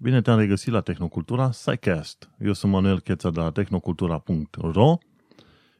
Bine 0.00 0.20
te-am 0.20 0.38
regăsit 0.38 0.72
la 0.72 0.80
Tehnocultura 0.80 1.50
SciCast. 1.50 2.30
Eu 2.38 2.52
sunt 2.52 2.72
Manuel 2.72 3.00
Cheța 3.00 3.30
de 3.30 3.40
la 3.40 3.50
tehnocultura.ro 3.50 4.98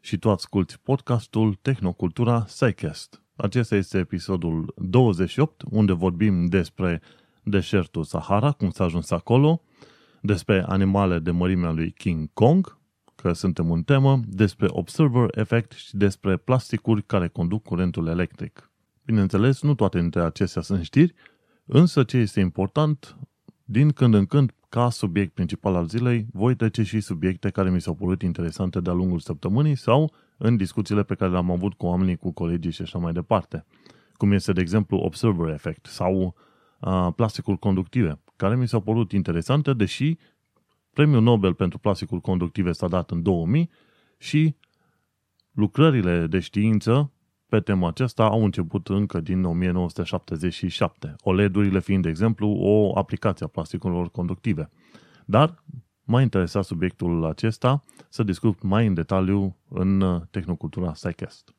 și 0.01 0.19
tu 0.19 0.30
asculti 0.30 0.79
podcastul 0.83 1.54
Tehnocultura 1.54 2.44
SciCast. 2.46 3.22
Acesta 3.37 3.76
este 3.76 3.99
episodul 3.99 4.74
28, 4.76 5.62
unde 5.71 5.92
vorbim 5.92 6.46
despre 6.46 7.03
deșertul 7.42 8.04
Sahara, 8.04 8.53
cum 8.53 8.71
s-a 8.71 8.85
ajuns 8.85 9.10
acolo, 9.10 9.62
despre 10.21 10.64
animale 10.69 11.19
de 11.19 11.30
mărimea 11.30 11.71
lui 11.71 11.90
King 11.90 12.30
Kong, 12.32 12.78
că 13.14 13.32
suntem 13.32 13.71
în 13.71 13.82
temă, 13.82 14.21
despre 14.26 14.66
observer 14.71 15.38
effect 15.38 15.72
și 15.72 15.96
despre 15.96 16.37
plasticuri 16.37 17.02
care 17.02 17.28
conduc 17.28 17.62
curentul 17.62 18.06
electric. 18.06 18.70
Bineînțeles, 19.05 19.62
nu 19.62 19.74
toate 19.74 20.01
dintre 20.01 20.21
acestea 20.21 20.62
sunt 20.62 20.85
știri, 20.85 21.15
însă 21.65 22.03
ce 22.03 22.16
este 22.16 22.41
important, 22.41 23.16
din 23.71 23.91
când 23.91 24.15
în 24.15 24.27
când, 24.27 24.55
ca 24.69 24.91
subiect 24.91 25.35
principal 25.35 25.75
al 25.75 25.87
zilei, 25.87 26.27
voi 26.33 26.55
trece 26.55 26.83
și 26.83 27.01
subiecte 27.01 27.51
care 27.51 27.71
mi 27.71 27.81
s-au 27.81 27.95
părut 27.95 28.23
interesante 28.23 28.81
de-a 28.81 28.93
lungul 28.93 29.19
săptămânii 29.19 29.77
sau 29.77 30.13
în 30.37 30.57
discuțiile 30.57 31.03
pe 31.03 31.15
care 31.15 31.31
le-am 31.31 31.51
avut 31.51 31.75
cu 31.75 31.87
oamenii, 31.87 32.17
cu 32.17 32.31
colegii 32.33 32.71
și 32.71 32.83
așa 32.83 32.99
mai 32.99 33.13
departe. 33.13 33.65
Cum 34.13 34.33
este, 34.33 34.53
de 34.53 34.61
exemplu, 34.61 34.97
Observer 34.97 35.49
Effect 35.49 35.87
sau 35.87 36.35
uh, 36.81 37.09
plasticul 37.17 37.57
conductive, 37.57 38.21
care 38.37 38.57
mi 38.57 38.69
s-au 38.69 38.81
părut 38.81 39.13
interesante, 39.13 39.73
deși 39.73 40.16
premiul 40.93 41.23
Nobel 41.23 41.55
pentru 41.55 41.79
plasticul 41.79 42.21
conductive 42.21 42.73
s-a 42.73 42.89
dat 42.89 43.11
în 43.11 43.23
2000 43.23 43.71
și 44.19 44.57
lucrările 45.53 46.27
de 46.27 46.39
știință 46.39 47.13
pe 47.48 47.61
tema 47.61 47.88
aceasta 47.88 48.25
au 48.25 48.45
început 48.45 48.88
încă 48.88 49.20
din 49.20 49.45
1977, 49.45 51.15
OLED-urile 51.20 51.80
fiind, 51.80 52.02
de 52.02 52.09
exemplu, 52.09 52.49
o 52.49 52.99
aplicație 52.99 53.46
a 53.46 53.49
plasticurilor 53.49 54.10
conductive. 54.10 54.71
Dar 55.24 55.65
m-a 56.04 56.21
interesat 56.21 56.65
subiectul 56.65 57.24
acesta 57.24 57.85
să 58.09 58.23
discut 58.23 58.63
mai 58.63 58.87
în 58.87 58.95
detaliu 58.95 59.57
în 59.69 60.23
Tehnocultura 60.30 60.95
SciCast. 60.95 61.54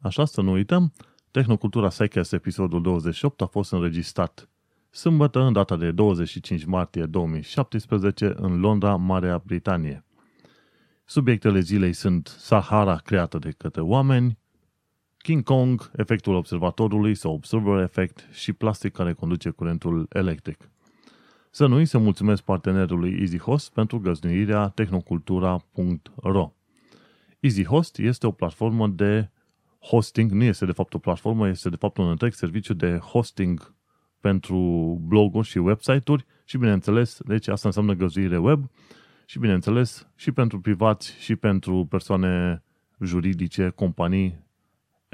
Așa 0.00 0.24
să 0.24 0.40
nu 0.40 0.52
uităm, 0.52 0.92
Tehnocultura 1.30 1.90
SciCast 1.90 2.32
episodul 2.32 2.82
28 2.82 3.42
a 3.42 3.46
fost 3.46 3.72
înregistrat 3.72 4.48
sâmbătă, 4.90 5.40
în 5.40 5.52
data 5.52 5.76
de 5.76 5.90
25 5.90 6.64
martie 6.64 7.04
2017, 7.06 8.34
în 8.36 8.60
Londra, 8.60 8.96
Marea 8.96 9.42
Britanie. 9.46 10.04
Subiectele 11.04 11.60
zilei 11.60 11.92
sunt 11.92 12.26
Sahara 12.38 12.96
creată 12.96 13.38
de 13.38 13.50
către 13.50 13.80
oameni, 13.80 14.38
King 15.26 15.42
Kong, 15.42 15.90
efectul 15.96 16.34
observatorului 16.34 17.14
sau 17.14 17.32
observer 17.32 17.82
effect 17.82 18.28
și 18.32 18.52
plastic 18.52 18.92
care 18.92 19.12
conduce 19.12 19.50
curentul 19.50 20.06
electric. 20.12 20.70
Să 21.50 21.66
nu 21.66 21.84
să 21.84 21.98
mulțumesc 21.98 22.42
partenerului 22.42 23.16
EasyHost 23.20 23.72
pentru 23.72 23.98
găzduirea 23.98 24.68
tehnocultura.ro 24.68 26.52
EasyHost 27.40 27.98
este 27.98 28.26
o 28.26 28.30
platformă 28.30 28.88
de 28.88 29.30
hosting, 29.80 30.30
nu 30.30 30.44
este 30.44 30.66
de 30.66 30.72
fapt 30.72 30.94
o 30.94 30.98
platformă, 30.98 31.48
este 31.48 31.68
de 31.68 31.76
fapt 31.76 31.96
un 31.96 32.08
întreg 32.08 32.32
serviciu 32.32 32.74
de 32.74 32.96
hosting 32.96 33.74
pentru 34.20 34.58
bloguri 35.02 35.46
și 35.46 35.58
website-uri 35.58 36.26
și 36.44 36.58
bineînțeles, 36.58 37.18
deci 37.24 37.48
asta 37.48 37.68
înseamnă 37.68 37.92
găzduire 37.92 38.38
web 38.38 38.70
și 39.24 39.38
bineînțeles 39.38 40.08
și 40.16 40.32
pentru 40.32 40.60
privați 40.60 41.16
și 41.18 41.36
pentru 41.36 41.86
persoane 41.90 42.62
juridice, 43.00 43.68
companii 43.68 44.45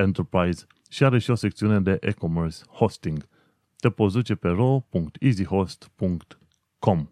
Enterprise 0.02 0.66
și 0.90 1.04
are 1.04 1.18
și 1.18 1.30
o 1.30 1.34
secțiune 1.34 1.80
de 1.80 1.96
e-commerce 2.00 2.56
hosting. 2.72 3.28
Te 3.76 3.90
poți 3.90 4.14
duce 4.14 4.34
pe 4.34 4.48
ro.easyhost.com. 4.48 7.08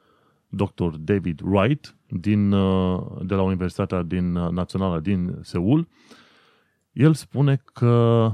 Dr. 0.47 0.87
David 0.99 1.41
Wright 1.43 1.97
din, 2.07 2.51
uh, 2.51 3.03
de 3.21 3.33
la 3.33 3.41
Universitatea 3.41 4.03
din, 4.03 4.35
uh, 4.35 4.49
Națională 4.49 4.99
din 4.99 5.37
Seul, 5.41 5.87
el 6.91 7.13
spune 7.13 7.61
că 7.73 8.31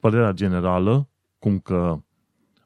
părerea 0.00 0.32
generală, 0.32 1.08
cum 1.38 1.58
că 1.58 2.02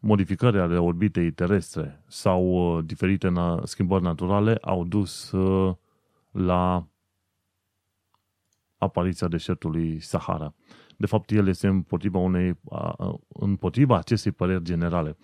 modificările 0.01 0.63
ale 0.63 0.79
orbitei 0.79 1.33
terestre 1.33 2.03
sau 2.07 2.77
uh, 2.77 2.85
diferite 2.85 3.33
schimbări 3.65 4.03
naturale 4.03 4.59
au 4.61 4.85
dus 4.85 5.35
la 6.31 6.87
apariția 8.83 9.29
deșertului 9.29 10.01
Sahara. 10.01 10.55
De 10.97 11.07
fapt, 11.07 11.31
el 11.31 11.49
este 11.49 11.67
împotriva, 11.67 12.19
unei, 12.19 12.59
împotriva 13.29 13.97
acestei 13.97 14.33
păreri 14.33 14.63
generale. 14.63 15.17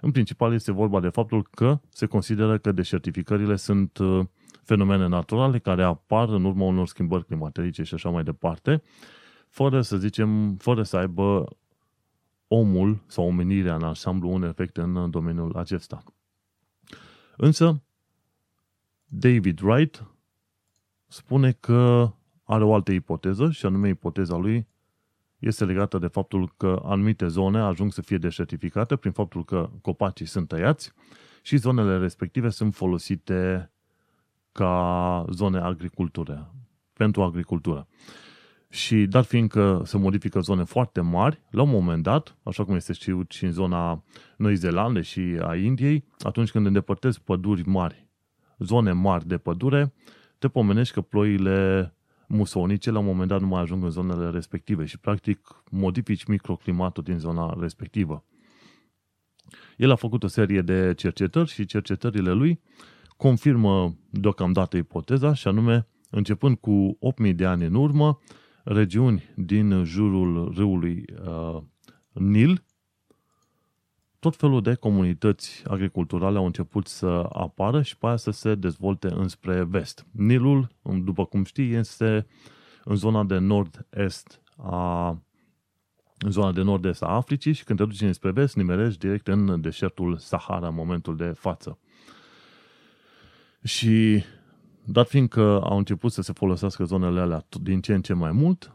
În 0.00 0.10
principal 0.10 0.52
este 0.52 0.72
vorba 0.72 1.00
de 1.00 1.08
faptul 1.08 1.46
că 1.50 1.80
se 1.88 2.06
consideră 2.06 2.58
că 2.58 2.72
deșertificările 2.72 3.56
sunt 3.56 3.98
uh, 3.98 4.24
fenomene 4.62 5.06
naturale 5.06 5.58
care 5.58 5.82
apar 5.82 6.28
în 6.28 6.44
urma 6.44 6.64
unor 6.64 6.86
schimbări 6.86 7.24
climaterice 7.24 7.82
și 7.82 7.94
așa 7.94 8.08
mai 8.08 8.22
departe, 8.22 8.82
fără 9.48 9.80
să 9.80 9.96
zicem, 9.96 10.54
fără 10.54 10.82
să 10.82 10.96
aibă 10.96 11.56
omul 12.48 13.02
sau 13.06 13.26
omenirea 13.26 13.74
în 13.74 13.82
ansamblu 13.82 14.30
un 14.30 14.42
efect 14.42 14.76
în 14.76 15.10
domeniul 15.10 15.56
acesta. 15.56 16.04
Însă, 17.36 17.82
David 19.04 19.60
Wright 19.60 20.06
spune 21.06 21.52
că 21.52 22.12
are 22.52 22.64
o 22.64 22.74
altă 22.74 22.92
ipoteză 22.92 23.50
și 23.50 23.66
anume 23.66 23.88
ipoteza 23.88 24.36
lui 24.36 24.66
este 25.38 25.64
legată 25.64 25.98
de 25.98 26.06
faptul 26.06 26.54
că 26.56 26.82
anumite 26.84 27.26
zone 27.26 27.58
ajung 27.58 27.92
să 27.92 28.02
fie 28.02 28.18
deșertificate 28.18 28.96
prin 28.96 29.12
faptul 29.12 29.44
că 29.44 29.70
copacii 29.80 30.26
sunt 30.26 30.48
tăiați 30.48 30.92
și 31.42 31.56
zonele 31.56 31.98
respective 31.98 32.48
sunt 32.48 32.74
folosite 32.74 33.70
ca 34.52 35.24
zone 35.30 35.58
agricultură, 35.58 36.54
pentru 36.92 37.22
agricultură. 37.22 37.88
Și 38.68 39.06
dat 39.06 39.26
fiindcă 39.26 39.82
se 39.84 39.96
modifică 39.96 40.40
zone 40.40 40.64
foarte 40.64 41.00
mari, 41.00 41.42
la 41.50 41.62
un 41.62 41.70
moment 41.70 42.02
dat, 42.02 42.36
așa 42.42 42.64
cum 42.64 42.74
este 42.74 42.92
știut 42.92 43.30
și 43.30 43.44
în 43.44 43.52
zona 43.52 44.02
Noi 44.36 44.54
Zeelande 44.54 45.00
și 45.00 45.38
a 45.42 45.54
Indiei, 45.54 46.04
atunci 46.18 46.50
când 46.50 46.66
îndepărtezi 46.66 47.20
păduri 47.20 47.68
mari, 47.68 48.06
zone 48.58 48.92
mari 48.92 49.26
de 49.26 49.38
pădure, 49.38 49.92
te 50.38 50.48
pomenești 50.48 50.94
că 50.94 51.00
ploile 51.00 51.94
musonice 52.32 52.90
la 52.90 52.98
un 52.98 53.04
moment 53.04 53.28
dat 53.28 53.40
nu 53.40 53.46
mai 53.46 53.60
ajung 53.60 53.84
în 53.84 53.90
zonele 53.90 54.30
respective 54.30 54.84
și 54.84 54.98
practic 54.98 55.62
modifici 55.70 56.24
microclimatul 56.24 57.02
din 57.02 57.18
zona 57.18 57.56
respectivă. 57.60 58.24
El 59.76 59.90
a 59.90 59.94
făcut 59.94 60.22
o 60.22 60.26
serie 60.26 60.60
de 60.60 60.94
cercetări 60.96 61.50
și 61.50 61.64
cercetările 61.64 62.32
lui 62.32 62.60
confirmă 63.16 63.96
deocamdată 64.10 64.76
ipoteza 64.76 65.34
și 65.34 65.48
anume, 65.48 65.86
începând 66.10 66.56
cu 66.56 66.98
8.000 67.26 67.34
de 67.34 67.44
ani 67.46 67.64
în 67.64 67.74
urmă, 67.74 68.20
regiuni 68.64 69.22
din 69.36 69.84
jurul 69.84 70.52
râului 70.56 71.04
uh, 71.26 71.62
Nil, 72.12 72.64
tot 74.22 74.36
felul 74.36 74.62
de 74.62 74.74
comunități 74.74 75.62
agriculturale 75.66 76.38
au 76.38 76.44
început 76.44 76.86
să 76.86 77.28
apară 77.32 77.82
și 77.82 77.96
pe 77.96 78.06
aia 78.06 78.16
să 78.16 78.30
se 78.30 78.54
dezvolte 78.54 79.08
înspre 79.12 79.64
vest. 79.64 80.06
Nilul, 80.10 80.68
după 81.04 81.24
cum 81.24 81.44
știi, 81.44 81.72
este 81.72 82.26
în 82.84 82.96
zona 82.96 83.24
de 83.24 83.38
nord-est 83.38 84.42
a 84.56 85.08
în 86.18 86.30
zona 86.30 86.52
de 86.52 86.62
nord-est 86.62 87.02
a 87.02 87.06
Africii 87.06 87.52
și 87.52 87.64
când 87.64 87.78
te 87.78 87.84
duci 87.84 88.00
înspre 88.00 88.30
vest, 88.30 88.56
nimerești 88.56 88.98
direct 88.98 89.28
în 89.28 89.60
deșertul 89.60 90.16
Sahara 90.16 90.68
în 90.68 90.74
momentul 90.74 91.16
de 91.16 91.32
față. 91.36 91.78
Și 93.64 94.24
dat 94.84 95.08
fiindcă 95.08 95.60
au 95.62 95.78
început 95.78 96.12
să 96.12 96.22
se 96.22 96.32
folosească 96.32 96.84
zonele 96.84 97.20
alea 97.20 97.46
din 97.62 97.80
ce 97.80 97.94
în 97.94 98.02
ce 98.02 98.12
mai 98.12 98.32
mult, 98.32 98.72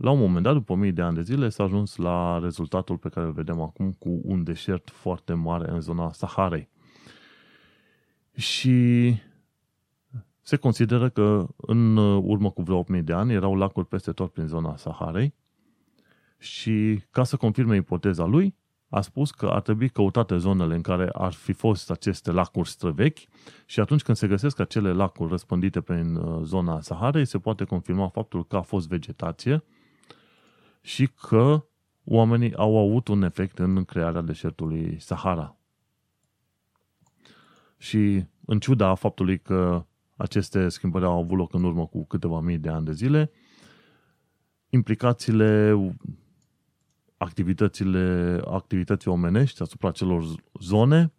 la 0.00 0.10
un 0.10 0.18
moment 0.18 0.44
dat, 0.44 0.52
după 0.52 0.74
mii 0.74 0.92
de 0.92 1.02
ani 1.02 1.14
de 1.14 1.22
zile, 1.22 1.48
s-a 1.48 1.62
ajuns 1.62 1.96
la 1.96 2.38
rezultatul 2.38 2.96
pe 2.96 3.08
care 3.08 3.26
îl 3.26 3.32
vedem 3.32 3.60
acum 3.60 3.92
cu 3.92 4.20
un 4.22 4.44
deșert 4.44 4.90
foarte 4.90 5.32
mare 5.32 5.70
în 5.70 5.80
zona 5.80 6.12
Saharei. 6.12 6.68
Și 8.34 9.14
se 10.40 10.56
consideră 10.56 11.08
că 11.08 11.46
în 11.56 11.96
urmă 11.96 12.50
cu 12.50 12.62
vreo 12.62 12.78
8000 12.78 13.02
de 13.02 13.12
ani 13.12 13.32
erau 13.32 13.56
lacuri 13.56 13.86
peste 13.86 14.12
tot 14.12 14.32
prin 14.32 14.46
zona 14.46 14.76
Saharei 14.76 15.34
și 16.38 17.02
ca 17.10 17.24
să 17.24 17.36
confirme 17.36 17.76
ipoteza 17.76 18.24
lui, 18.24 18.56
a 18.88 19.00
spus 19.00 19.30
că 19.30 19.46
ar 19.46 19.60
trebui 19.60 19.88
căutate 19.88 20.36
zonele 20.36 20.74
în 20.74 20.82
care 20.82 21.08
ar 21.12 21.32
fi 21.32 21.52
fost 21.52 21.90
aceste 21.90 22.30
lacuri 22.30 22.68
străvechi 22.68 23.28
și 23.66 23.80
atunci 23.80 24.02
când 24.02 24.16
se 24.16 24.26
găsesc 24.26 24.58
acele 24.58 24.92
lacuri 24.92 25.30
răspândite 25.30 25.80
prin 25.80 26.14
uh, 26.14 26.42
zona 26.42 26.80
Saharei, 26.80 27.24
se 27.24 27.38
poate 27.38 27.64
confirma 27.64 28.08
faptul 28.08 28.46
că 28.46 28.56
a 28.56 28.62
fost 28.62 28.88
vegetație 28.88 29.64
și 30.80 31.06
că 31.06 31.64
oamenii 32.04 32.54
au 32.54 32.76
avut 32.76 33.08
un 33.08 33.22
efect 33.22 33.58
în 33.58 33.84
crearea 33.84 34.20
deșertului 34.20 34.96
Sahara. 35.00 35.56
Și 37.76 38.24
în 38.44 38.58
ciuda 38.58 38.94
faptului 38.94 39.38
că 39.38 39.86
aceste 40.16 40.68
schimbări 40.68 41.04
au 41.04 41.18
avut 41.18 41.36
loc 41.36 41.54
în 41.54 41.64
urmă 41.64 41.86
cu 41.86 42.06
câteva 42.06 42.40
mii 42.40 42.58
de 42.58 42.68
ani 42.68 42.84
de 42.84 42.92
zile, 42.92 43.30
implicațiile 44.68 45.76
activitățile, 47.16 48.40
activității 48.46 49.10
omenești 49.10 49.62
asupra 49.62 49.90
celor 49.90 50.24
zone 50.60 51.12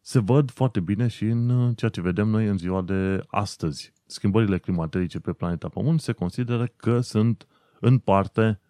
se 0.00 0.18
văd 0.18 0.50
foarte 0.50 0.80
bine 0.80 1.06
și 1.06 1.24
în 1.24 1.74
ceea 1.74 1.90
ce 1.90 2.00
vedem 2.00 2.28
noi 2.28 2.46
în 2.46 2.58
ziua 2.58 2.82
de 2.82 3.24
astăzi. 3.26 3.92
Schimbările 4.06 4.58
climaterice 4.58 5.18
pe 5.20 5.32
planeta 5.32 5.68
Pământ 5.68 6.00
se 6.00 6.12
consideră 6.12 6.66
că 6.76 7.00
sunt 7.00 7.46
în 7.84 7.98
parte 7.98 8.60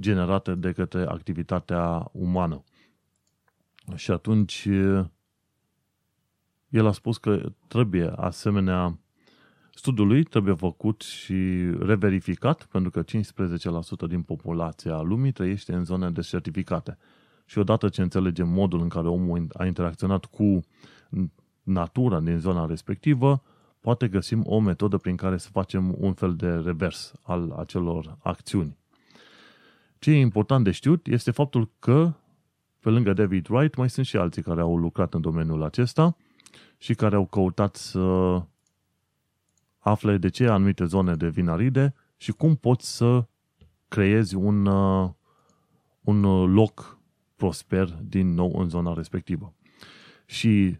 generate 0.00 0.54
de 0.54 0.72
către 0.72 1.02
activitatea 1.02 2.08
umană. 2.12 2.64
Și 3.94 4.10
atunci 4.10 4.68
el 6.68 6.86
a 6.86 6.92
spus 6.92 7.18
că 7.18 7.52
trebuie 7.68 8.12
asemenea 8.16 8.98
Studiul 9.74 10.24
trebuie 10.24 10.54
făcut 10.54 11.00
și 11.00 11.70
reverificat 11.78 12.64
pentru 12.64 12.90
că 12.90 13.02
15% 13.02 14.08
din 14.08 14.22
populația 14.22 15.00
lumii 15.00 15.32
trăiește 15.32 15.72
în 15.72 15.84
zone 15.84 16.10
desertificate. 16.10 16.98
Și 17.44 17.58
odată 17.58 17.88
ce 17.88 18.02
înțelegem 18.02 18.48
modul 18.48 18.80
în 18.80 18.88
care 18.88 19.08
omul 19.08 19.46
a 19.52 19.66
interacționat 19.66 20.24
cu 20.24 20.60
natura 21.62 22.20
din 22.20 22.38
zona 22.38 22.66
respectivă, 22.66 23.42
poate 23.80 24.08
găsim 24.08 24.42
o 24.46 24.60
metodă 24.60 24.96
prin 24.96 25.16
care 25.16 25.36
să 25.36 25.48
facem 25.48 25.94
un 25.98 26.12
fel 26.12 26.36
de 26.36 26.48
revers 26.48 27.12
al 27.22 27.50
acelor 27.50 28.16
acțiuni. 28.22 28.76
Ce 29.98 30.10
e 30.10 30.18
important 30.18 30.64
de 30.64 30.70
știut 30.70 31.06
este 31.06 31.30
faptul 31.30 31.70
că, 31.78 32.12
pe 32.80 32.88
lângă 32.88 33.12
David 33.12 33.48
Wright, 33.48 33.74
mai 33.74 33.90
sunt 33.90 34.06
și 34.06 34.16
alții 34.16 34.42
care 34.42 34.60
au 34.60 34.76
lucrat 34.76 35.14
în 35.14 35.20
domeniul 35.20 35.62
acesta 35.62 36.16
și 36.78 36.94
care 36.94 37.16
au 37.16 37.26
căutat 37.26 37.76
să 37.76 38.42
afle 39.78 40.16
de 40.16 40.28
ce 40.28 40.46
anumite 40.46 40.84
zone 40.84 41.14
devin 41.14 41.48
aride 41.48 41.94
și 42.16 42.32
cum 42.32 42.54
poți 42.56 42.96
să 42.96 43.24
creezi 43.88 44.34
un, 44.34 44.66
uh, 44.66 45.10
un 46.00 46.22
loc 46.52 46.98
prosper 47.36 47.98
din 48.02 48.34
nou 48.34 48.58
în 48.58 48.68
zona 48.68 48.94
respectivă. 48.94 49.54
Și 50.26 50.78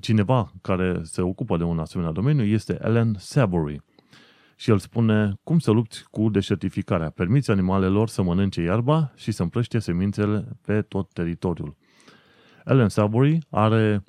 cineva 0.00 0.52
care 0.62 1.00
se 1.02 1.20
ocupă 1.22 1.56
de 1.56 1.64
un 1.64 1.78
asemenea 1.78 2.12
domeniu 2.12 2.44
este 2.44 2.78
Ellen 2.82 3.14
Savory. 3.18 3.80
Și 4.56 4.70
el 4.70 4.78
spune 4.78 5.34
cum 5.42 5.58
să 5.58 5.70
lupți 5.70 6.04
cu 6.10 6.28
deșertificarea. 6.28 7.10
Permiți 7.10 7.50
animalelor 7.50 8.08
să 8.08 8.22
mănânce 8.22 8.62
iarba 8.62 9.12
și 9.14 9.32
să 9.32 9.42
împrăștie 9.42 9.80
semințele 9.80 10.48
pe 10.62 10.82
tot 10.82 11.12
teritoriul. 11.12 11.76
Ellen 12.64 12.88
Savory 12.88 13.38
are 13.50 14.04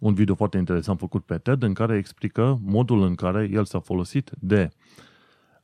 un 0.00 0.14
video 0.14 0.34
foarte 0.34 0.58
interesant 0.58 0.98
făcut 0.98 1.24
pe 1.24 1.38
TED 1.38 1.62
în 1.62 1.72
care 1.72 1.96
explică 1.96 2.58
modul 2.62 3.02
în 3.02 3.14
care 3.14 3.48
el 3.52 3.64
s-a 3.64 3.78
folosit 3.80 4.30
de 4.38 4.70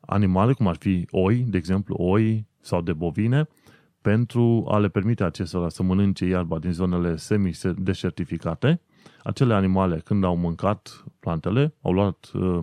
animale, 0.00 0.52
cum 0.52 0.66
ar 0.66 0.76
fi 0.76 1.06
oi, 1.10 1.36
de 1.36 1.56
exemplu, 1.56 1.94
oi 1.98 2.46
sau 2.60 2.82
de 2.82 2.92
bovine, 2.92 3.48
pentru 4.00 4.64
a 4.68 4.78
le 4.78 4.88
permite 4.88 5.24
acestora 5.24 5.68
să 5.68 5.82
mănânce 5.82 6.24
iarba 6.24 6.58
din 6.58 6.72
zonele 6.72 7.16
semi-deșertificate. 7.16 8.80
Acele 9.22 9.54
animale, 9.54 9.98
când 9.98 10.24
au 10.24 10.36
mâncat 10.36 11.04
plantele, 11.20 11.74
au 11.82 11.92
luat, 11.92 12.30
uh, 12.34 12.60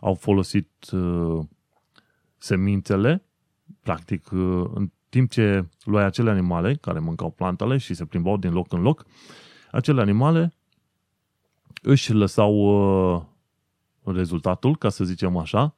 au 0.00 0.14
folosit 0.14 0.90
uh, 0.90 1.44
semințele, 2.36 3.24
practic, 3.80 4.30
uh, 4.30 4.70
în 4.74 4.90
timp 5.08 5.30
ce 5.30 5.68
luai 5.84 6.04
acele 6.04 6.30
animale 6.30 6.74
care 6.74 6.98
mâncau 6.98 7.30
plantele 7.30 7.76
și 7.76 7.94
se 7.94 8.04
plimbau 8.04 8.36
din 8.36 8.52
loc 8.52 8.72
în 8.72 8.82
loc, 8.82 9.06
acele 9.70 10.00
animale 10.00 10.54
își 11.82 12.12
lăsau 12.12 12.54
uh, 12.54 13.22
rezultatul, 14.14 14.76
ca 14.76 14.88
să 14.88 15.04
zicem 15.04 15.36
așa, 15.36 15.74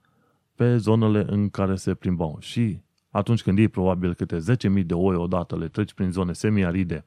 pe 0.54 0.76
zonele 0.76 1.24
în 1.28 1.50
care 1.50 1.74
se 1.74 1.94
plimbau. 1.94 2.36
Și 2.40 2.80
atunci 3.10 3.42
când 3.42 3.58
iei 3.58 3.68
probabil 3.68 4.14
câte 4.14 4.38
10.000 4.78 4.84
de 4.86 4.94
oi 4.94 5.16
odată, 5.16 5.56
le 5.56 5.68
treci 5.68 5.92
prin 5.92 6.10
zone 6.10 6.32
semi-aride 6.32 7.04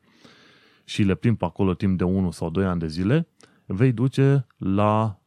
și 0.87 1.03
le 1.03 1.15
plimbi 1.15 1.43
acolo 1.43 1.73
timp 1.73 1.97
de 1.97 2.03
1 2.03 2.31
sau 2.31 2.49
2 2.49 2.65
ani 2.65 2.79
de 2.79 2.87
zile, 2.87 3.27
vei 3.65 3.91
duce 3.91 4.45
la 4.57 5.19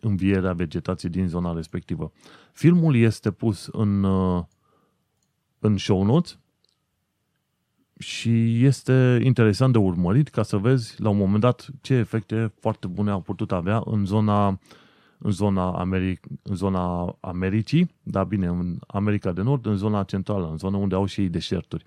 reînvierea 0.00 0.52
vegetației 0.52 1.10
din 1.10 1.28
zona 1.28 1.52
respectivă. 1.52 2.12
Filmul 2.52 2.96
este 2.96 3.30
pus 3.30 3.68
în, 3.72 4.02
uh, 4.02 4.44
în 5.58 5.76
show 5.76 6.04
notes 6.04 6.38
și 7.98 8.64
este 8.64 9.20
interesant 9.22 9.72
de 9.72 9.78
urmărit 9.78 10.28
ca 10.28 10.42
să 10.42 10.56
vezi 10.56 11.00
la 11.00 11.08
un 11.08 11.16
moment 11.16 11.40
dat 11.40 11.68
ce 11.80 11.94
efecte 11.94 12.52
foarte 12.60 12.86
bune 12.86 13.10
au 13.10 13.20
putut 13.20 13.52
avea 13.52 13.82
în 13.84 14.04
zona, 14.04 14.60
în 15.18 15.30
zona, 15.30 15.84
Ameri- 15.86 16.20
în 16.42 16.54
zona 16.54 17.16
Americii, 17.20 17.94
da 18.02 18.24
bine, 18.24 18.46
în 18.46 18.78
America 18.86 19.32
de 19.32 19.42
Nord, 19.42 19.66
în 19.66 19.76
zona 19.76 20.02
centrală, 20.02 20.48
în 20.50 20.56
zona 20.56 20.76
unde 20.76 20.94
au 20.94 21.06
și 21.06 21.20
ei 21.20 21.28
deșerturi 21.28 21.84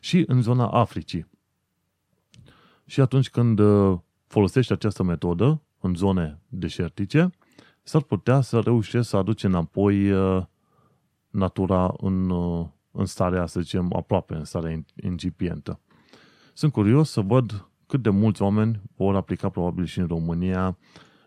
și 0.00 0.24
în 0.26 0.42
zona 0.42 0.66
Africii. 0.68 1.26
Și 2.90 3.00
atunci 3.00 3.30
când 3.30 3.58
uh, 3.58 3.98
folosești 4.26 4.72
această 4.72 5.02
metodă 5.02 5.62
în 5.80 5.94
zone 5.94 6.40
deșertice, 6.48 7.30
s-ar 7.82 8.02
putea 8.02 8.40
să 8.40 8.60
reușești 8.60 9.08
să 9.08 9.16
aduci 9.16 9.44
înapoi 9.44 10.10
uh, 10.10 10.42
natura 11.28 11.94
în, 11.96 12.30
uh, 12.30 12.66
în 12.90 13.04
starea, 13.04 13.46
să 13.46 13.60
zicem, 13.60 13.92
aproape 13.96 14.34
în 14.34 14.44
starea 14.44 14.84
incipientă. 15.02 15.80
Sunt 16.52 16.72
curios 16.72 17.10
să 17.10 17.20
văd 17.20 17.68
cât 17.86 18.02
de 18.02 18.10
mulți 18.10 18.42
oameni 18.42 18.80
vor 18.96 19.16
aplica 19.16 19.48
probabil 19.48 19.84
și 19.84 19.98
în 19.98 20.06
România 20.06 20.78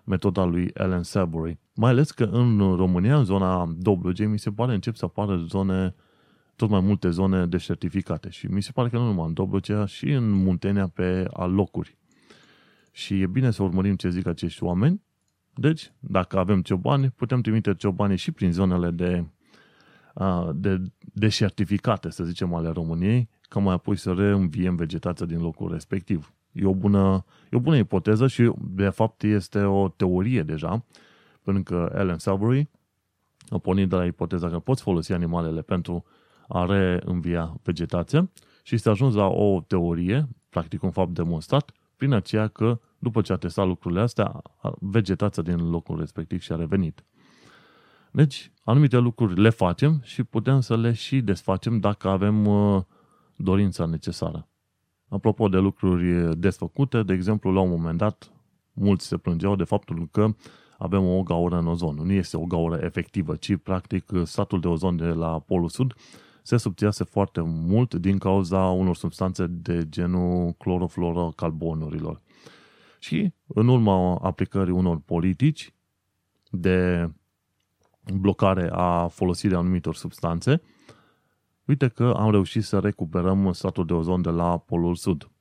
metoda 0.03 0.43
lui 0.43 0.71
Alan 0.73 1.03
Savory. 1.03 1.59
Mai 1.73 1.89
ales 1.89 2.11
că 2.11 2.23
în 2.23 2.75
România, 2.75 3.17
în 3.17 3.23
zona 3.23 3.73
Dobrogei, 3.77 4.27
mi 4.27 4.39
se 4.39 4.51
pare 4.51 4.73
încep 4.73 4.95
să 4.95 5.05
apară 5.05 5.35
zone, 5.47 5.95
tot 6.55 6.69
mai 6.69 6.79
multe 6.79 7.09
zone 7.09 7.45
deșertificate. 7.45 8.29
Și 8.29 8.47
mi 8.47 8.61
se 8.61 8.71
pare 8.71 8.89
că 8.89 8.97
nu 8.97 9.05
numai 9.05 9.27
în 9.27 9.33
Dobrogea, 9.33 9.85
și 9.85 10.11
în 10.11 10.29
Muntenia 10.29 10.87
pe 10.87 11.27
alocuri. 11.33 11.97
Și 12.91 13.21
e 13.21 13.27
bine 13.27 13.51
să 13.51 13.63
urmărim 13.63 13.95
ce 13.95 14.09
zic 14.09 14.25
acești 14.25 14.63
oameni. 14.63 15.01
Deci, 15.53 15.91
dacă 15.99 16.37
avem 16.37 16.61
ciobani, 16.61 17.09
putem 17.09 17.41
trimite 17.41 17.73
ciobanii 17.73 18.17
și 18.17 18.31
prin 18.31 18.51
zonele 18.51 18.91
de 18.91 19.25
de 20.53 20.81
deșertificate, 21.13 22.09
să 22.09 22.23
zicem, 22.23 22.53
ale 22.53 22.69
României, 22.69 23.29
ca 23.41 23.59
mai 23.59 23.73
apoi 23.73 23.95
să 23.95 24.11
reînviem 24.11 24.75
vegetația 24.75 25.25
din 25.25 25.41
locul 25.41 25.71
respectiv. 25.71 26.33
E 26.51 26.65
o 26.65 26.73
bună, 26.73 27.25
e 27.49 27.55
o 27.55 27.59
bună 27.59 27.77
ipoteză 27.77 28.27
și, 28.27 28.51
de 28.61 28.89
fapt, 28.89 29.23
este 29.23 29.59
o 29.59 29.87
teorie 29.87 30.43
deja, 30.43 30.85
pentru 31.43 31.63
că 31.63 31.91
Alan 31.95 32.17
Savory 32.17 32.69
a 33.49 33.57
pornit 33.57 33.89
de 33.89 33.95
la 33.95 34.05
ipoteza 34.05 34.49
că 34.49 34.59
poți 34.59 34.81
folosi 34.81 35.13
animalele 35.13 35.61
pentru 35.61 36.05
a 36.47 36.65
reînvia 36.65 37.53
vegetația 37.63 38.29
și 38.63 38.77
s-a 38.77 38.89
ajuns 38.89 39.13
la 39.13 39.27
o 39.27 39.61
teorie, 39.61 40.27
practic 40.49 40.83
un 40.83 40.91
fapt 40.91 41.13
demonstrat, 41.13 41.71
prin 41.95 42.13
aceea 42.13 42.47
că 42.47 42.79
după 42.99 43.21
ce 43.21 43.33
a 43.33 43.35
testat 43.35 43.67
lucrurile 43.67 44.01
astea, 44.01 44.41
vegetația 44.79 45.43
din 45.43 45.69
locul 45.69 45.99
respectiv 45.99 46.41
și-a 46.41 46.55
revenit. 46.55 47.03
Deci, 48.11 48.51
anumite 48.63 48.97
lucruri 48.97 49.41
le 49.41 49.49
facem 49.49 49.99
și 50.03 50.23
putem 50.23 50.59
să 50.59 50.77
le 50.77 50.93
și 50.93 51.21
desfacem 51.21 51.79
dacă 51.79 52.07
avem 52.07 52.45
uh, 52.45 52.81
dorința 53.35 53.85
necesară. 53.85 54.47
Apropo 55.09 55.47
de 55.47 55.57
lucruri 55.57 56.37
desfăcute, 56.39 57.03
de 57.03 57.13
exemplu, 57.13 57.51
la 57.51 57.59
un 57.59 57.69
moment 57.69 57.97
dat, 57.97 58.31
mulți 58.73 59.07
se 59.07 59.17
plângeau 59.17 59.55
de 59.55 59.63
faptul 59.63 60.07
că 60.11 60.27
avem 60.77 61.05
o 61.07 61.23
gaură 61.23 61.57
în 61.57 61.67
ozon. 61.67 61.95
Nu 61.95 62.11
este 62.11 62.37
o 62.37 62.45
gaură 62.45 62.79
efectivă, 62.81 63.35
ci 63.35 63.55
practic 63.55 64.11
statul 64.23 64.59
de 64.59 64.67
ozon 64.67 64.95
de 64.95 65.05
la 65.05 65.39
Polul 65.39 65.69
Sud 65.69 65.93
se 66.43 66.57
subțiase 66.57 67.03
foarte 67.03 67.41
mult 67.41 67.93
din 67.93 68.17
cauza 68.17 68.59
unor 68.59 68.95
substanțe 68.95 69.47
de 69.47 69.89
genul 69.89 70.51
clorofluorocarbonurilor. 70.51 72.21
Și 72.99 73.33
în 73.47 73.67
urma 73.67 74.15
aplicării 74.15 74.73
unor 74.73 74.99
politici 74.99 75.73
de 76.49 77.09
blocare 78.13 78.69
a 78.71 79.07
folosirii 79.07 79.55
anumitor 79.55 79.95
substanțe, 79.95 80.61
uite 81.65 81.87
că 81.87 82.13
am 82.17 82.31
reușit 82.31 82.63
să 82.63 82.79
recuperăm 82.79 83.51
statul 83.51 83.85
de 83.85 83.93
ozon 83.93 84.21
de 84.21 84.29
la 84.29 84.57
Polul 84.57 84.95
Sud. 84.95 85.31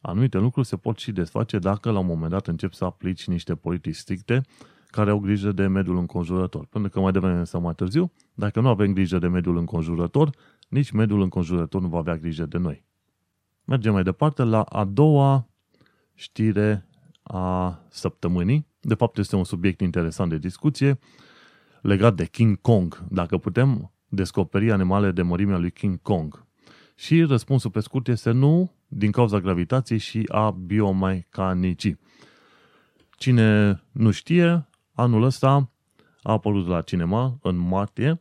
Anumite 0.00 0.38
lucruri 0.38 0.66
se 0.66 0.76
pot 0.76 0.98
și 0.98 1.12
desface 1.12 1.58
dacă 1.58 1.90
la 1.90 1.98
un 1.98 2.06
moment 2.06 2.30
dat 2.30 2.46
încep 2.46 2.72
să 2.72 2.84
aplici 2.84 3.26
niște 3.26 3.54
politici 3.54 3.94
stricte 3.94 4.42
care 4.98 5.10
au 5.10 5.18
grijă 5.18 5.52
de 5.52 5.66
mediul 5.66 5.96
înconjurător. 5.96 6.66
Pentru 6.66 6.90
că 6.90 7.00
mai 7.00 7.12
devreme 7.12 7.44
sau 7.44 7.60
mai 7.60 7.74
târziu, 7.74 8.12
dacă 8.34 8.60
nu 8.60 8.68
avem 8.68 8.92
grijă 8.92 9.18
de 9.18 9.28
mediul 9.28 9.56
înconjurător, 9.56 10.30
nici 10.68 10.90
mediul 10.90 11.20
înconjurător 11.22 11.80
nu 11.80 11.88
va 11.88 11.98
avea 11.98 12.16
grijă 12.16 12.46
de 12.46 12.58
noi. 12.58 12.84
Mergem 13.64 13.92
mai 13.92 14.02
departe 14.02 14.42
la 14.42 14.62
a 14.62 14.84
doua 14.84 15.48
știre 16.14 16.88
a 17.22 17.78
săptămânii. 17.88 18.66
De 18.80 18.94
fapt, 18.94 19.18
este 19.18 19.36
un 19.36 19.44
subiect 19.44 19.80
interesant 19.80 20.30
de 20.30 20.38
discuție 20.38 20.98
legat 21.82 22.14
de 22.14 22.26
King 22.26 22.60
Kong. 22.60 23.04
Dacă 23.10 23.38
putem 23.38 23.92
descoperi 24.08 24.72
animale 24.72 25.10
de 25.10 25.22
mărimea 25.22 25.58
lui 25.58 25.70
King 25.70 26.02
Kong. 26.02 26.46
Și 26.94 27.22
răspunsul 27.22 27.70
pe 27.70 27.80
scurt 27.80 28.08
este 28.08 28.30
nu, 28.30 28.72
din 28.88 29.10
cauza 29.10 29.40
gravitației 29.40 29.98
și 29.98 30.24
a 30.28 30.50
biomecanicii. 30.50 31.98
Cine 33.16 33.80
nu 33.92 34.10
știe, 34.10 34.67
anul 34.98 35.22
ăsta 35.22 35.70
a 36.22 36.32
apărut 36.32 36.66
la 36.66 36.80
cinema, 36.80 37.38
în 37.42 37.56
martie, 37.56 38.20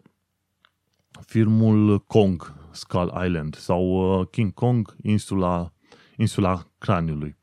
filmul 1.26 2.00
Kong, 2.00 2.54
Skull 2.72 3.14
Island, 3.26 3.56
sau 3.56 4.20
uh, 4.20 4.28
King 4.32 4.54
Kong, 4.54 4.96
insula, 5.02 5.74
insula 6.18 6.68
craniului. 6.78 7.38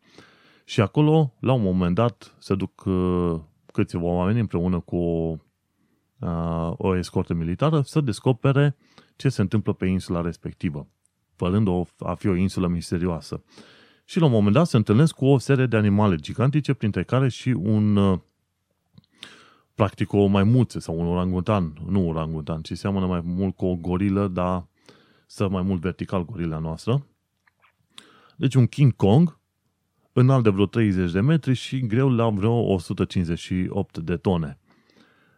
Și 0.65 0.81
acolo, 0.81 1.35
la 1.41 1.53
un 1.53 1.63
moment 1.63 1.95
dat, 1.95 2.37
se 2.39 2.55
duc 2.55 2.85
uh, 2.85 3.41
câțiva 3.73 4.03
oameni 4.03 4.41
împreună 4.41 4.81
cu 4.81 4.97
o, 4.97 5.37
uh, 6.19 6.73
o 6.77 6.97
escortă 6.97 7.35
militară 7.35 7.81
să 7.81 8.01
descopere 8.01 8.77
ce 9.17 9.29
se 9.29 9.41
întâmplă 9.41 9.73
pe 9.73 9.87
insula 9.87 10.21
respectivă, 10.21 10.89
părând-o 11.37 11.85
a 11.99 12.15
fi 12.15 12.29
o 12.29 12.35
insulă 12.35 12.67
misterioasă. 12.67 13.43
Și 14.05 14.19
la 14.19 14.25
un 14.25 14.33
moment 14.33 14.55
dat 14.55 14.67
se 14.67 14.77
întâlnesc 14.77 15.15
cu 15.15 15.27
o 15.27 15.39
serie 15.39 15.67
de 15.67 15.77
animale 15.77 16.17
gigantice, 16.17 16.75
printre 16.75 17.05
care 17.05 17.29
și 17.29 17.49
un 17.49 18.21
practic 19.75 20.13
o 20.13 20.27
maimuță 20.27 20.79
sau 20.79 21.01
un 21.01 21.07
orangutan, 21.07 21.73
nu 21.89 22.09
orangutan, 22.09 22.61
ci 22.61 22.73
seamănă 22.73 23.07
mai 23.07 23.21
mult 23.25 23.57
cu 23.57 23.67
o 23.67 23.75
gorilă, 23.75 24.29
dar 24.29 24.67
să 25.27 25.49
mai 25.49 25.63
mult 25.63 25.81
vertical 25.81 26.25
gorila 26.25 26.59
noastră. 26.59 27.07
Deci 28.37 28.55
un 28.55 28.67
King 28.67 28.97
Kong, 28.97 29.39
înalt 30.13 30.43
de 30.43 30.51
vreo 30.51 30.67
30 30.67 31.13
de 31.13 31.21
metri 31.21 31.55
și 31.55 31.87
greu 31.87 32.11
la 32.11 32.29
vreo 32.29 32.73
158 32.73 33.99
de 33.99 34.17
tone. 34.17 34.59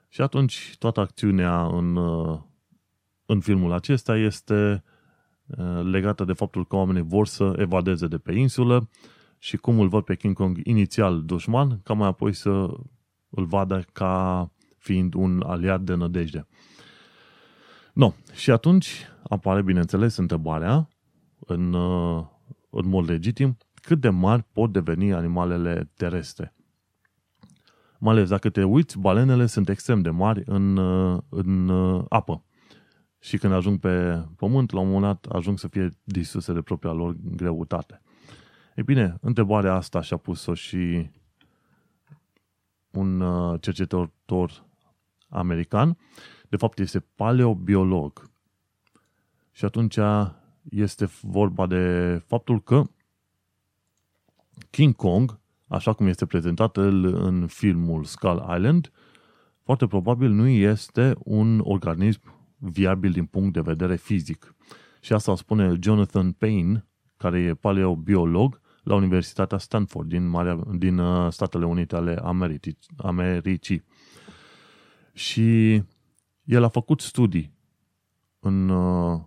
Și 0.08 0.20
atunci 0.20 0.74
toată 0.78 1.00
acțiunea 1.00 1.66
în, 1.66 1.96
în 3.26 3.40
filmul 3.40 3.72
acesta 3.72 4.16
este 4.16 4.84
uh, 5.46 5.80
legată 5.82 6.24
de 6.24 6.32
faptul 6.32 6.66
că 6.66 6.76
oamenii 6.76 7.02
vor 7.02 7.26
să 7.26 7.54
evadeze 7.56 8.06
de 8.06 8.18
pe 8.18 8.32
insulă 8.32 8.88
și 9.38 9.56
cum 9.56 9.80
îl 9.80 9.88
văd 9.88 10.04
pe 10.04 10.16
King 10.16 10.34
Kong 10.34 10.60
inițial 10.62 11.22
dușman, 11.22 11.80
ca 11.82 11.92
mai 11.92 12.08
apoi 12.08 12.32
să 12.32 12.68
îl 13.36 13.44
vadă 13.44 13.84
ca 13.92 14.50
fiind 14.78 15.14
un 15.14 15.42
aliat 15.46 15.80
de 15.80 15.94
nădejde. 15.94 16.46
No, 17.92 18.12
și 18.32 18.50
atunci 18.50 19.06
apare, 19.28 19.62
bineînțeles, 19.62 20.16
întrebarea, 20.16 20.88
în, 21.38 21.72
uh, 21.72 22.24
în 22.70 22.88
mod 22.88 23.08
legitim, 23.10 23.56
cât 23.74 24.00
de 24.00 24.08
mari 24.08 24.44
pot 24.52 24.72
deveni 24.72 25.12
animalele 25.12 25.90
terestre. 25.96 26.54
Mai 27.98 28.12
ales 28.12 28.28
dacă 28.28 28.50
te 28.50 28.64
uiți, 28.64 28.98
balenele 28.98 29.46
sunt 29.46 29.68
extrem 29.68 30.02
de 30.02 30.10
mari 30.10 30.42
în, 30.46 30.76
uh, 30.76 31.18
în 31.28 31.68
uh, 31.68 32.04
apă. 32.08 32.44
Și 33.20 33.38
când 33.38 33.52
ajung 33.52 33.78
pe 33.78 34.24
pământ, 34.36 34.72
la 34.72 34.80
un 34.80 34.90
moment 34.90 35.04
dat 35.04 35.32
ajung 35.32 35.58
să 35.58 35.68
fie 35.68 35.88
disuse 36.04 36.52
de 36.52 36.60
propria 36.60 36.92
lor 36.92 37.16
greutate. 37.36 38.02
Ei 38.76 38.84
bine, 38.84 39.16
întrebarea 39.20 39.74
asta 39.74 40.00
și-a 40.00 40.16
pus-o 40.16 40.54
și 40.54 41.10
un 42.96 43.20
uh, 43.20 43.60
cercetător 43.60 44.64
american, 45.28 45.98
de 46.48 46.56
fapt 46.56 46.78
este 46.78 47.00
paleobiolog. 47.14 48.30
Și 49.52 49.64
atunci 49.64 49.98
este 50.70 51.08
vorba 51.22 51.66
de 51.66 52.22
faptul 52.26 52.62
că 52.62 52.82
King 54.70 54.94
Kong, 54.94 55.38
așa 55.68 55.92
cum 55.92 56.06
este 56.06 56.26
prezentat 56.26 56.76
el 56.76 57.04
în 57.04 57.46
filmul 57.46 58.04
Skull 58.04 58.46
Island, 58.56 58.92
foarte 59.62 59.86
probabil 59.86 60.30
nu 60.30 60.46
este 60.46 61.14
un 61.18 61.60
organism 61.64 62.20
viabil 62.58 63.10
din 63.10 63.24
punct 63.24 63.52
de 63.52 63.60
vedere 63.60 63.96
fizic. 63.96 64.54
Și 65.00 65.12
asta 65.12 65.32
o 65.32 65.36
spune 65.36 65.76
Jonathan 65.80 66.32
Payne, 66.32 66.86
care 67.16 67.40
e 67.40 67.54
paleobiolog 67.54 68.60
la 68.86 68.94
Universitatea 68.94 69.58
Stanford 69.58 70.08
din, 70.08 70.28
Marea, 70.28 70.60
din 70.72 70.98
uh, 70.98 71.32
Statele 71.32 71.66
Unite 71.66 71.96
ale 71.96 72.16
Americii, 72.22 72.78
Americii. 72.96 73.84
Și 75.12 75.82
el 76.44 76.62
a 76.64 76.68
făcut 76.68 77.00
studii 77.00 77.52
în, 78.40 78.68
uh, 78.68 79.20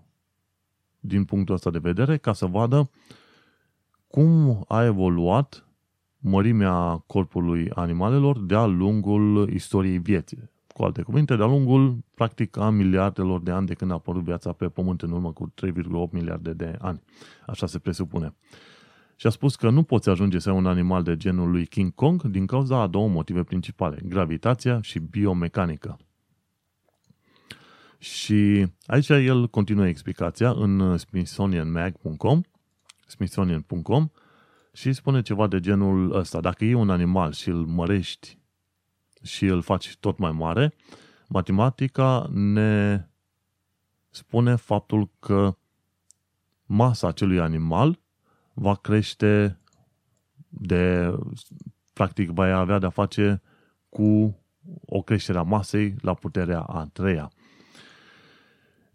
din 1.00 1.26
punctul 1.26 1.56
ăsta 1.56 1.70
de 1.70 1.80
vedere 1.80 2.18
ca 2.18 2.34
să 2.34 2.46
vadă 2.46 2.90
cum 4.08 4.64
a 4.68 4.84
evoluat 4.84 5.68
mărimea 6.18 7.04
corpului 7.08 7.70
animalelor 7.70 8.40
de-a 8.40 8.66
lungul 8.66 9.50
istoriei 9.54 9.98
vieții. 9.98 10.50
Cu 10.74 10.84
alte 10.84 11.02
cuvinte, 11.02 11.36
de-a 11.36 11.46
lungul, 11.46 11.98
practic, 12.14 12.58
a 12.58 12.70
miliardelor 12.70 13.42
de 13.42 13.52
ani 13.52 13.68
de 13.68 13.74
când 13.74 13.92
a 13.92 13.94
apărut 13.94 14.24
viața 14.24 14.52
pe 14.52 14.70
Pământ 14.70 15.02
în 15.02 15.12
urmă 15.12 15.32
cu 15.32 15.54
3,8 15.66 16.12
miliarde 16.12 16.54
de 16.54 16.78
ani. 16.82 17.02
Așa 17.46 17.66
se 17.66 17.80
presupune 17.80 18.34
și 19.20 19.28
a 19.28 19.30
spus 19.30 19.56
că 19.56 19.70
nu 19.70 19.84
poți 19.84 20.10
ajunge 20.10 20.40
să 20.40 20.50
ai 20.50 20.56
un 20.56 20.66
animal 20.66 21.04
de 21.04 21.18
genul 21.18 21.52
lui 21.52 21.66
King 21.66 21.94
Kong 21.94 22.24
din 22.24 22.46
cauza 22.46 22.78
a 22.78 22.88
două 22.88 23.08
motive 23.08 23.44
principale, 23.44 24.00
gravitația 24.04 24.82
și 24.82 25.00
biomecanică. 25.00 26.00
Și 27.98 28.68
aici 28.86 29.10
el 29.10 29.48
continuă 29.48 29.88
explicația 29.88 30.52
în 30.52 30.98
smithsonianmag.com 30.98 32.42
smithsonian.com 33.08 34.10
și 34.74 34.94
spune 34.94 35.22
ceva 35.22 35.48
de 35.48 35.60
genul 35.60 36.16
ăsta. 36.16 36.42
Dacă 36.42 36.66
e 36.66 36.74
un 36.74 36.90
animal 36.90 37.32
și 37.32 37.50
îl 37.50 37.66
mărești 37.66 38.38
și 39.24 39.46
îl 39.46 39.62
faci 39.62 39.96
tot 40.00 40.18
mai 40.18 40.32
mare, 40.32 40.74
matematica 41.28 42.30
ne 42.32 43.06
spune 44.10 44.56
faptul 44.56 45.10
că 45.20 45.58
masa 46.66 47.08
acelui 47.08 47.40
animal 47.40 48.00
va 48.60 48.76
crește 48.76 49.60
de, 50.48 51.14
practic, 51.94 52.30
va 52.30 52.58
avea 52.58 52.80
de-a 52.80 52.90
face 52.90 53.42
cu 53.90 54.38
o 54.86 55.02
creștere 55.02 55.38
a 55.38 55.42
masei 55.42 55.96
la 56.02 56.14
puterea 56.14 56.60
a 56.60 56.90
treia. 56.94 57.32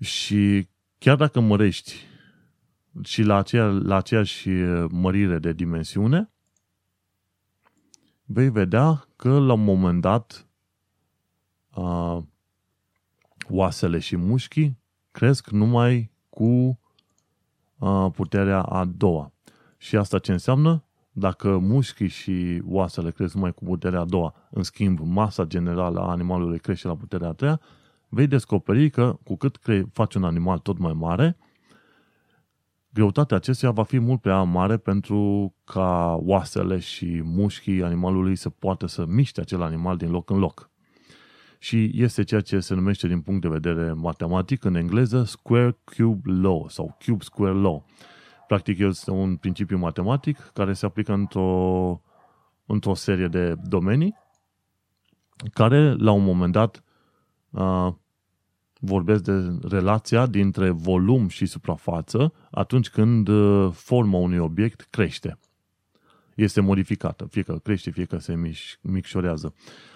Și 0.00 0.68
chiar 0.98 1.16
dacă 1.16 1.40
mărești 1.40 1.94
și 3.02 3.22
la, 3.22 3.36
aceea, 3.36 3.64
la 3.64 3.96
aceeași 3.96 4.48
mărire 4.88 5.38
de 5.38 5.52
dimensiune, 5.52 6.30
vei 8.24 8.50
vedea 8.50 9.08
că 9.16 9.38
la 9.38 9.52
un 9.52 9.64
moment 9.64 10.00
dat 10.00 10.46
uh, 11.74 12.18
oasele 13.48 13.98
și 13.98 14.16
mușchii 14.16 14.78
cresc 15.10 15.50
numai 15.50 16.10
cu 16.28 16.78
uh, 17.78 18.06
puterea 18.12 18.62
a 18.62 18.84
doua. 18.84 19.33
Și 19.84 19.96
asta 19.96 20.18
ce 20.18 20.32
înseamnă? 20.32 20.84
Dacă 21.12 21.58
mușchii 21.58 22.08
și 22.08 22.62
oasele 22.66 23.10
cresc 23.10 23.34
numai 23.34 23.52
cu 23.52 23.64
puterea 23.64 24.00
a 24.00 24.04
doua, 24.04 24.34
în 24.50 24.62
schimb 24.62 24.98
masa 25.02 25.44
generală 25.44 26.00
a 26.00 26.10
animalului 26.10 26.58
crește 26.58 26.86
la 26.86 26.96
puterea 26.96 27.28
a 27.28 27.32
treia, 27.32 27.60
vei 28.08 28.26
descoperi 28.26 28.90
că 28.90 29.18
cu 29.24 29.36
cât 29.36 29.56
cre- 29.56 29.88
faci 29.92 30.14
un 30.14 30.24
animal 30.24 30.58
tot 30.58 30.78
mai 30.78 30.92
mare, 30.92 31.36
greutatea 32.90 33.36
acestuia 33.36 33.70
va 33.70 33.82
fi 33.82 33.98
mult 33.98 34.20
prea 34.20 34.42
mare 34.42 34.76
pentru 34.76 35.54
ca 35.64 36.18
oasele 36.20 36.78
și 36.78 37.20
mușchii 37.24 37.82
animalului 37.82 38.36
să 38.36 38.50
poată 38.50 38.86
să 38.86 39.04
miște 39.06 39.40
acel 39.40 39.62
animal 39.62 39.96
din 39.96 40.10
loc 40.10 40.30
în 40.30 40.38
loc. 40.38 40.70
Și 41.58 41.90
este 41.94 42.22
ceea 42.22 42.40
ce 42.40 42.60
se 42.60 42.74
numește 42.74 43.08
din 43.08 43.20
punct 43.20 43.40
de 43.40 43.48
vedere 43.48 43.92
matematic 43.92 44.64
în 44.64 44.74
engleză 44.74 45.24
square 45.24 45.78
cube 45.96 46.30
law 46.30 46.66
sau 46.68 46.96
cube 47.06 47.24
square 47.24 47.54
law. 47.54 47.86
Practic 48.46 48.78
este 48.78 49.10
un 49.10 49.36
principiu 49.36 49.78
matematic 49.78 50.50
care 50.52 50.72
se 50.72 50.86
aplică 50.86 51.12
într-o, 51.12 52.00
într-o 52.66 52.94
serie 52.94 53.28
de 53.28 53.54
domenii 53.54 54.22
care 55.52 55.94
la 55.94 56.10
un 56.10 56.24
moment 56.24 56.52
dat 56.52 56.82
uh, 57.50 57.92
vorbesc 58.80 59.22
de 59.22 59.58
relația 59.68 60.26
dintre 60.26 60.70
volum 60.70 61.28
și 61.28 61.46
suprafață 61.46 62.32
atunci 62.50 62.90
când 62.90 63.28
uh, 63.28 63.72
forma 63.72 64.18
unui 64.18 64.38
obiect 64.38 64.86
crește. 64.90 65.38
Este 66.34 66.60
modificată, 66.60 67.26
fie 67.30 67.42
că 67.42 67.58
crește, 67.62 67.90
fie 67.90 68.04
că 68.04 68.18
se 68.18 68.34
miș- 68.34 68.80
micșorează. 68.80 69.54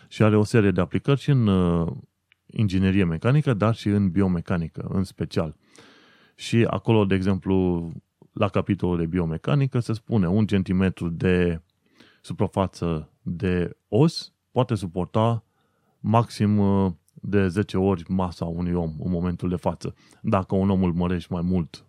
Și 0.08 0.22
are 0.22 0.36
o 0.36 0.44
serie 0.44 0.70
de 0.70 0.80
aplicări 0.80 1.20
și 1.20 1.30
în 1.30 1.46
uh, 1.46 1.92
inginerie 2.46 3.04
mecanică, 3.04 3.54
dar 3.54 3.74
și 3.74 3.88
în 3.88 4.10
biomecanică, 4.10 4.86
în 4.88 5.04
special. 5.04 5.56
Și 6.34 6.66
acolo, 6.70 7.04
de 7.04 7.14
exemplu, 7.14 7.88
la 8.38 8.48
capitolul 8.48 8.96
de 8.96 9.06
biomecanică 9.06 9.78
se 9.78 9.92
spune 9.92 10.28
un 10.28 10.46
centimetru 10.46 11.08
de 11.08 11.62
suprafață 12.20 13.10
de 13.22 13.76
os 13.88 14.32
poate 14.50 14.74
suporta 14.74 15.44
maxim 16.00 16.58
uh, 16.58 16.92
de 17.12 17.48
10 17.48 17.76
ori 17.76 18.04
masa 18.08 18.44
unui 18.44 18.72
om 18.72 18.94
în 19.04 19.10
momentul 19.10 19.48
de 19.48 19.56
față. 19.56 19.94
Dacă 20.22 20.54
un 20.54 20.70
om 20.70 20.82
îl 20.82 20.92
mărești 20.92 21.32
mai 21.32 21.42
mult 21.42 21.86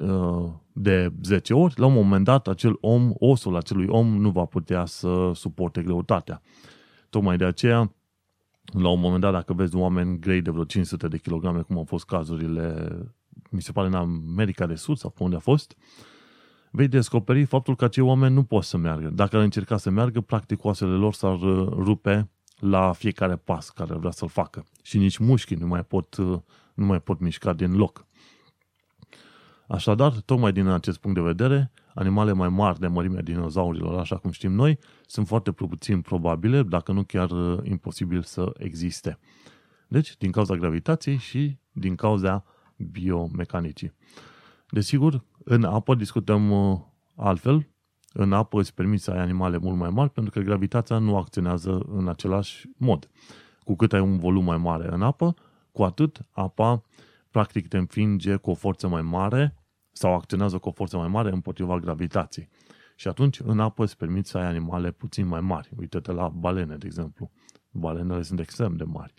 uh, 0.00 0.52
de 0.72 1.12
10 1.22 1.54
ori, 1.54 1.78
la 1.78 1.86
un 1.86 1.92
moment 1.92 2.24
dat 2.24 2.48
acel 2.48 2.76
om, 2.80 3.12
osul 3.18 3.56
acelui 3.56 3.86
om 3.86 4.06
nu 4.06 4.30
va 4.30 4.44
putea 4.44 4.84
să 4.84 5.30
suporte 5.34 5.82
greutatea. 5.82 6.42
Tocmai 7.10 7.36
de 7.36 7.44
aceea, 7.44 7.94
la 8.64 8.88
un 8.88 9.00
moment 9.00 9.20
dat, 9.20 9.32
dacă 9.32 9.52
vezi 9.52 9.76
oameni 9.76 10.18
grei 10.18 10.42
de 10.42 10.50
vreo 10.50 10.64
500 10.64 11.08
de 11.08 11.18
kilograme, 11.18 11.60
cum 11.60 11.76
au 11.76 11.84
fost 11.84 12.04
cazurile, 12.04 12.88
mi 13.54 13.62
se 13.62 13.72
pare 13.72 13.86
în 13.86 13.94
America 13.94 14.66
de 14.66 14.74
Sud 14.74 14.96
sau 14.96 15.10
pe 15.10 15.22
unde 15.22 15.36
a 15.36 15.38
fost, 15.38 15.76
vei 16.70 16.88
descoperi 16.88 17.44
faptul 17.44 17.76
că 17.76 17.84
acei 17.84 18.02
oameni 18.02 18.34
nu 18.34 18.42
pot 18.42 18.64
să 18.64 18.76
meargă. 18.76 19.08
Dacă 19.08 19.36
ar 19.36 19.42
încerca 19.42 19.76
să 19.76 19.90
meargă, 19.90 20.20
practic 20.20 20.64
oasele 20.64 20.90
lor 20.92 21.14
s-ar 21.14 21.38
rupe 21.68 22.30
la 22.58 22.92
fiecare 22.92 23.36
pas 23.36 23.70
care 23.70 23.94
vrea 23.94 24.10
să-l 24.10 24.28
facă. 24.28 24.64
Și 24.82 24.98
nici 24.98 25.18
mușchii 25.18 25.56
nu 25.56 25.66
mai 25.66 25.84
pot, 25.84 26.16
nu 26.74 26.84
mai 26.84 27.00
pot 27.00 27.20
mișca 27.20 27.52
din 27.52 27.76
loc. 27.76 28.06
Așadar, 29.68 30.12
tocmai 30.12 30.52
din 30.52 30.66
acest 30.66 30.98
punct 30.98 31.16
de 31.16 31.22
vedere, 31.22 31.72
animale 31.94 32.32
mai 32.32 32.48
mari 32.48 32.78
de 32.78 32.86
mărimea 32.86 33.22
dinozaurilor, 33.22 33.98
așa 33.98 34.16
cum 34.16 34.30
știm 34.30 34.52
noi, 34.52 34.78
sunt 35.06 35.26
foarte 35.26 35.52
puțin 35.52 36.00
probabile, 36.00 36.62
dacă 36.62 36.92
nu 36.92 37.02
chiar 37.02 37.30
uh, 37.30 37.58
imposibil 37.62 38.22
să 38.22 38.52
existe. 38.58 39.18
Deci, 39.88 40.16
din 40.16 40.30
cauza 40.30 40.54
gravitației 40.54 41.16
și 41.16 41.58
din 41.72 41.94
cauza 41.94 42.44
biomecanicii. 42.76 43.92
Desigur, 44.70 45.24
în 45.44 45.64
apă 45.64 45.94
discutăm 45.94 46.50
uh, 46.50 46.80
altfel, 47.14 47.68
în 48.12 48.32
apă 48.32 48.58
îți 48.58 48.74
permiți 48.74 49.04
să 49.04 49.10
ai 49.10 49.18
animale 49.18 49.56
mult 49.56 49.76
mai 49.76 49.90
mari 49.90 50.10
pentru 50.10 50.32
că 50.32 50.40
gravitația 50.40 50.98
nu 50.98 51.16
acționează 51.16 51.86
în 51.88 52.08
același 52.08 52.68
mod. 52.76 53.10
Cu 53.64 53.76
cât 53.76 53.92
ai 53.92 54.00
un 54.00 54.18
volum 54.18 54.44
mai 54.44 54.56
mare 54.56 54.88
în 54.92 55.02
apă, 55.02 55.34
cu 55.72 55.82
atât 55.82 56.26
apa 56.30 56.82
practic 57.30 57.68
te 57.68 57.76
înfinge 57.76 58.36
cu 58.36 58.50
o 58.50 58.54
forță 58.54 58.88
mai 58.88 59.02
mare 59.02 59.54
sau 59.92 60.14
acționează 60.14 60.58
cu 60.58 60.68
o 60.68 60.72
forță 60.72 60.96
mai 60.96 61.08
mare 61.08 61.30
împotriva 61.30 61.78
gravitației. 61.78 62.48
Și 62.96 63.08
atunci 63.08 63.40
în 63.40 63.60
apă 63.60 63.82
îți 63.82 63.96
permiți 63.96 64.30
să 64.30 64.38
ai 64.38 64.46
animale 64.46 64.90
puțin 64.90 65.26
mai 65.26 65.40
mari. 65.40 65.70
Uite-te 65.76 66.12
la 66.12 66.28
balene, 66.28 66.76
de 66.76 66.86
exemplu. 66.86 67.30
Balenele 67.70 68.22
sunt 68.22 68.40
extrem 68.40 68.76
de 68.76 68.84
mari. 68.84 69.14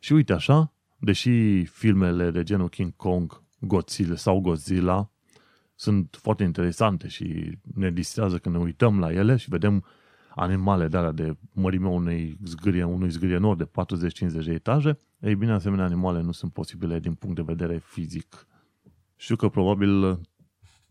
Și 0.00 0.12
uite 0.12 0.32
așa, 0.32 0.72
deși 0.98 1.64
filmele 1.64 2.30
de 2.30 2.42
genul 2.42 2.68
King 2.68 2.96
Kong, 2.96 3.42
Godzilla 3.60 4.16
sau 4.16 4.40
Godzilla 4.40 5.10
sunt 5.74 6.18
foarte 6.20 6.42
interesante 6.42 7.08
și 7.08 7.58
ne 7.74 7.90
distrează 7.90 8.38
când 8.38 8.54
ne 8.54 8.60
uităm 8.60 8.98
la 8.98 9.12
ele 9.12 9.36
și 9.36 9.48
vedem 9.48 9.84
animale 10.34 10.88
de 10.88 10.96
alea 10.96 11.12
de 11.12 11.36
mărimea 11.52 11.90
unei 11.90 12.38
zgârie, 12.44 12.84
unui 12.84 13.10
zgârienor 13.10 13.56
de 13.56 13.68
40-50 14.42 14.44
de 14.44 14.52
etaje, 14.52 14.98
ei 15.20 15.34
bine, 15.34 15.52
asemenea 15.52 15.84
animale 15.84 16.22
nu 16.22 16.32
sunt 16.32 16.52
posibile 16.52 16.98
din 16.98 17.14
punct 17.14 17.36
de 17.36 17.42
vedere 17.42 17.80
fizic. 17.84 18.46
Știu 19.16 19.36
că 19.36 19.48
probabil 19.48 20.20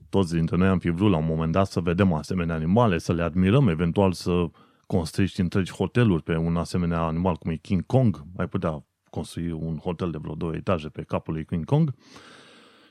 toți 0.10 0.34
dintre 0.34 0.58
noi 0.58 0.67
am 0.67 0.80
fi 0.80 0.89
vrut 0.89 1.12
la 1.12 1.17
un 1.17 1.26
moment 1.26 1.52
dat 1.52 1.67
să 1.67 1.80
vedem 1.80 2.13
asemenea 2.13 2.56
animale, 2.56 2.98
să 2.98 3.13
le 3.13 3.22
admirăm, 3.22 3.67
eventual 3.67 4.12
să 4.12 4.50
construiești 4.86 5.41
întregi 5.41 5.72
hoteluri 5.72 6.24
pe 6.24 6.36
un 6.36 6.58
asemenea 6.58 7.00
animal 7.00 7.36
cum 7.36 7.52
e 7.52 7.56
King 7.56 7.86
Kong, 7.86 8.24
mai 8.36 8.48
putea 8.48 8.86
construi 9.10 9.52
un 9.52 9.78
hotel 9.78 10.12
de 10.12 10.17
vreo 10.22 10.36
două 10.36 10.56
etaje 10.56 10.89
pe 10.89 11.02
capul 11.02 11.34
lui 11.34 11.46
King 11.46 11.65
Kong, 11.65 11.93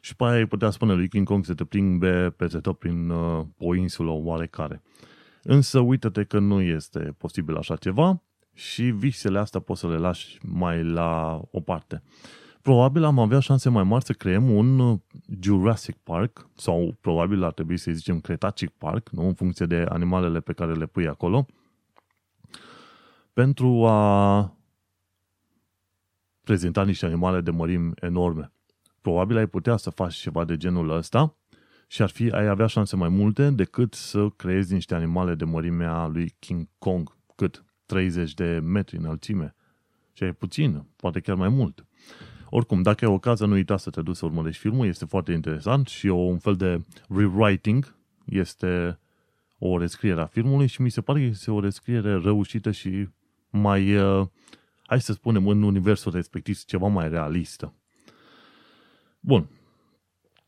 și 0.07 0.17
pe 0.17 0.25
aia 0.25 0.39
îi 0.39 0.47
putea 0.47 0.71
spune 0.71 0.95
lui 0.95 1.09
King 1.09 1.27
Kong 1.27 1.45
să 1.45 1.55
te 1.55 1.65
plimbe 1.65 2.31
peste 2.31 2.59
tot 2.59 2.79
prin 2.79 3.11
uh, 3.11 3.45
o 3.59 3.75
insulă 3.75 4.11
oarecare. 4.11 4.83
Însă 5.43 5.81
uită-te 5.81 6.25
că 6.25 6.39
nu 6.39 6.61
este 6.61 6.99
posibil 6.99 7.57
așa 7.57 7.77
ceva 7.77 8.23
și 8.53 8.83
visele 8.83 9.39
astea 9.39 9.61
poți 9.61 9.81
să 9.81 9.89
le 9.89 9.97
lași 9.97 10.39
mai 10.43 10.85
la 10.85 11.41
o 11.51 11.61
parte. 11.61 12.03
Probabil 12.63 13.05
am 13.05 13.19
avea 13.19 13.39
șanse 13.39 13.69
mai 13.69 13.83
mari 13.83 14.05
să 14.05 14.13
creăm 14.13 14.51
un 14.51 14.79
uh, 14.79 14.99
Jurassic 15.41 15.97
Park 15.97 16.49
sau 16.55 16.97
probabil 17.01 17.43
ar 17.43 17.53
trebui 17.53 17.77
să 17.77 17.91
zicem 17.91 18.21
Cretacic 18.21 18.71
Park, 18.71 19.09
nu? 19.11 19.27
în 19.27 19.35
funcție 19.35 19.67
de 19.67 19.87
animalele 19.89 20.41
pe 20.41 20.53
care 20.53 20.73
le 20.73 20.87
pui 20.87 21.09
acolo, 21.09 21.47
pentru 23.33 23.87
a 23.87 24.56
prezenta 26.47 26.85
niște 26.85 27.07
animale 27.07 27.41
de 27.41 27.51
mărimi 27.51 27.93
enorme 28.01 28.51
probabil 29.07 29.37
ai 29.37 29.47
putea 29.47 29.77
să 29.77 29.91
faci 29.91 30.15
ceva 30.15 30.45
de 30.45 30.57
genul 30.57 30.91
ăsta 30.91 31.37
și 31.87 32.03
ar 32.03 32.09
fi, 32.09 32.31
ai 32.31 32.47
avea 32.47 32.67
șanse 32.67 32.97
mai 32.97 33.09
multe 33.09 33.51
decât 33.51 33.95
să 33.95 34.29
creezi 34.29 34.73
niște 34.73 34.95
animale 34.95 35.35
de 35.35 35.45
mărimea 35.45 36.07
lui 36.07 36.35
King 36.39 36.69
Kong, 36.79 37.17
cât 37.37 37.65
30 37.87 38.35
de 38.35 38.61
metri 38.63 38.97
înălțime. 38.97 39.55
Și 40.13 40.23
ai 40.23 40.33
puțin, 40.33 40.85
poate 40.97 41.21
chiar 41.21 41.37
mai 41.37 41.49
mult. 41.49 41.87
Oricum, 42.51 42.83
dacă 42.83 43.05
ai 43.05 43.13
ocazia, 43.13 43.47
nu 43.47 43.53
uita 43.53 43.77
să 43.77 43.91
te 43.91 44.03
duci 44.03 44.17
să 44.17 44.25
urmărești 44.25 44.61
filmul, 44.61 44.87
este 44.87 45.05
foarte 45.05 45.33
interesant 45.33 45.87
și 45.87 46.09
o, 46.09 46.17
un 46.17 46.39
fel 46.39 46.57
de 46.57 46.85
rewriting, 47.09 47.97
este 48.25 48.99
o 49.59 49.79
rescriere 49.79 50.21
a 50.21 50.27
filmului 50.27 50.67
și 50.67 50.83
mi 50.83 50.91
se 50.91 51.01
pare 51.01 51.19
că 51.19 51.25
este 51.25 51.51
o 51.51 51.61
rescriere 51.61 52.19
reușită 52.19 52.71
și 52.71 53.09
mai, 53.51 53.97
uh, 53.97 54.27
hai 54.87 55.01
să 55.01 55.13
spunem, 55.13 55.49
în 55.49 55.63
universul 55.63 56.13
respectiv 56.13 56.65
ceva 56.65 56.87
mai 56.87 57.09
realistă. 57.09 57.75
Bun. 59.21 59.49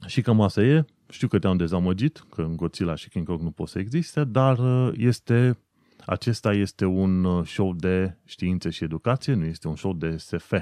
Și 0.06 0.20
cam 0.22 0.40
asta 0.40 0.62
e. 0.62 0.84
Știu 1.08 1.28
că 1.28 1.38
te-am 1.38 1.56
dezamăgit, 1.56 2.24
că 2.30 2.42
în 2.42 2.56
Godzilla 2.56 2.94
și 2.94 3.08
King 3.08 3.26
Kong 3.26 3.40
nu 3.40 3.50
pot 3.50 3.68
să 3.68 3.78
existe, 3.78 4.24
dar 4.24 4.58
uh, 4.58 4.94
este, 4.96 5.58
acesta 6.06 6.52
este 6.52 6.84
un 6.84 7.24
uh, 7.24 7.46
show 7.46 7.74
de 7.74 8.16
științe 8.24 8.70
și 8.70 8.84
educație, 8.84 9.34
nu 9.34 9.44
este 9.44 9.68
un 9.68 9.76
show 9.76 9.92
de 9.92 10.16
SF. 10.16 10.52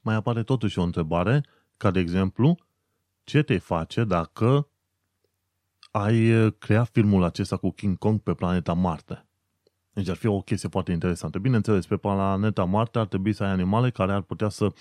Mai 0.00 0.14
apare 0.14 0.42
totuși 0.42 0.78
o 0.78 0.82
întrebare, 0.82 1.44
ca 1.76 1.90
de 1.90 2.00
exemplu, 2.00 2.58
ce 3.24 3.42
te 3.42 3.58
face 3.58 4.04
dacă 4.04 4.68
ai 5.90 6.44
uh, 6.44 6.52
creat 6.58 6.88
filmul 6.88 7.22
acesta 7.22 7.56
cu 7.56 7.70
King 7.70 7.98
Kong 7.98 8.20
pe 8.20 8.34
planeta 8.34 8.72
Marte? 8.72 9.24
Deci 9.92 10.08
ar 10.08 10.16
fi 10.16 10.26
o 10.26 10.40
chestie 10.40 10.68
foarte 10.68 10.92
interesantă. 10.92 11.38
Bineînțeles, 11.38 11.86
pe 11.86 11.96
planeta 11.96 12.64
Marte 12.64 12.98
ar 12.98 13.06
trebui 13.06 13.32
să 13.32 13.44
ai 13.44 13.50
animale 13.50 13.90
care 13.90 14.12
ar 14.12 14.20
putea 14.20 14.48
să 14.48 14.72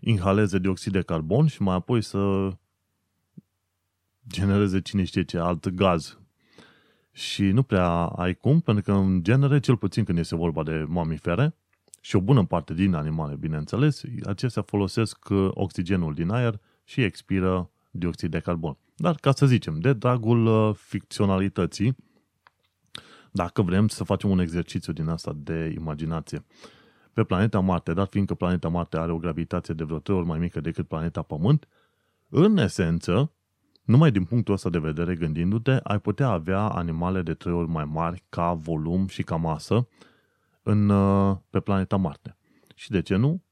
inhaleze 0.00 0.58
dioxid 0.58 0.92
de 0.92 1.02
carbon 1.02 1.46
și 1.46 1.62
mai 1.62 1.74
apoi 1.74 2.02
să 2.02 2.50
genereze 4.28 4.80
cine 4.80 5.04
știe 5.04 5.24
ce 5.24 5.38
alt 5.38 5.68
gaz. 5.68 6.18
Și 7.12 7.42
nu 7.42 7.62
prea 7.62 7.88
ai 8.04 8.34
cum, 8.34 8.60
pentru 8.60 8.84
că 8.84 8.92
în 8.92 9.22
genere, 9.22 9.60
cel 9.60 9.76
puțin 9.76 10.04
când 10.04 10.18
este 10.18 10.36
vorba 10.36 10.62
de 10.62 10.84
mamifere, 10.88 11.54
și 12.00 12.16
o 12.16 12.20
bună 12.20 12.44
parte 12.44 12.74
din 12.74 12.94
animale, 12.94 13.34
bineînțeles, 13.34 14.02
acestea 14.24 14.62
folosesc 14.62 15.28
uh, 15.28 15.48
oxigenul 15.50 16.14
din 16.14 16.30
aer 16.30 16.60
și 16.84 17.02
expiră 17.02 17.70
dioxid 17.90 18.30
de 18.30 18.38
carbon. 18.38 18.76
Dar, 18.96 19.14
ca 19.14 19.32
să 19.32 19.46
zicem, 19.46 19.80
de 19.80 19.92
dragul 19.92 20.46
uh, 20.46 20.74
ficționalității, 20.74 21.96
dacă 23.30 23.62
vrem 23.62 23.88
să 23.88 24.04
facem 24.04 24.30
un 24.30 24.38
exercițiu 24.38 24.92
din 24.92 25.08
asta 25.08 25.32
de 25.36 25.74
imaginație, 25.78 26.44
pe 27.12 27.24
planeta 27.24 27.60
Marte, 27.60 27.92
dar 27.92 28.06
fiindcă 28.06 28.34
planeta 28.34 28.68
Marte 28.68 28.98
are 28.98 29.12
o 29.12 29.18
gravitație 29.18 29.74
de 29.74 29.84
vreo 29.84 29.98
3 29.98 30.16
ori 30.16 30.26
mai 30.26 30.38
mică 30.38 30.60
decât 30.60 30.88
planeta 30.88 31.22
Pământ, 31.22 31.68
în 32.28 32.56
esență, 32.56 33.32
numai 33.84 34.10
din 34.10 34.24
punctul 34.24 34.54
ăsta 34.54 34.70
de 34.70 34.78
vedere, 34.78 35.14
gândindu-te, 35.14 35.80
ai 35.82 35.98
putea 35.98 36.28
avea 36.28 36.60
animale 36.60 37.22
de 37.22 37.34
3 37.34 37.52
ori 37.52 37.68
mai 37.68 37.84
mari 37.84 38.24
ca 38.28 38.52
volum 38.52 39.06
și 39.06 39.22
ca 39.22 39.36
masă 39.36 39.88
în, 40.62 40.88
uh, 40.88 41.36
pe 41.50 41.60
planeta 41.60 41.96
Marte. 41.96 42.36
Și 42.74 42.90
de 42.90 43.00
ce 43.00 43.16
nu? 43.16 43.42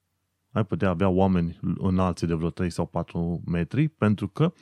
ai 0.53 0.65
putea 0.65 0.89
avea 0.89 1.09
oameni 1.09 1.59
înalți 1.79 2.27
de 2.27 2.35
vreo 2.35 2.51
3 2.51 2.71
sau 2.71 2.87
4 2.87 3.43
metri, 3.47 3.89
pentru 3.89 4.29
că 4.29 4.53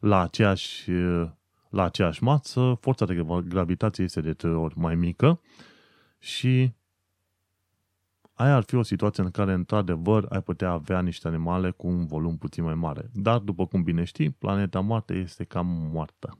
la 0.00 0.20
aceeași, 0.20 0.90
la 1.68 1.84
aceeași 1.84 2.22
masă 2.22 2.76
forța 2.80 3.04
de 3.04 3.26
gravitație 3.48 4.04
este 4.04 4.20
de 4.20 4.32
3 4.32 4.54
ori 4.54 4.78
mai 4.78 4.94
mică 4.94 5.40
și 6.18 6.72
aia 8.34 8.54
ar 8.54 8.62
fi 8.62 8.74
o 8.74 8.82
situație 8.82 9.22
în 9.22 9.30
care, 9.30 9.52
într-adevăr, 9.52 10.26
ai 10.28 10.42
putea 10.42 10.70
avea 10.70 11.00
niște 11.00 11.28
animale 11.28 11.70
cu 11.70 11.86
un 11.86 12.06
volum 12.06 12.36
puțin 12.36 12.64
mai 12.64 12.74
mare. 12.74 13.10
Dar, 13.12 13.38
după 13.38 13.66
cum 13.66 13.82
bine 13.82 14.04
știi, 14.04 14.30
planeta 14.30 14.80
Marte 14.80 15.14
este 15.14 15.44
cam 15.44 15.66
moartă. 15.66 16.38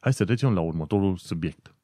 Hai 0.00 0.12
să 0.12 0.24
trecem 0.24 0.54
la 0.54 0.60
următorul 0.60 1.16
subiect. 1.16 1.74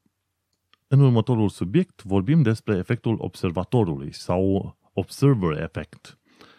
În 0.87 1.01
următorul 1.01 1.49
subiect 1.49 2.03
vorbim 2.03 2.43
despre 2.43 2.77
efectul 2.77 3.17
observatorului 3.19 4.13
sau 4.13 4.77
observer 4.93 5.63
effect. 5.63 6.19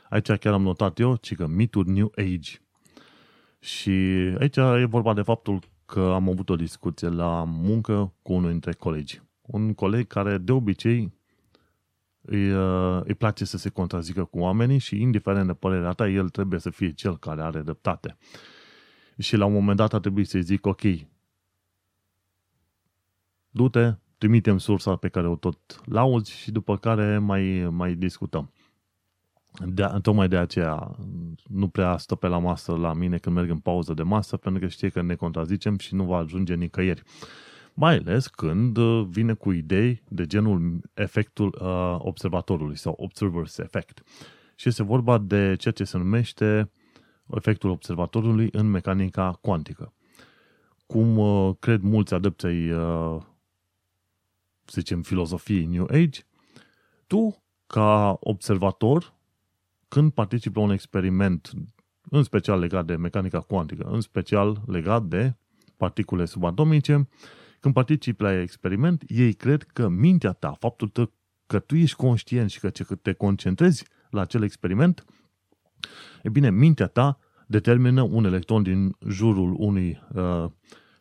Aici 0.09 0.31
chiar 0.31 0.53
am 0.53 0.61
notat 0.61 0.99
eu, 0.99 1.15
ci 1.15 1.35
că 1.35 1.47
mituri 1.47 1.89
New 1.89 2.11
Age. 2.15 2.51
Și 3.59 3.89
aici 4.39 4.55
e 4.57 4.85
vorba 4.85 5.13
de 5.13 5.21
faptul 5.21 5.59
că 5.85 5.99
am 5.99 6.29
avut 6.29 6.49
o 6.49 6.55
discuție 6.55 7.07
la 7.07 7.43
muncă 7.43 8.13
cu 8.21 8.33
unul 8.33 8.49
dintre 8.49 8.73
colegi. 8.73 9.21
Un 9.41 9.73
coleg 9.73 10.07
care 10.07 10.37
de 10.37 10.51
obicei 10.51 11.13
îi, 12.21 12.51
uh, 12.51 13.01
îi 13.03 13.15
place 13.15 13.45
să 13.45 13.57
se 13.57 13.69
contrazică 13.69 14.23
cu 14.23 14.39
oamenii 14.39 14.77
și 14.77 15.01
indiferent 15.01 15.47
de 15.47 15.53
părerea 15.53 15.91
ta, 15.91 16.07
el 16.07 16.29
trebuie 16.29 16.59
să 16.59 16.69
fie 16.69 16.91
cel 16.91 17.17
care 17.17 17.41
are 17.41 17.61
dreptate. 17.61 18.17
Și 19.17 19.35
la 19.35 19.45
un 19.45 19.53
moment 19.53 19.77
dat 19.77 19.93
a 19.93 19.99
trebuit 19.99 20.27
să-i 20.27 20.41
zic, 20.41 20.65
ok, 20.65 20.81
du-te, 23.49 23.93
trimitem 24.17 24.57
sursa 24.57 24.95
pe 24.95 25.07
care 25.07 25.27
o 25.27 25.35
tot 25.35 25.81
lauzi 25.85 26.31
și 26.31 26.51
după 26.51 26.77
care 26.77 27.17
mai, 27.17 27.67
mai 27.71 27.95
discutăm. 27.95 28.51
De, 29.65 29.89
tocmai 30.01 30.27
de 30.27 30.37
aceea 30.37 30.95
nu 31.47 31.67
prea 31.67 31.97
stă 31.97 32.15
pe 32.15 32.27
la 32.27 32.37
masă 32.37 32.75
la 32.75 32.93
mine 32.93 33.17
când 33.17 33.35
merg 33.35 33.49
în 33.49 33.59
pauză 33.59 33.93
de 33.93 34.03
masă, 34.03 34.37
pentru 34.37 34.61
că 34.61 34.67
știe 34.67 34.89
că 34.89 35.01
ne 35.01 35.15
contrazicem 35.15 35.77
și 35.77 35.95
nu 35.95 36.03
va 36.03 36.17
ajunge 36.17 36.55
nicăieri. 36.55 37.03
Mai 37.73 37.97
ales 37.97 38.27
când 38.27 38.77
uh, 38.77 39.07
vine 39.09 39.33
cu 39.33 39.51
idei 39.51 40.03
de 40.07 40.25
genul 40.25 40.81
efectul 40.93 41.57
uh, 41.61 41.95
observatorului 41.97 42.77
sau 42.77 43.09
observer's 43.09 43.57
effect. 43.63 44.03
Și 44.55 44.67
este 44.67 44.83
vorba 44.83 45.17
de 45.17 45.55
ceea 45.57 45.73
ce 45.73 45.83
se 45.83 45.97
numește 45.97 46.71
efectul 47.35 47.69
observatorului 47.69 48.49
în 48.51 48.69
mecanica 48.69 49.37
cuantică. 49.41 49.93
Cum 50.85 51.17
uh, 51.17 51.55
cred 51.59 51.81
mulți 51.81 52.13
adepți 52.13 52.45
ai 52.45 52.71
uh, 52.71 53.21
să 54.65 54.75
zicem, 54.79 55.01
filozofiei 55.01 55.65
New 55.65 55.87
Age, 55.91 56.19
tu, 57.07 57.43
ca 57.67 58.17
observator, 58.19 59.13
când 59.89 60.11
participi 60.11 60.57
la 60.57 60.63
un 60.63 60.71
experiment, 60.71 61.51
în 62.09 62.23
special 62.23 62.59
legat 62.59 62.85
de 62.85 62.95
mecanica 62.95 63.39
cuantică, 63.39 63.83
în 63.83 64.01
special 64.01 64.63
legat 64.65 65.03
de 65.03 65.35
particule 65.77 66.25
subatomice, 66.25 67.09
când 67.59 67.73
participi 67.73 68.21
la 68.21 68.41
experiment, 68.41 69.03
ei 69.07 69.33
cred 69.33 69.63
că 69.63 69.87
mintea 69.87 70.31
ta, 70.31 70.55
faptul 70.59 70.91
că 71.45 71.59
tu 71.59 71.75
ești 71.75 71.95
conștient 71.95 72.49
și 72.49 72.59
că 72.59 72.69
te 73.01 73.13
concentrezi 73.13 73.85
la 74.09 74.21
acel 74.21 74.43
experiment, 74.43 75.05
e 76.23 76.29
bine, 76.29 76.51
mintea 76.51 76.87
ta 76.87 77.19
determină 77.47 78.01
un 78.01 78.25
electron 78.25 78.63
din 78.63 78.95
jurul 79.07 79.55
unui 79.57 80.01
uh, 80.13 80.45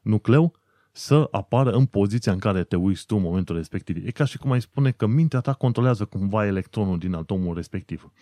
nucleu 0.03 0.53
să 0.93 1.29
apară 1.31 1.71
în 1.71 1.87
poziția 1.87 2.33
în 2.33 2.39
care 2.39 2.65
te 2.65 2.77
uiți 2.77 3.07
tu 3.07 3.17
în 3.17 3.23
momentul 3.23 3.57
respectiv. 3.57 4.07
E 4.07 4.11
ca 4.11 4.25
și 4.25 4.39
cum 4.39 4.53
ai 4.53 4.61
spune 4.61 4.91
că 4.91 5.07
mintea 5.07 5.41
ta 5.41 5.53
controlează 5.53 6.05
cumva 6.05 6.47
electronul 6.47 6.99
din 6.99 7.15
atomul 7.15 7.55
respectiv. 7.55 8.13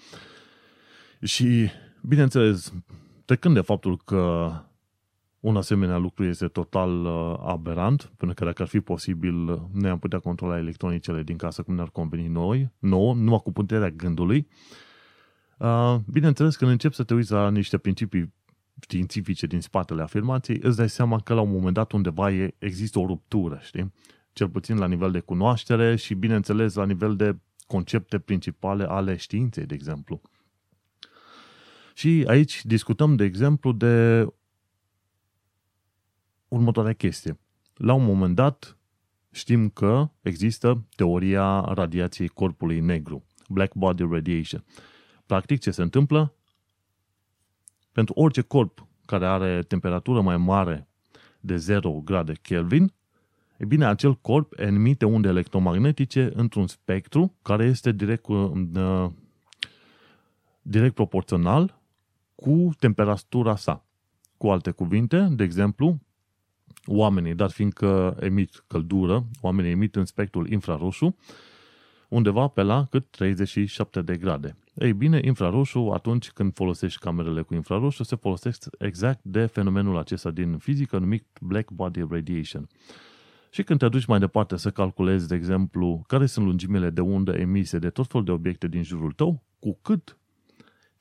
Și, 1.22 1.70
bineînțeles, 2.02 2.72
trecând 3.24 3.54
de 3.54 3.60
faptul 3.60 3.96
că 4.04 4.52
un 5.40 5.56
asemenea 5.56 5.96
lucru 5.96 6.24
este 6.24 6.46
total 6.46 7.04
uh, 7.04 7.36
aberant, 7.46 8.12
pentru 8.16 8.36
că 8.36 8.44
dacă 8.44 8.62
ar 8.62 8.68
fi 8.68 8.80
posibil, 8.80 9.34
noi 9.72 9.90
am 9.90 9.98
putea 9.98 10.18
controla 10.18 10.58
electronicele 10.58 11.22
din 11.22 11.36
casă 11.36 11.62
cum 11.62 11.74
ne-ar 11.74 11.90
conveni 11.90 12.28
noi, 12.28 12.72
nouă, 12.78 13.14
numai 13.14 13.40
cu 13.42 13.52
puterea 13.52 13.90
gândului. 13.90 14.48
Uh, 15.58 15.96
bineînțeles, 16.06 16.56
când 16.56 16.70
începi 16.70 16.94
să 16.94 17.04
te 17.04 17.14
uiți 17.14 17.32
la 17.32 17.50
niște 17.50 17.78
principii 17.78 18.34
științifice 18.80 19.46
din 19.46 19.60
spatele 19.60 20.02
afirmației, 20.02 20.60
îți 20.62 20.76
dai 20.76 20.88
seama 20.88 21.20
că 21.20 21.34
la 21.34 21.40
un 21.40 21.50
moment 21.50 21.74
dat 21.74 21.92
undeva 21.92 22.30
e, 22.30 22.54
există 22.58 22.98
o 22.98 23.06
ruptură, 23.06 23.58
știi? 23.62 23.92
Cel 24.32 24.48
puțin 24.48 24.78
la 24.78 24.86
nivel 24.86 25.10
de 25.10 25.20
cunoaștere 25.20 25.96
și, 25.96 26.14
bineînțeles, 26.14 26.74
la 26.74 26.84
nivel 26.84 27.16
de 27.16 27.36
concepte 27.66 28.18
principale 28.18 28.84
ale 28.84 29.16
științei, 29.16 29.66
de 29.66 29.74
exemplu. 29.74 30.20
Și 31.96 32.24
aici 32.26 32.64
discutăm, 32.64 33.16
de 33.16 33.24
exemplu, 33.24 33.72
de 33.72 34.26
următoarea 36.48 36.92
chestie. 36.92 37.38
La 37.74 37.92
un 37.92 38.04
moment 38.04 38.34
dat, 38.34 38.76
știm 39.30 39.68
că 39.68 40.10
există 40.20 40.84
teoria 40.96 41.60
radiației 41.60 42.28
corpului 42.28 42.80
negru, 42.80 43.24
black 43.48 43.74
body 43.74 44.02
radiation. 44.10 44.64
Practic, 45.26 45.60
ce 45.60 45.70
se 45.70 45.82
întâmplă? 45.82 46.34
Pentru 47.92 48.14
orice 48.14 48.40
corp 48.40 48.86
care 49.06 49.26
are 49.26 49.62
temperatură 49.62 50.20
mai 50.20 50.36
mare 50.36 50.88
de 51.40 51.56
0 51.56 52.00
grade 52.04 52.32
Kelvin, 52.32 52.92
e 53.56 53.64
bine, 53.64 53.86
acel 53.86 54.14
corp 54.14 54.58
emite 54.58 55.04
unde 55.04 55.28
electromagnetice 55.28 56.30
într-un 56.34 56.66
spectru 56.66 57.34
care 57.42 57.64
este 57.64 57.92
direct, 57.92 58.26
uh, 58.26 59.10
direct 60.62 60.94
proporțional 60.94 61.84
cu 62.36 62.70
temperatura 62.78 63.56
sa. 63.56 63.86
Cu 64.36 64.48
alte 64.48 64.70
cuvinte, 64.70 65.28
de 65.30 65.42
exemplu, 65.44 65.98
oamenii, 66.86 67.34
dar 67.34 67.50
fiindcă 67.50 68.16
emit 68.20 68.64
căldură, 68.66 69.26
oamenii 69.40 69.70
emit 69.70 69.96
în 69.96 70.04
spectrul 70.04 70.50
infraroșu, 70.50 71.16
undeva 72.08 72.48
pe 72.48 72.62
la 72.62 72.86
cât 72.90 73.06
37 73.10 74.02
de 74.02 74.16
grade. 74.16 74.56
Ei 74.74 74.92
bine, 74.92 75.20
infraroșu, 75.24 75.90
atunci 75.94 76.30
când 76.30 76.54
folosești 76.54 77.00
camerele 77.00 77.42
cu 77.42 77.54
infraroșu, 77.54 78.02
se 78.02 78.16
folosește 78.16 78.66
exact 78.78 79.20
de 79.22 79.46
fenomenul 79.46 79.96
acesta 79.96 80.30
din 80.30 80.58
fizică 80.58 80.98
numit 80.98 81.26
black 81.40 81.70
body 81.70 82.00
radiation. 82.10 82.68
Și 83.50 83.62
când 83.62 83.78
te 83.78 83.88
duci 83.88 84.04
mai 84.04 84.18
departe 84.18 84.56
să 84.56 84.70
calculezi, 84.70 85.28
de 85.28 85.34
exemplu, 85.34 86.04
care 86.06 86.26
sunt 86.26 86.46
lungimile 86.46 86.90
de 86.90 87.00
undă 87.00 87.32
emise 87.32 87.78
de 87.78 87.90
tot 87.90 88.06
felul 88.06 88.24
de 88.24 88.32
obiecte 88.32 88.68
din 88.68 88.82
jurul 88.82 89.12
tău, 89.12 89.42
cu 89.58 89.78
cât 89.82 90.16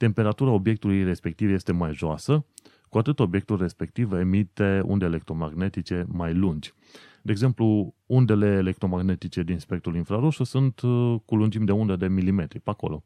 temperatura 0.05 0.51
obiectului 0.51 1.03
respectiv 1.03 1.49
este 1.49 1.71
mai 1.71 1.93
joasă, 1.93 2.45
cu 2.89 2.97
atât 2.97 3.19
obiectul 3.19 3.57
respectiv 3.57 4.11
emite 4.11 4.81
unde 4.85 5.05
electromagnetice 5.05 6.05
mai 6.07 6.33
lungi. 6.33 6.73
De 7.21 7.31
exemplu, 7.31 7.95
undele 8.05 8.47
electromagnetice 8.47 9.43
din 9.43 9.59
spectrul 9.59 9.95
infraroșu 9.95 10.43
sunt 10.43 10.81
uh, 10.81 11.15
cu 11.25 11.35
lungimi 11.35 11.65
de 11.65 11.71
undă 11.71 11.95
de 11.95 12.07
milimetri, 12.07 12.59
pe 12.59 12.69
acolo. 12.69 13.03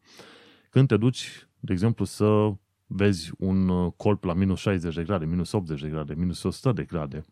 Când 0.70 0.88
te 0.88 0.98
duci, 0.98 1.48
de 1.60 1.74
exemplu, 1.74 2.06
să 2.06 2.54
vezi 2.88 3.32
un 3.38 3.70
uh, 3.70 3.92
corp 3.98 4.24
la 4.24 4.34
minus 4.34 4.60
60 4.60 4.96
de 4.96 5.04
grade, 5.04 5.26
minus 5.26 5.52
80 5.52 5.82
de 5.82 5.90
grade, 5.90 6.14
minus 6.14 6.44
100 6.44 6.72
de 6.72 6.84
grade, 6.84 7.26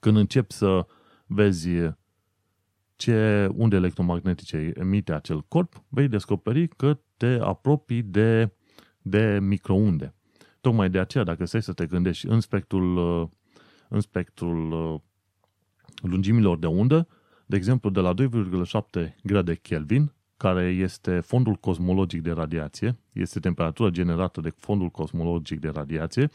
când 0.00 0.16
începi 0.16 0.52
să 0.52 0.86
vezi 1.26 1.68
ce 2.96 3.48
unde 3.54 3.76
electromagnetice 3.76 4.72
emite 4.74 5.12
acel 5.12 5.40
corp, 5.48 5.82
vei 5.88 6.08
descoperi 6.08 6.68
că 6.68 6.98
te 7.16 7.38
apropii 7.40 8.02
de, 8.02 8.50
de 9.02 9.38
microunde. 9.40 10.14
Tocmai 10.60 10.90
de 10.90 10.98
aceea, 10.98 11.24
dacă 11.24 11.44
stai 11.44 11.62
să 11.62 11.72
te 11.72 11.86
gândești 11.86 12.26
în 12.26 12.40
spectrul, 12.40 12.96
uh, 12.96 13.28
în 13.88 14.00
spectrul 14.00 14.72
uh, 14.72 15.00
lungimilor 16.10 16.58
de 16.58 16.66
undă, 16.66 17.08
de 17.46 17.56
exemplu, 17.56 17.90
de 17.90 18.00
la 18.00 18.14
2,7 18.14 19.14
grade 19.22 19.54
Kelvin 19.54 20.12
care 20.36 20.64
este 20.64 21.20
fondul 21.20 21.54
cosmologic 21.54 22.22
de 22.22 22.30
radiație, 22.30 22.98
este 23.12 23.40
temperatura 23.40 23.88
generată 23.88 24.40
de 24.40 24.52
fondul 24.56 24.88
cosmologic 24.88 25.60
de 25.60 25.68
radiație, 25.68 26.30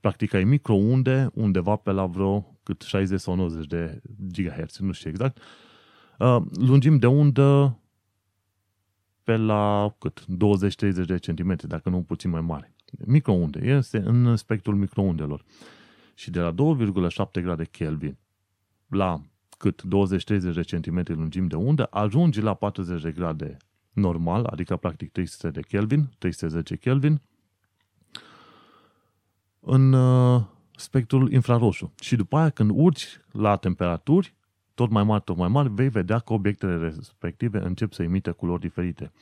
practic 0.00 0.34
ai 0.34 0.44
microunde 0.44 1.30
undeva 1.34 1.76
pe 1.76 1.90
la 1.90 2.06
vreo 2.06 2.58
cât 2.62 2.82
60 2.82 3.20
sau 3.20 3.34
90 3.34 3.66
de 3.66 4.00
GHz, 4.32 4.78
nu 4.78 4.92
știu 4.92 5.10
exact, 5.10 5.38
uh, 6.18 6.36
lungim 6.52 6.98
de 6.98 7.06
undă 7.06 7.78
pe 9.26 9.36
la 9.36 9.94
cât? 9.98 10.24
20-30 10.24 11.06
de 11.06 11.18
centimetri, 11.18 11.68
dacă 11.68 11.88
nu 11.88 12.02
puțin 12.02 12.30
mai 12.30 12.40
mare. 12.40 12.74
Microunde, 13.06 13.66
este 13.66 13.98
în 13.98 14.36
spectrul 14.36 14.74
microundelor. 14.74 15.44
Și 16.14 16.30
de 16.30 16.40
la 16.40 16.54
2,7 16.54 17.42
grade 17.42 17.64
Kelvin 17.64 18.16
la 18.86 19.20
cât 19.58 19.82
20-30 19.82 20.54
de 20.54 20.62
centimetri 20.62 21.14
lungim 21.14 21.46
de 21.46 21.56
undă, 21.56 21.84
ajungi 21.84 22.40
la 22.40 22.54
40 22.54 23.02
de 23.02 23.10
grade 23.10 23.56
normal, 23.92 24.44
adică 24.44 24.76
practic 24.76 25.12
300 25.12 25.50
de 25.50 25.60
Kelvin, 25.60 26.10
310 26.18 26.76
Kelvin, 26.76 27.20
în 29.60 29.92
uh, 29.92 30.42
spectrul 30.76 31.32
infraroșu. 31.32 31.92
Și 32.00 32.16
după 32.16 32.36
aia, 32.36 32.50
când 32.50 32.70
urci 32.74 33.20
la 33.32 33.56
temperaturi, 33.56 34.34
tot 34.76 34.90
mai 34.90 35.04
mari, 35.04 35.22
tot 35.22 35.36
mai 35.36 35.48
mari, 35.48 35.74
vei 35.74 35.88
vedea 35.88 36.18
că 36.18 36.32
obiectele 36.32 36.78
respective 36.78 37.58
încep 37.58 37.92
să 37.92 38.02
emite 38.02 38.30
culori 38.30 38.60
diferite. 38.60 39.12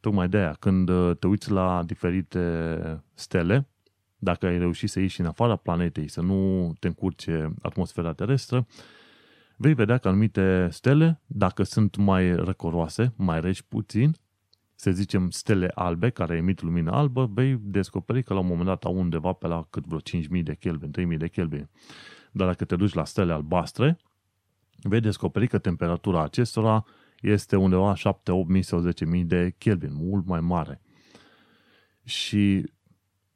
Tocmai 0.00 0.28
de 0.28 0.36
aia, 0.36 0.52
când 0.52 0.88
uh, 0.88 1.16
te 1.18 1.26
uiți 1.26 1.50
la 1.50 1.82
diferite 1.86 2.40
stele, 3.14 3.68
dacă 4.18 4.46
ai 4.46 4.58
reușit 4.58 4.90
să 4.90 5.00
ieși 5.00 5.20
în 5.20 5.26
afara 5.26 5.56
planetei, 5.56 6.08
să 6.08 6.20
nu 6.20 6.72
te 6.78 6.86
încurce 6.86 7.54
atmosfera 7.62 8.12
terestră, 8.12 8.66
vei 9.56 9.74
vedea 9.74 9.98
că 9.98 10.08
anumite 10.08 10.68
stele, 10.70 11.20
dacă 11.26 11.62
sunt 11.62 11.96
mai 11.96 12.34
răcoroase, 12.34 13.12
mai 13.16 13.40
reci 13.40 13.62
puțin, 13.62 14.16
să 14.74 14.90
zicem 14.90 15.30
stele 15.30 15.70
albe 15.74 16.10
care 16.10 16.36
emit 16.36 16.62
lumină 16.62 16.90
albă, 16.90 17.30
vei 17.34 17.58
descoperi 17.62 18.22
că 18.22 18.34
la 18.34 18.40
un 18.40 18.46
moment 18.46 18.66
dat 18.66 18.84
au 18.84 18.98
undeva 18.98 19.32
pe 19.32 19.46
la 19.46 19.66
cât 19.70 19.84
vreo 19.84 19.98
5000 19.98 20.42
de 20.42 20.54
Kelvin, 20.54 20.90
3000 20.90 21.16
de 21.16 21.28
Kelvin. 21.28 21.68
Dar 22.32 22.46
dacă 22.46 22.64
te 22.64 22.76
duci 22.76 22.92
la 22.92 23.04
stele 23.04 23.32
albastre, 23.32 23.98
vei 24.88 25.00
descoperi 25.00 25.48
că 25.48 25.58
temperatura 25.58 26.22
acestora 26.22 26.84
este 27.20 27.56
undeva 27.56 27.94
7, 27.94 28.32
8.000 28.56 28.60
sau 28.60 28.88
10.000 28.88 29.22
de 29.24 29.54
Kelvin, 29.58 29.94
mult 29.94 30.26
mai 30.26 30.40
mare. 30.40 30.80
Și 32.04 32.70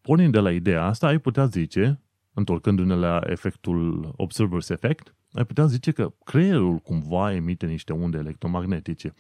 pornind 0.01 0.33
de 0.33 0.39
la 0.39 0.53
ideea 0.53 0.85
asta, 0.85 1.07
ai 1.07 1.19
putea 1.19 1.47
zice, 1.47 2.01
întorcându-ne 2.35 2.95
la 2.95 3.21
efectul 3.27 4.15
Observer's 4.17 4.69
Effect, 4.69 5.15
ai 5.33 5.45
putea 5.45 5.67
zice 5.67 5.91
că 5.91 6.13
creierul 6.25 6.77
cumva 6.77 7.35
emite 7.35 7.67
niște 7.67 7.93
unde 7.93 8.19
electromagnetice. 8.19 9.15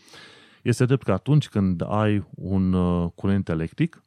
Este 0.62 0.84
drept 0.84 1.02
că 1.02 1.12
atunci 1.12 1.48
când 1.48 1.82
ai 1.88 2.26
un 2.30 2.72
uh, 2.72 3.10
curent 3.14 3.48
electric 3.48 4.04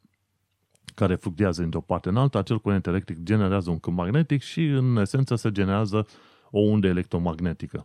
care 0.94 1.14
fluctuează 1.14 1.62
într-o 1.62 1.80
parte 1.80 2.08
în 2.08 2.16
alta, 2.16 2.38
acel 2.38 2.58
curent 2.58 2.86
electric 2.86 3.22
generează 3.22 3.70
un 3.70 3.78
câmp 3.78 3.96
magnetic 3.96 4.42
și 4.42 4.64
în 4.64 4.96
esență 4.96 5.34
se 5.34 5.50
generează 5.52 6.06
o 6.50 6.60
undă 6.60 6.86
electromagnetică. 6.86 7.84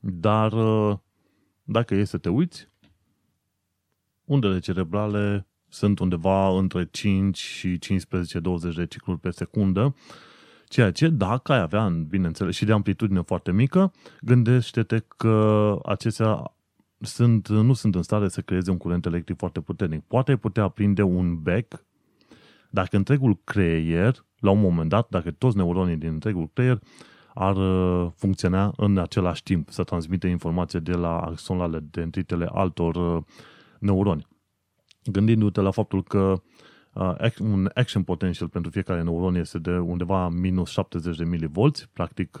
Dar 0.00 0.52
uh, 0.52 0.98
dacă 1.62 1.94
e 1.94 2.04
să 2.04 2.18
te 2.18 2.28
uiți, 2.28 2.68
undele 4.24 4.58
cerebrale 4.58 5.46
sunt 5.68 5.98
undeva 5.98 6.58
între 6.58 6.88
5 6.90 7.36
și 7.38 7.78
15-20 7.78 8.74
de 8.76 8.86
cicluri 8.86 9.20
pe 9.20 9.30
secundă, 9.30 9.94
ceea 10.68 10.90
ce, 10.90 11.08
dacă 11.08 11.52
ai 11.52 11.60
avea, 11.60 11.88
bineînțeles, 11.88 12.54
și 12.54 12.64
de 12.64 12.72
amplitudine 12.72 13.20
foarte 13.20 13.52
mică, 13.52 13.92
gândește-te 14.20 14.98
că 14.98 15.76
acestea 15.84 16.54
sunt, 17.00 17.48
nu 17.48 17.72
sunt 17.72 17.94
în 17.94 18.02
stare 18.02 18.28
să 18.28 18.40
creeze 18.40 18.70
un 18.70 18.76
curent 18.76 19.06
electric 19.06 19.36
foarte 19.36 19.60
puternic. 19.60 20.00
Poate 20.00 20.30
ai 20.30 20.36
putea 20.36 20.62
aprinde 20.62 21.02
un 21.02 21.42
bec 21.42 21.84
dacă 22.70 22.96
întregul 22.96 23.40
creier, 23.44 24.24
la 24.38 24.50
un 24.50 24.60
moment 24.60 24.88
dat, 24.88 25.08
dacă 25.08 25.30
toți 25.30 25.56
neuronii 25.56 25.96
din 25.96 26.08
întregul 26.08 26.50
creier 26.52 26.80
ar 27.34 27.56
uh, 27.56 28.10
funcționa 28.14 28.72
în 28.76 28.98
același 28.98 29.42
timp, 29.42 29.70
să 29.70 29.84
transmite 29.84 30.28
informație 30.28 30.78
de 30.78 30.92
la 30.92 31.20
axon 31.20 31.56
la 31.56 31.78
dendritele 31.90 32.48
altor 32.52 32.94
uh, 32.96 33.22
neuroni. 33.78 34.26
Gândindu-te 35.04 35.60
la 35.60 35.70
faptul 35.70 36.02
că 36.02 36.42
uh, 36.92 37.32
un 37.38 37.70
action 37.74 38.02
potential 38.02 38.48
pentru 38.48 38.70
fiecare 38.70 39.02
neuron 39.02 39.34
este 39.34 39.58
de 39.58 39.78
undeva 39.78 40.28
minus 40.28 40.70
70 40.70 41.16
de 41.16 41.24
milivolți, 41.24 41.88
practic 41.92 42.38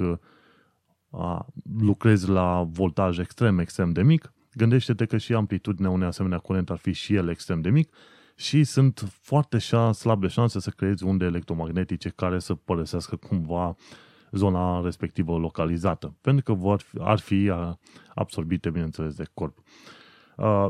lucrezi 1.78 2.28
la 2.28 2.68
voltaj 2.70 3.18
extrem, 3.18 3.58
extrem 3.58 3.92
de 3.92 4.02
mic, 4.02 4.32
gândește-te 4.54 5.06
că 5.06 5.16
și 5.16 5.34
amplitudinea 5.34 5.90
unei 5.90 6.06
asemenea 6.06 6.38
curent 6.38 6.70
ar 6.70 6.76
fi 6.76 6.92
și 6.92 7.14
el 7.14 7.28
extrem 7.28 7.60
de 7.60 7.70
mic 7.70 7.92
și 8.34 8.64
sunt 8.64 9.12
foarte 9.20 9.58
slabe 9.92 10.26
șanse 10.26 10.60
să 10.60 10.70
creezi 10.70 11.04
unde 11.04 11.24
electromagnetice 11.24 12.08
care 12.08 12.38
să 12.38 12.54
părăsească 12.54 13.16
cumva 13.16 13.76
zona 14.32 14.80
respectivă 14.80 15.36
localizată, 15.36 16.16
pentru 16.20 16.44
că 16.44 16.52
vor, 16.52 16.82
ar 16.98 17.18
fi 17.18 17.52
absorbite, 18.14 18.70
bineînțeles, 18.70 19.14
de 19.14 19.24
corp. 19.34 19.58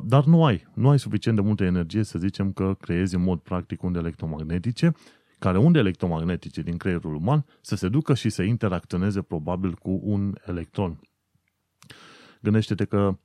Dar 0.03 0.25
nu 0.25 0.45
ai, 0.45 0.67
nu 0.75 0.89
ai 0.89 0.99
suficient 0.99 1.37
de 1.37 1.43
multă 1.43 1.65
energie 1.65 2.03
să 2.03 2.19
zicem 2.19 2.53
că 2.53 2.77
creezi 2.81 3.15
în 3.15 3.23
mod 3.23 3.41
practic 3.41 3.83
unde 3.83 3.99
electromagnetice, 3.99 4.93
care 5.39 5.59
unde 5.59 5.79
electromagnetice 5.79 6.63
din 6.63 6.77
creierul 6.77 7.15
uman 7.15 7.45
să 7.61 7.77
se 7.77 7.89
ducă 7.89 8.15
și 8.15 8.29
să 8.29 8.43
interacționeze 8.43 9.23
probabil 9.23 9.75
cu 9.75 10.01
un 10.03 10.35
electron. 10.47 11.01
Gândește-te 12.43 12.85
că 12.85 13.19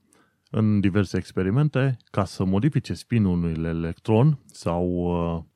în 0.51 0.79
diverse 0.79 1.17
experimente, 1.17 1.97
ca 2.11 2.25
să 2.25 2.45
modifice 2.45 2.93
spinul 2.93 3.31
unui 3.31 3.53
electron 3.65 4.39
sau 4.45 5.11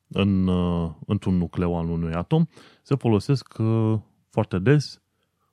în, 0.07 0.49
într-un 1.05 1.37
nucleu 1.37 1.77
al 1.77 1.89
unui 1.89 2.13
atom, 2.13 2.45
se 2.83 2.95
folosesc 2.95 3.53
foarte 4.29 4.59
des 4.59 5.01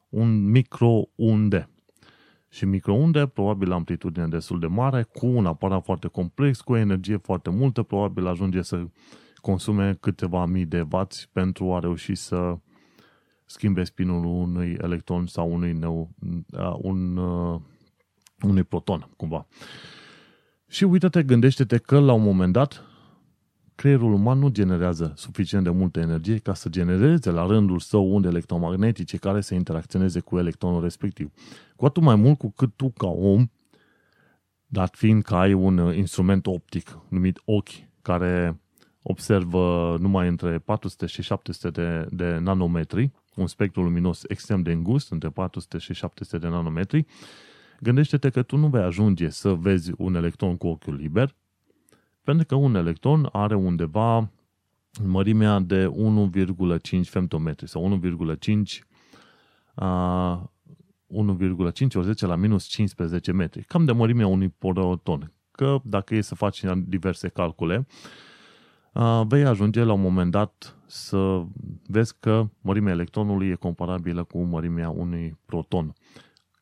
un 0.09 0.51
microunde. 0.51 1.69
Și 2.49 2.65
microunde, 2.65 3.27
probabil 3.27 3.73
amplitudine 3.73 4.29
destul 4.29 4.59
de 4.59 4.67
mare, 4.67 5.03
cu 5.03 5.27
un 5.27 5.47
aparat 5.47 5.85
foarte 5.85 6.09
complex, 6.09 6.61
cu 6.61 6.77
energie 6.77 7.17
foarte 7.17 7.51
multă, 7.51 7.83
probabil 7.83 8.27
ajunge 8.27 8.63
să 8.63 8.87
consume 9.37 9.95
câteva 10.01 10.47
mii 10.47 10.65
de 10.65 10.87
watt 10.91 11.29
pentru 11.33 11.75
a 11.75 11.79
reuși 11.79 12.15
să 12.15 12.59
schimbe 13.45 13.85
spinul 13.85 14.25
unui 14.25 14.77
electron 14.83 15.27
sau 15.27 15.53
unui, 15.53 15.73
neu, 15.73 16.11
un, 16.77 17.17
unui 18.41 18.63
proton, 18.63 19.09
cumva. 19.17 19.47
Și 20.69 20.85
uite-te, 20.85 21.23
gândește-te 21.23 21.79
că 21.79 21.99
la 21.99 22.13
un 22.13 22.23
moment 22.23 22.53
dat 22.53 22.85
creierul 23.77 24.13
uman 24.13 24.39
nu 24.39 24.49
generează 24.49 25.13
suficient 25.17 25.65
de 25.65 25.71
multă 25.71 26.01
energie 26.01 26.39
ca 26.39 26.55
să 26.55 26.69
genereze 26.69 27.31
la 27.31 27.47
rândul 27.47 27.79
său 27.79 28.15
unde 28.15 28.29
electromagnetice 28.29 29.17
care 29.17 29.41
să 29.41 29.55
interacționeze 29.55 30.21
cu 30.21 30.39
electronul 30.39 30.83
respectiv. 30.83 31.31
Cu 31.77 31.85
atât 31.85 32.03
mai 32.03 32.15
mult 32.15 32.39
cu 32.39 32.51
cât 32.51 32.73
tu 32.77 32.91
ca 32.91 33.07
om, 33.07 33.47
dat 34.67 34.95
fiind 34.95 35.23
că 35.23 35.35
ai 35.35 35.53
un 35.53 35.79
uh, 35.79 35.97
instrument 35.97 36.47
optic 36.47 36.99
numit 37.09 37.41
ochi, 37.45 37.71
care 38.03 38.61
observă 39.03 39.97
numai 40.01 40.29
între 40.29 40.59
400 40.59 41.07
și 41.07 41.23
700 41.23 41.71
de, 41.71 42.07
de 42.11 42.39
nanometri, 42.39 43.13
un 43.35 43.47
spectru 43.47 43.83
luminos 43.83 44.23
extrem 44.29 44.63
de 44.63 44.73
îngust, 44.73 45.13
între 45.13 45.29
400 45.29 45.79
și 45.79 45.95
700 45.95 46.39
de 46.39 46.49
nanometri, 46.49 47.07
gândește-te 47.81 48.31
că 48.31 48.43
tu 48.43 48.57
nu 48.57 48.67
vei 48.67 48.83
ajunge 48.83 49.29
să 49.29 49.55
vezi 49.55 49.93
un 49.97 50.15
electron 50.15 50.57
cu 50.57 50.67
ochiul 50.67 50.95
liber, 50.95 51.35
pentru 52.27 52.47
că 52.47 52.55
un 52.55 52.75
electron 52.75 53.29
are 53.33 53.55
undeva 53.55 54.31
mărimea 55.05 55.59
de 55.59 55.93
1,5 56.93 57.01
femtometri 57.03 57.69
sau 57.69 58.01
1,5 58.03 58.87
a 59.75 60.51
1,5 61.07 61.95
ori 61.95 62.05
10 62.05 62.27
la 62.27 62.37
minus 62.37 62.65
15 62.65 63.33
metri. 63.33 63.63
Cam 63.63 63.85
de 63.85 63.93
mărimea 63.93 64.27
unui 64.27 64.49
proton. 64.49 65.33
Că 65.51 65.79
dacă 65.85 66.15
e 66.15 66.21
să 66.21 66.35
faci 66.35 66.63
diverse 66.87 67.29
calcule, 67.29 67.87
vei 69.27 69.45
ajunge 69.45 69.83
la 69.83 69.93
un 69.93 70.01
moment 70.01 70.31
dat 70.31 70.77
să 70.87 71.45
vezi 71.87 72.17
că 72.21 72.49
mărimea 72.61 72.93
electronului 72.93 73.49
e 73.49 73.55
comparabilă 73.55 74.25
cu 74.25 74.43
mărimea 74.43 74.91
unui 74.91 75.39
proton. 75.45 75.95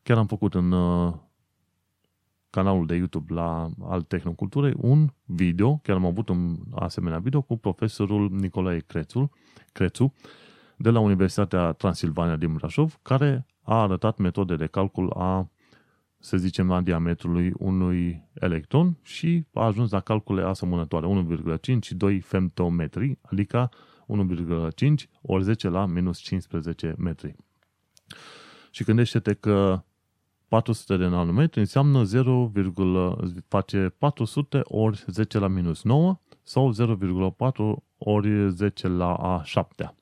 Chiar 0.03 0.17
am 0.17 0.27
făcut 0.27 0.53
în 0.53 0.73
canalul 2.55 2.85
de 2.85 2.95
YouTube 2.95 3.33
la 3.33 3.69
al 3.81 4.01
Tehnoculturii 4.01 4.73
un 4.77 5.09
video, 5.25 5.79
chiar 5.83 5.95
am 5.95 6.05
avut 6.05 6.29
un 6.29 6.55
asemenea 6.75 7.19
video 7.19 7.41
cu 7.41 7.57
profesorul 7.57 8.29
Nicolae 8.31 8.79
Crețu, 8.79 9.31
Crețu 9.71 10.13
de 10.77 10.89
la 10.89 10.99
Universitatea 10.99 11.71
Transilvania 11.71 12.35
din 12.35 12.53
Brașov, 12.53 12.99
care 13.01 13.45
a 13.61 13.81
arătat 13.81 14.17
metode 14.17 14.55
de 14.55 14.65
calcul 14.65 15.11
a, 15.11 15.49
să 16.19 16.37
zicem, 16.37 16.71
a 16.71 16.81
diametrului 16.81 17.53
unui 17.57 18.27
electron 18.33 18.97
și 19.01 19.45
a 19.53 19.65
ajuns 19.65 19.91
la 19.91 19.99
calcule 19.99 20.43
asemănătoare, 20.43 21.25
1,5 21.57 21.79
și 21.81 21.95
2 21.95 22.19
femtometri, 22.19 23.17
adică 23.21 23.69
1,5 24.87 24.93
ori 25.21 25.43
10 25.43 25.67
la 25.67 25.85
minus 25.85 26.19
15 26.19 26.95
metri. 26.97 27.35
Și 28.71 28.83
gândește-te 28.83 29.33
că 29.33 29.83
400 30.47 30.97
de 30.97 31.07
nanometri 31.07 31.59
înseamnă 31.59 32.03
0, 32.03 32.51
face 33.47 33.95
400 33.97 34.59
ori 34.63 35.03
10 35.07 35.39
la 35.39 35.47
minus 35.47 35.83
9 35.83 36.19
sau 36.43 36.73
0,4 36.73 37.83
ori 37.97 38.51
10 38.51 38.87
la 38.87 39.13
a 39.13 39.43
7 39.43 39.95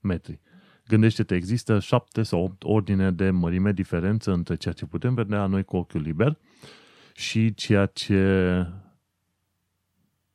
metri. 0.00 0.40
Gândește-te, 0.88 1.34
există 1.34 1.78
7 1.78 2.22
sau 2.22 2.42
8 2.42 2.64
ordine 2.64 3.10
de 3.10 3.30
mărime 3.30 3.72
diferență 3.72 4.32
între 4.32 4.54
ceea 4.54 4.74
ce 4.74 4.86
putem 4.86 5.14
vedea 5.14 5.46
noi 5.46 5.64
cu 5.64 5.76
ochiul 5.76 6.00
liber 6.00 6.38
și 7.14 7.54
ceea 7.54 7.86
ce 7.86 8.66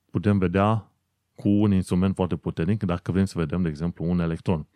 putem 0.09 0.37
vedea 0.37 0.91
cu 1.35 1.49
un 1.49 1.71
instrument 1.71 2.15
foarte 2.15 2.35
puternic 2.35 2.83
dacă 2.83 3.11
vrem 3.11 3.25
să 3.25 3.39
vedem, 3.39 3.61
de 3.61 3.69
exemplu, 3.69 4.05
un 4.05 4.19
electron. 4.19 4.67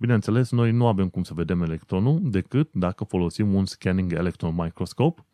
Bineînțeles, 0.00 0.50
noi 0.50 0.72
nu 0.72 0.86
avem 0.86 1.08
cum 1.08 1.22
să 1.22 1.34
vedem 1.34 1.62
electronul 1.62 2.20
decât 2.22 2.72
dacă 2.72 3.04
folosim 3.04 3.54
un 3.54 3.66
scanning 3.66 4.12
electron 4.12 4.54
microscope, 4.54 5.24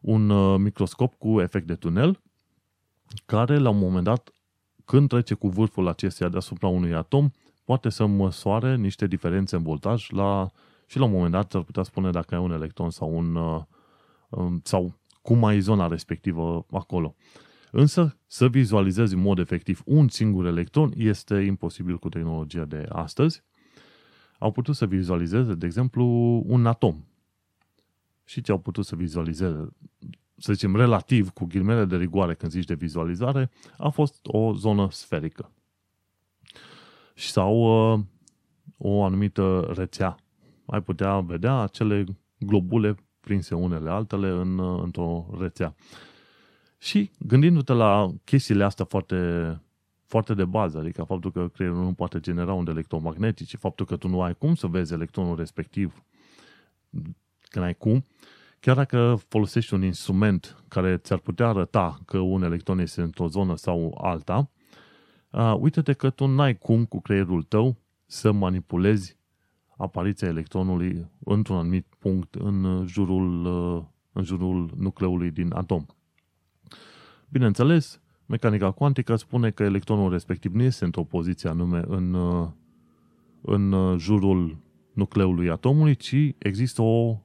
un 0.00 0.30
uh, 0.30 0.58
microscop 0.58 1.14
cu 1.14 1.40
efect 1.40 1.66
de 1.66 1.74
tunel, 1.74 2.20
care 3.26 3.58
la 3.58 3.68
un 3.68 3.78
moment 3.78 4.04
dat, 4.04 4.32
când 4.84 5.08
trece 5.08 5.34
cu 5.34 5.48
vârful 5.48 5.88
acesteia 5.88 6.28
deasupra 6.28 6.68
unui 6.68 6.94
atom, 6.94 7.30
poate 7.64 7.88
să 7.88 8.06
măsoare 8.06 8.76
niște 8.76 9.06
diferențe 9.06 9.56
în 9.56 9.62
voltaj 9.62 10.10
la, 10.10 10.50
și 10.86 10.98
la 10.98 11.04
un 11.04 11.10
moment 11.10 11.32
dat 11.32 11.54
ar 11.54 11.62
putea 11.62 11.82
spune 11.82 12.10
dacă 12.10 12.34
ai 12.34 12.40
un 12.40 12.52
electron 12.52 12.90
sau 12.90 13.16
un 13.16 13.34
uh, 13.34 13.62
um, 14.28 14.60
sau 14.64 14.94
cum 15.22 15.44
ai 15.44 15.60
zona 15.60 15.86
respectivă 15.86 16.66
acolo. 16.70 17.14
Însă, 17.70 18.16
să 18.26 18.48
vizualizezi 18.48 19.14
în 19.14 19.20
mod 19.20 19.38
efectiv 19.38 19.82
un 19.84 20.08
singur 20.08 20.46
electron 20.46 20.92
este 20.96 21.34
imposibil 21.34 21.98
cu 21.98 22.08
tehnologia 22.08 22.64
de 22.64 22.86
astăzi. 22.88 23.46
Au 24.38 24.50
putut 24.50 24.74
să 24.76 24.86
vizualizeze, 24.86 25.54
de 25.54 25.66
exemplu, 25.66 26.04
un 26.46 26.66
atom. 26.66 27.04
Și 28.24 28.40
ce 28.40 28.52
au 28.52 28.58
putut 28.58 28.84
să 28.84 28.96
vizualizeze, 28.96 29.68
să 30.36 30.52
zicem, 30.52 30.76
relativ, 30.76 31.30
cu 31.30 31.44
ghilmele 31.44 31.84
de 31.84 31.96
rigoare 31.96 32.34
când 32.34 32.52
zici 32.52 32.64
de 32.64 32.74
vizualizare, 32.74 33.50
a 33.78 33.88
fost 33.88 34.18
o 34.22 34.54
zonă 34.54 34.88
sferică. 34.90 35.52
Sau 37.14 37.92
uh, 37.92 38.00
o 38.76 39.04
anumită 39.04 39.72
rețea. 39.76 40.16
Ai 40.66 40.82
putea 40.82 41.20
vedea 41.20 41.54
acele 41.54 42.04
globule 42.38 42.94
prinse 43.20 43.54
unele 43.54 43.90
altele 43.90 44.28
în, 44.28 44.58
uh, 44.58 44.80
într-o 44.82 45.26
rețea. 45.38 45.74
Și 46.78 47.10
gândindu-te 47.18 47.72
la 47.72 48.14
chestiile 48.24 48.64
astea 48.64 48.84
foarte, 48.84 49.16
foarte 50.08 50.34
de 50.34 50.44
bază, 50.44 50.78
adică 50.78 51.02
faptul 51.02 51.32
că 51.32 51.48
creierul 51.48 51.82
nu 51.82 51.92
poate 51.92 52.20
genera 52.20 52.52
unde 52.52 52.70
electromagnetice, 52.70 53.56
faptul 53.56 53.86
că 53.86 53.96
tu 53.96 54.08
nu 54.08 54.22
ai 54.22 54.34
cum 54.34 54.54
să 54.54 54.66
vezi 54.66 54.92
electronul 54.92 55.36
respectiv, 55.36 56.02
când 57.48 57.64
ai 57.64 57.74
cum, 57.74 58.04
chiar 58.60 58.76
dacă 58.76 59.20
folosești 59.28 59.74
un 59.74 59.82
instrument 59.82 60.64
care 60.68 60.96
ți-ar 60.96 61.18
putea 61.18 61.48
arăta 61.48 62.00
că 62.06 62.18
un 62.18 62.42
electron 62.42 62.78
este 62.78 63.00
într-o 63.00 63.28
zonă 63.28 63.56
sau 63.56 63.98
alta, 64.02 64.50
uh, 65.30 65.54
uite-te 65.58 65.92
că 65.92 66.10
tu 66.10 66.26
n-ai 66.26 66.58
cum 66.58 66.84
cu 66.84 67.00
creierul 67.00 67.42
tău 67.42 67.76
să 68.06 68.32
manipulezi 68.32 69.16
apariția 69.76 70.28
electronului 70.28 71.10
într-un 71.24 71.56
anumit 71.56 71.86
punct 71.98 72.34
în 72.34 72.86
jurul, 72.86 73.44
uh, 73.44 73.84
în 74.12 74.24
jurul 74.24 74.70
nucleului 74.76 75.30
din 75.30 75.52
atom. 75.52 75.86
Bineînțeles, 77.28 78.00
mecanica 78.28 78.70
cuantică 78.70 79.16
spune 79.16 79.50
că 79.50 79.62
electronul 79.62 80.10
respectiv 80.10 80.54
nu 80.54 80.62
este 80.62 80.84
într-o 80.84 81.04
poziție 81.04 81.48
anume 81.48 81.82
în, 81.86 82.14
uh, 82.14 82.48
în 83.40 83.72
uh, 83.72 83.98
jurul 83.98 84.56
nucleului 84.92 85.50
atomului, 85.50 85.94
ci 85.94 86.34
există 86.38 86.82
o 86.82 87.16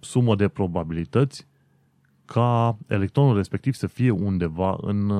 sumă 0.00 0.36
de 0.36 0.48
probabilități 0.48 1.46
ca 2.24 2.78
electronul 2.86 3.36
respectiv 3.36 3.74
să 3.74 3.86
fie 3.86 4.10
undeva 4.10 4.78
în 4.80 5.12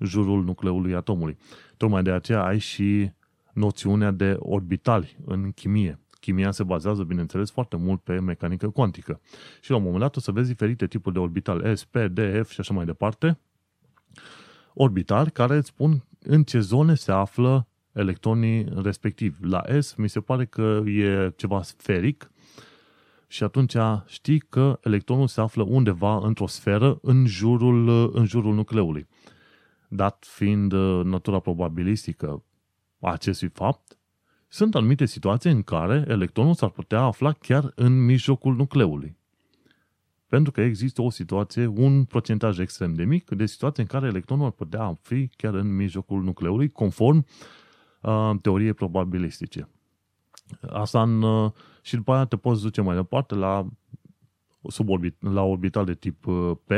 jurul 0.00 0.44
nucleului 0.44 0.94
atomului. 0.94 1.36
Tocmai 1.76 2.02
de 2.02 2.10
aceea 2.10 2.44
ai 2.44 2.58
și 2.58 3.10
noțiunea 3.52 4.10
de 4.10 4.36
orbitali 4.38 5.16
în 5.24 5.52
chimie. 5.52 6.00
Chimia 6.20 6.50
se 6.50 6.62
bazează, 6.62 7.02
bineînțeles, 7.02 7.50
foarte 7.50 7.76
mult 7.76 8.00
pe 8.00 8.20
mecanică 8.20 8.68
cuantică. 8.68 9.20
Și 9.60 9.70
la 9.70 9.76
un 9.76 9.82
moment 9.82 10.00
dat 10.00 10.16
o 10.16 10.20
să 10.20 10.32
vezi 10.32 10.48
diferite 10.48 10.86
tipuri 10.86 11.14
de 11.14 11.20
orbital, 11.20 11.76
S, 11.76 11.84
P, 11.84 11.96
D, 11.96 12.18
F 12.42 12.50
și 12.50 12.60
așa 12.60 12.74
mai 12.74 12.84
departe, 12.84 13.38
orbitali 14.78 15.30
care 15.30 15.56
îți 15.56 15.68
spun 15.68 16.04
în 16.20 16.44
ce 16.44 16.60
zone 16.60 16.94
se 16.94 17.12
află 17.12 17.68
electronii 17.92 18.68
respectivi. 18.82 19.46
La 19.46 19.62
S 19.80 19.94
mi 19.94 20.08
se 20.08 20.20
pare 20.20 20.46
că 20.46 20.82
e 20.86 21.32
ceva 21.36 21.62
sferic 21.62 22.30
și 23.28 23.42
atunci 23.42 23.76
știi 24.06 24.38
că 24.38 24.78
electronul 24.82 25.26
se 25.26 25.40
află 25.40 25.62
undeva 25.62 26.16
într-o 26.16 26.46
sferă 26.46 26.98
în 27.02 27.26
jurul, 27.26 28.10
în 28.14 28.24
jurul 28.24 28.54
nucleului. 28.54 29.06
Dat 29.88 30.24
fiind 30.28 30.72
uh, 30.72 31.04
natura 31.04 31.38
probabilistică 31.38 32.44
a 33.00 33.12
acestui 33.12 33.48
fapt, 33.48 33.98
sunt 34.48 34.74
anumite 34.74 35.04
situații 35.04 35.50
în 35.50 35.62
care 35.62 36.04
electronul 36.08 36.54
s-ar 36.54 36.70
putea 36.70 37.00
afla 37.00 37.32
chiar 37.32 37.72
în 37.74 38.04
mijlocul 38.04 38.54
nucleului. 38.54 39.16
Pentru 40.28 40.52
că 40.52 40.60
există 40.60 41.02
o 41.02 41.10
situație, 41.10 41.66
un 41.66 42.04
procentaj 42.04 42.58
extrem 42.58 42.94
de 42.94 43.04
mic 43.04 43.30
de 43.30 43.46
situații 43.46 43.82
în 43.82 43.88
care 43.88 44.06
electronul 44.06 44.44
ar 44.44 44.50
putea 44.50 44.98
fi 45.02 45.28
chiar 45.36 45.54
în 45.54 45.74
mijlocul 45.74 46.22
nucleului, 46.22 46.68
conform 46.68 47.26
uh, 48.02 48.32
teoriei 48.42 48.72
probabilistice. 48.72 49.68
Asta 50.70 51.02
în, 51.02 51.22
uh, 51.22 51.52
și 51.82 51.96
după 51.96 52.12
aia 52.12 52.24
te 52.24 52.36
poți 52.36 52.62
duce 52.62 52.80
mai 52.80 52.96
departe 52.96 53.34
la, 53.34 53.66
suborbit, 54.68 55.22
la 55.22 55.42
orbital 55.42 55.84
de 55.84 55.94
tip 55.94 56.26
uh, 56.26 56.50
P, 56.64 56.70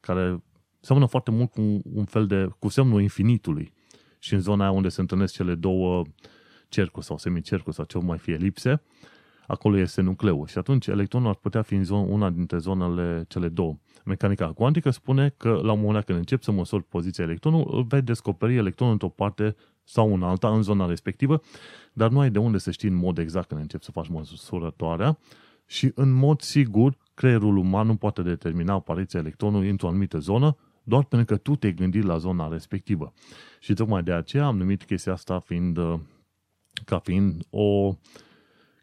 care 0.00 0.42
seamănă 0.80 1.06
foarte 1.06 1.30
mult 1.30 1.50
cu 1.50 1.80
un 1.84 2.04
fel 2.04 2.26
de, 2.26 2.48
cu 2.58 2.68
semnul 2.68 3.00
infinitului. 3.00 3.72
Și 4.18 4.34
în 4.34 4.40
zona 4.40 4.62
aia 4.62 4.72
unde 4.72 4.88
se 4.88 5.00
întâlnesc 5.00 5.32
cele 5.32 5.54
două 5.54 5.98
uh, 5.98 6.06
cercuri 6.70 7.04
sau 7.04 7.18
semicercuri 7.18 7.74
sau 7.74 7.84
ce 7.84 7.98
mai 7.98 8.18
fie 8.18 8.34
elipse, 8.34 8.82
acolo 9.50 9.78
este 9.78 10.00
nucleul. 10.00 10.46
Și 10.46 10.58
atunci 10.58 10.86
electronul 10.86 11.28
ar 11.28 11.34
putea 11.34 11.62
fi 11.62 11.74
în 11.74 11.84
zon, 11.84 12.10
una 12.10 12.30
dintre 12.30 12.58
zonele 12.58 13.24
cele 13.28 13.48
două. 13.48 13.76
Mecanica 14.04 14.52
cuantică 14.52 14.90
spune 14.90 15.34
că 15.36 15.48
la 15.48 15.72
un 15.72 15.78
moment 15.78 15.92
dat 15.92 16.04
când 16.04 16.18
începi 16.18 16.44
să 16.44 16.52
măsori 16.52 16.82
poziția 16.84 17.24
electronului, 17.24 17.76
îl 17.76 17.82
vei 17.82 18.02
descoperi 18.02 18.56
electronul 18.56 18.92
într-o 18.92 19.08
parte 19.08 19.56
sau 19.84 20.14
în 20.14 20.22
alta, 20.22 20.54
în 20.54 20.62
zona 20.62 20.86
respectivă, 20.86 21.40
dar 21.92 22.10
nu 22.10 22.20
ai 22.20 22.30
de 22.30 22.38
unde 22.38 22.58
să 22.58 22.70
știi 22.70 22.88
în 22.88 22.94
mod 22.94 23.18
exact 23.18 23.48
când 23.48 23.60
începi 23.60 23.84
să 23.84 23.90
faci 23.90 24.08
măsurătoarea 24.08 25.18
și 25.66 25.92
în 25.94 26.12
mod 26.12 26.40
sigur 26.40 26.96
creierul 27.14 27.56
uman 27.56 27.86
nu 27.86 27.96
poate 27.96 28.22
determina 28.22 28.72
apariția 28.72 29.20
electronului 29.20 29.68
într-o 29.68 29.88
anumită 29.88 30.18
zonă 30.18 30.56
doar 30.82 31.04
pentru 31.04 31.34
că 31.34 31.40
tu 31.40 31.56
te-ai 31.56 31.74
gândit 31.74 32.04
la 32.04 32.16
zona 32.16 32.48
respectivă. 32.48 33.12
Și 33.60 33.74
tocmai 33.74 34.02
de 34.02 34.12
aceea 34.12 34.46
am 34.46 34.56
numit 34.56 34.84
chestia 34.84 35.12
asta 35.12 35.38
fiind 35.38 35.76
uh, 35.76 35.94
ca 36.84 36.98
fiind 36.98 37.42
o 37.50 37.94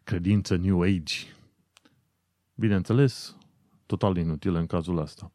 credință 0.08 0.56
New 0.56 0.80
Age. 0.80 1.16
Bineînțeles, 2.54 3.36
total 3.86 4.16
inutil 4.16 4.54
în 4.54 4.66
cazul 4.66 4.98
ăsta. 4.98 5.32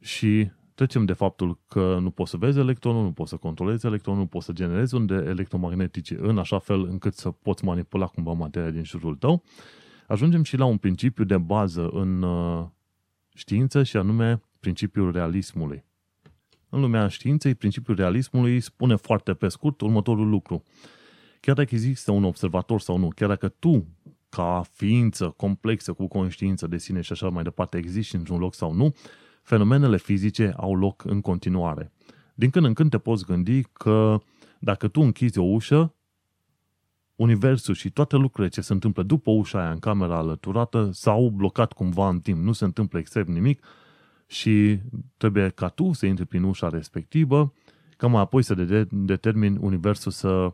Și 0.00 0.50
trecem 0.74 1.04
de 1.04 1.12
faptul 1.12 1.58
că 1.68 1.98
nu 2.00 2.10
poți 2.10 2.30
să 2.30 2.36
vezi 2.36 2.58
electronul, 2.58 3.02
nu 3.02 3.12
poți 3.12 3.30
să 3.30 3.36
controlezi 3.36 3.86
electronul, 3.86 4.20
nu 4.20 4.26
poți 4.26 4.46
să 4.46 4.52
generezi 4.52 4.94
unde 4.94 5.14
electromagnetice 5.14 6.18
în 6.20 6.38
așa 6.38 6.58
fel 6.58 6.84
încât 6.84 7.14
să 7.14 7.30
poți 7.30 7.64
manipula 7.64 8.06
cumva 8.06 8.32
materia 8.32 8.70
din 8.70 8.84
jurul 8.84 9.16
tău. 9.16 9.42
Ajungem 10.06 10.42
și 10.42 10.56
la 10.56 10.64
un 10.64 10.76
principiu 10.76 11.24
de 11.24 11.38
bază 11.38 11.88
în 11.88 12.22
uh, 12.22 12.66
știință 13.34 13.82
și 13.82 13.96
anume 13.96 14.42
principiul 14.60 15.12
realismului. 15.12 15.84
În 16.68 16.80
lumea 16.80 17.08
științei, 17.08 17.54
principiul 17.54 17.96
realismului 17.96 18.60
spune 18.60 18.96
foarte 18.96 19.34
pe 19.34 19.48
scurt 19.48 19.80
următorul 19.80 20.28
lucru 20.28 20.62
chiar 21.42 21.54
dacă 21.54 21.68
există 21.72 22.10
un 22.12 22.24
observator 22.24 22.80
sau 22.80 22.96
nu, 22.96 23.08
chiar 23.08 23.28
dacă 23.28 23.48
tu, 23.48 23.86
ca 24.28 24.62
ființă 24.72 25.34
complexă 25.36 25.92
cu 25.92 26.06
conștiință 26.06 26.66
de 26.66 26.78
sine 26.78 27.00
și 27.00 27.12
așa 27.12 27.28
mai 27.28 27.42
departe, 27.42 27.76
existi 27.76 28.16
într-un 28.16 28.38
loc 28.38 28.54
sau 28.54 28.72
nu, 28.72 28.94
fenomenele 29.42 29.96
fizice 29.96 30.54
au 30.56 30.76
loc 30.76 31.04
în 31.04 31.20
continuare. 31.20 31.92
Din 32.34 32.50
când 32.50 32.66
în 32.66 32.74
când 32.74 32.90
te 32.90 32.98
poți 32.98 33.24
gândi 33.24 33.62
că 33.62 34.20
dacă 34.58 34.88
tu 34.88 35.00
închizi 35.00 35.38
o 35.38 35.42
ușă, 35.42 35.94
universul 37.16 37.74
și 37.74 37.90
toate 37.90 38.16
lucrurile 38.16 38.52
ce 38.52 38.60
se 38.60 38.72
întâmplă 38.72 39.02
după 39.02 39.30
ușa 39.30 39.60
aia 39.60 39.70
în 39.70 39.78
camera 39.78 40.16
alăturată 40.16 40.90
s-au 40.92 41.28
blocat 41.28 41.72
cumva 41.72 42.08
în 42.08 42.20
timp, 42.20 42.42
nu 42.42 42.52
se 42.52 42.64
întâmplă 42.64 42.98
extrem 42.98 43.26
nimic 43.26 43.64
și 44.26 44.80
trebuie 45.16 45.48
ca 45.48 45.68
tu 45.68 45.92
să 45.92 46.06
intri 46.06 46.26
prin 46.26 46.42
ușa 46.42 46.68
respectivă, 46.68 47.52
ca 47.96 48.06
mai 48.06 48.20
apoi 48.20 48.42
să 48.42 48.54
de- 48.54 48.86
determini 48.90 49.58
universul 49.60 50.10
să 50.10 50.52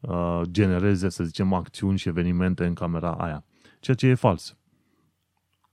Uh, 0.00 0.40
genereze, 0.50 1.08
să 1.08 1.24
zicem, 1.24 1.52
acțiuni 1.52 1.98
și 1.98 2.08
evenimente 2.08 2.66
în 2.66 2.74
camera 2.74 3.12
aia. 3.12 3.44
Ceea 3.80 3.96
ce 3.96 4.06
e 4.06 4.14
fals. 4.14 4.56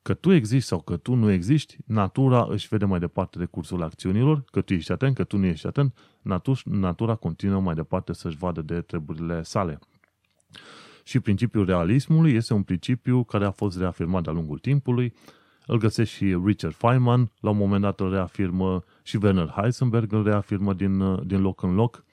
Că 0.02 0.14
tu 0.14 0.32
existi 0.32 0.68
sau 0.68 0.82
că 0.82 0.98
tu 0.98 1.14
nu 1.14 1.32
existi, 1.32 1.78
natura 1.86 2.48
își 2.50 2.68
vede 2.68 2.86
mai 2.86 3.00
departe 3.00 3.40
de 3.40 3.46
cursul 3.46 3.84
acțiunilor, 3.84 4.44
că 4.52 4.62
tu 4.62 4.74
ești 4.74 4.92
atent, 4.92 5.16
că 5.16 5.24
tu 5.24 5.38
nu 5.38 5.46
ești 5.46 5.68
atent, 5.68 5.98
natura, 6.22 6.60
natura 6.64 7.16
continuă 7.16 7.62
mai 7.62 7.76
departe 7.76 8.14
să-și 8.14 8.38
vadă 8.38 8.62
de 8.62 8.82
treburile 8.82 9.44
sale. 9.44 9.80
Și 11.04 11.20
principiul 11.20 11.66
realismului 11.66 12.34
este 12.34 12.54
un 12.54 12.64
principiu 12.64 13.24
care 13.24 13.46
a 13.46 13.52
fost 13.52 13.78
reafirmat 13.78 14.24
de-a 14.24 14.34
lungul 14.34 14.58
timpului. 14.58 15.14
Îl 15.66 15.78
găsești 15.78 16.16
și 16.16 16.38
Richard 16.46 16.74
Feynman, 16.74 17.32
la 17.40 17.50
un 17.50 17.58
moment 17.58 17.82
dat 17.82 18.00
îl 18.00 18.12
reafirmă 18.12 18.84
și 19.04 19.18
Werner 19.22 19.48
Heisenberg 19.48 20.14
îl 20.14 20.24
reafirmă 20.24 20.74
din, 20.74 21.26
din 21.26 21.42
loc 21.42 21.62
în 21.62 21.76
loc 21.76 22.04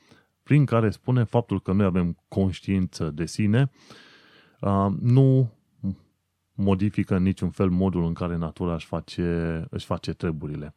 prin 0.44 0.64
care 0.64 0.90
spune 0.90 1.24
faptul 1.24 1.60
că 1.60 1.72
noi 1.72 1.84
avem 1.84 2.24
conștiință 2.28 3.10
de 3.10 3.26
sine, 3.26 3.70
nu 5.00 5.52
modifică 6.52 7.16
în 7.16 7.22
niciun 7.22 7.50
fel 7.50 7.68
modul 7.70 8.04
în 8.04 8.12
care 8.12 8.36
natura 8.36 8.74
își 8.74 8.86
face, 8.86 9.64
își 9.70 9.86
face 9.86 10.12
treburile. 10.12 10.74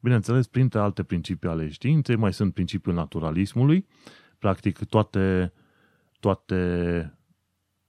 Bineînțeles, 0.00 0.46
printre 0.46 0.78
alte 0.78 1.02
principii 1.02 1.48
ale 1.48 1.68
științei, 1.68 2.16
mai 2.16 2.32
sunt 2.32 2.54
principiul 2.54 2.94
naturalismului, 2.94 3.86
practic 4.38 4.84
toate, 4.84 5.52
toate 6.20 7.12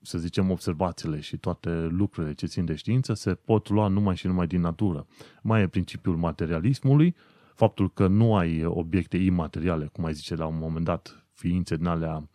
să 0.01 0.17
zicem, 0.17 0.51
observațiile 0.51 1.19
și 1.19 1.37
toate 1.37 1.69
lucrurile 1.69 2.33
ce 2.33 2.45
țin 2.45 2.65
de 2.65 2.75
știință 2.75 3.13
se 3.13 3.33
pot 3.33 3.69
lua 3.69 3.87
numai 3.87 4.15
și 4.15 4.27
numai 4.27 4.47
din 4.47 4.61
natură. 4.61 5.07
Mai 5.41 5.61
e 5.61 5.67
principiul 5.67 6.15
materialismului, 6.15 7.15
faptul 7.59 7.93
că 7.93 8.07
nu 8.07 8.35
ai 8.35 8.65
obiecte 8.65 9.17
imateriale, 9.17 9.85
cum 9.85 10.05
ai 10.05 10.13
zice 10.13 10.35
la 10.35 10.45
un 10.45 10.57
moment 10.57 10.85
dat, 10.85 11.25
ființe 11.33 11.75
din 11.75 11.85
alea, 11.85 12.29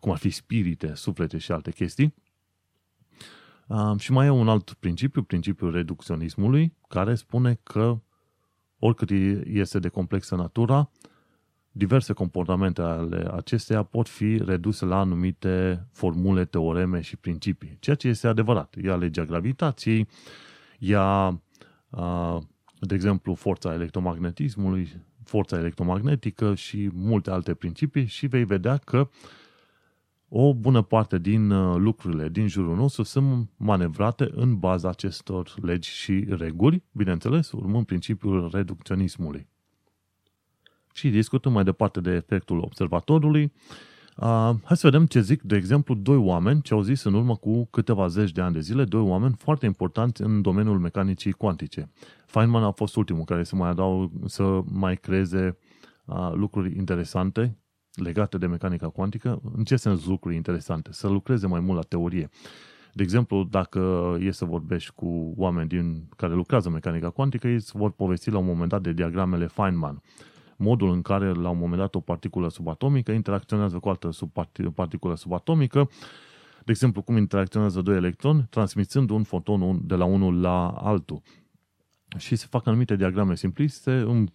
cum 0.00 0.10
ar 0.10 0.16
fi 0.16 0.30
spirite, 0.30 0.94
suflete 0.94 1.38
și 1.38 1.52
alte 1.52 1.70
chestii. 1.70 2.14
și 3.98 4.12
mai 4.12 4.26
e 4.26 4.30
un 4.30 4.48
alt 4.48 4.72
principiu, 4.72 5.22
principiul 5.22 5.70
reducționismului, 5.70 6.76
care 6.88 7.14
spune 7.14 7.60
că 7.62 8.00
oricât 8.78 9.10
este 9.44 9.78
de 9.78 9.88
complexă 9.88 10.34
natura, 10.34 10.90
diverse 11.70 12.12
comportamente 12.12 12.82
ale 12.82 13.28
acesteia 13.34 13.82
pot 13.82 14.08
fi 14.08 14.36
reduse 14.44 14.84
la 14.84 14.98
anumite 14.98 15.86
formule, 15.92 16.44
teoreme 16.44 17.00
și 17.00 17.16
principii. 17.16 17.76
Ceea 17.80 17.96
ce 17.96 18.08
este 18.08 18.26
adevărat. 18.26 18.74
Ia 18.82 18.96
legea 18.96 19.24
gravitației, 19.24 20.08
ia, 20.78 21.40
de 22.86 22.94
exemplu, 22.94 23.34
forța 23.34 23.72
electromagnetismului, 23.72 24.92
forța 25.24 25.58
electromagnetică 25.58 26.54
și 26.54 26.90
multe 26.92 27.30
alte 27.30 27.54
principii 27.54 28.06
și 28.06 28.26
vei 28.26 28.44
vedea 28.44 28.76
că 28.76 29.08
o 30.28 30.54
bună 30.54 30.82
parte 30.82 31.18
din 31.18 31.48
lucrurile 31.78 32.28
din 32.28 32.48
jurul 32.48 32.76
nostru 32.76 33.02
sunt 33.02 33.50
manevrate 33.56 34.30
în 34.34 34.58
baza 34.58 34.88
acestor 34.88 35.54
legi 35.62 35.90
și 35.90 36.24
reguli, 36.28 36.82
bineînțeles, 36.92 37.52
urmând 37.52 37.86
principiul 37.86 38.50
reducționismului. 38.52 39.46
Și 40.92 41.10
discutăm 41.10 41.52
mai 41.52 41.64
departe 41.64 42.00
de 42.00 42.10
efectul 42.10 42.58
observatorului. 42.58 43.52
Uh, 44.16 44.50
hai 44.64 44.76
să 44.76 44.86
vedem 44.90 45.06
ce 45.06 45.20
zic, 45.20 45.42
de 45.42 45.56
exemplu, 45.56 45.94
doi 45.94 46.16
oameni 46.16 46.62
ce 46.62 46.74
au 46.74 46.82
zis 46.82 47.02
în 47.02 47.14
urmă 47.14 47.36
cu 47.36 47.64
câteva 47.64 48.06
zeci 48.06 48.32
de 48.32 48.40
ani 48.40 48.52
de 48.52 48.60
zile, 48.60 48.84
doi 48.84 49.00
oameni 49.00 49.34
foarte 49.38 49.66
importanți 49.66 50.22
în 50.22 50.42
domeniul 50.42 50.78
mecanicii 50.78 51.32
cuantice. 51.32 51.90
Feynman 52.26 52.62
a 52.62 52.70
fost 52.70 52.96
ultimul 52.96 53.24
care 53.24 53.44
să 53.44 53.56
mai 53.56 53.68
adaug, 53.68 54.10
să 54.26 54.60
mai 54.64 54.96
creeze 54.96 55.58
uh, 56.04 56.30
lucruri 56.34 56.76
interesante 56.76 57.58
legate 57.94 58.38
de 58.38 58.46
mecanica 58.46 58.88
cuantică. 58.88 59.40
În 59.56 59.64
ce 59.64 59.76
sens 59.76 60.06
lucruri 60.06 60.34
interesante? 60.36 60.92
Să 60.92 61.08
lucreze 61.08 61.46
mai 61.46 61.60
mult 61.60 61.76
la 61.76 61.82
teorie. 61.82 62.28
De 62.92 63.02
exemplu, 63.02 63.44
dacă 63.50 64.16
e 64.20 64.30
să 64.30 64.44
vorbești 64.44 64.92
cu 64.94 65.34
oameni 65.36 65.68
din, 65.68 66.08
care 66.16 66.34
lucrează 66.34 66.70
mecanica 66.70 67.10
cuantică, 67.10 67.48
ei 67.48 67.64
vor 67.72 67.90
povesti 67.90 68.30
la 68.30 68.38
un 68.38 68.44
moment 68.44 68.68
dat 68.68 68.82
de 68.82 68.92
diagramele 68.92 69.46
Feynman 69.46 70.02
modul 70.62 70.92
în 70.92 71.02
care 71.02 71.32
la 71.32 71.48
un 71.48 71.58
moment 71.58 71.80
dat 71.80 71.94
o 71.94 72.00
particulă 72.00 72.48
subatomică 72.48 73.12
interacționează 73.12 73.78
cu 73.78 73.88
o 73.88 73.90
altă 73.90 74.10
particulă 74.74 75.16
subatomică, 75.16 75.90
de 76.64 76.70
exemplu, 76.70 77.02
cum 77.02 77.16
interacționează 77.16 77.80
doi 77.80 77.96
electroni, 77.96 78.46
transmițând 78.50 79.10
un 79.10 79.22
foton 79.22 79.86
de 79.86 79.94
la 79.94 80.04
unul 80.04 80.40
la 80.40 80.68
altul. 80.68 81.22
Și 82.16 82.36
se 82.36 82.46
fac 82.50 82.66
anumite 82.66 82.96
diagrame 82.96 83.34
simpliste 83.34 83.92
în, 83.92 84.28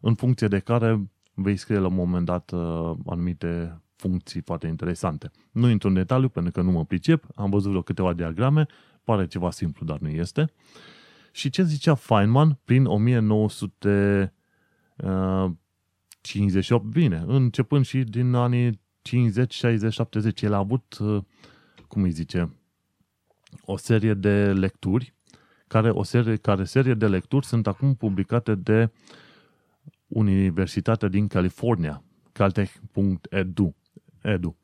în 0.00 0.14
funcție 0.14 0.48
de 0.48 0.58
care 0.58 1.10
vei 1.34 1.56
scrie 1.56 1.78
la 1.78 1.86
un 1.86 1.94
moment 1.94 2.24
dat 2.24 2.50
uh, 2.50 2.92
anumite 3.06 3.80
funcții 3.96 4.40
foarte 4.40 4.66
interesante. 4.66 5.30
Nu 5.50 5.68
intru 5.68 5.88
în 5.88 5.94
detaliu 5.94 6.28
pentru 6.28 6.52
că 6.52 6.62
nu 6.62 6.70
mă 6.70 6.84
pricep, 6.84 7.24
am 7.34 7.50
văzut 7.50 7.68
vreo 7.68 7.82
câteva 7.82 8.12
diagrame, 8.12 8.66
pare 9.04 9.26
ceva 9.26 9.50
simplu, 9.50 9.86
dar 9.86 9.98
nu 9.98 10.08
este. 10.08 10.52
Și 11.32 11.50
ce 11.50 11.62
zicea 11.62 11.94
Feynman 11.94 12.58
prin 12.64 12.84
1900 12.84 14.34
58, 16.20 16.84
bine, 16.84 17.24
începând 17.26 17.84
și 17.84 17.98
din 17.98 18.34
anii 18.34 18.80
50, 19.02 19.54
60, 19.54 19.92
70, 19.92 20.42
el 20.42 20.52
a 20.52 20.56
avut, 20.56 20.98
uh, 20.98 21.22
cum 21.88 22.02
îi 22.02 22.10
zice, 22.10 22.56
o 23.64 23.76
serie 23.76 24.14
de 24.14 24.52
lecturi, 24.52 25.14
care, 25.66 25.90
o 25.90 26.02
serie, 26.02 26.36
care 26.36 26.64
serie 26.64 26.94
de 26.94 27.08
lecturi 27.08 27.46
sunt 27.46 27.66
acum 27.66 27.94
publicate 27.94 28.54
de 28.54 28.90
Universitatea 30.06 31.08
din 31.08 31.26
California, 31.26 32.02
caltech.edu. 32.32 33.76
Edu. 34.22 34.56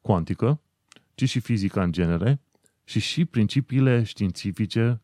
cuantică, 0.00 0.60
ci 1.14 1.28
și 1.28 1.40
fizica 1.40 1.82
în 1.82 1.92
genere 1.92 2.40
și 2.84 3.00
și 3.00 3.24
principiile 3.24 4.02
științifice 4.02 5.00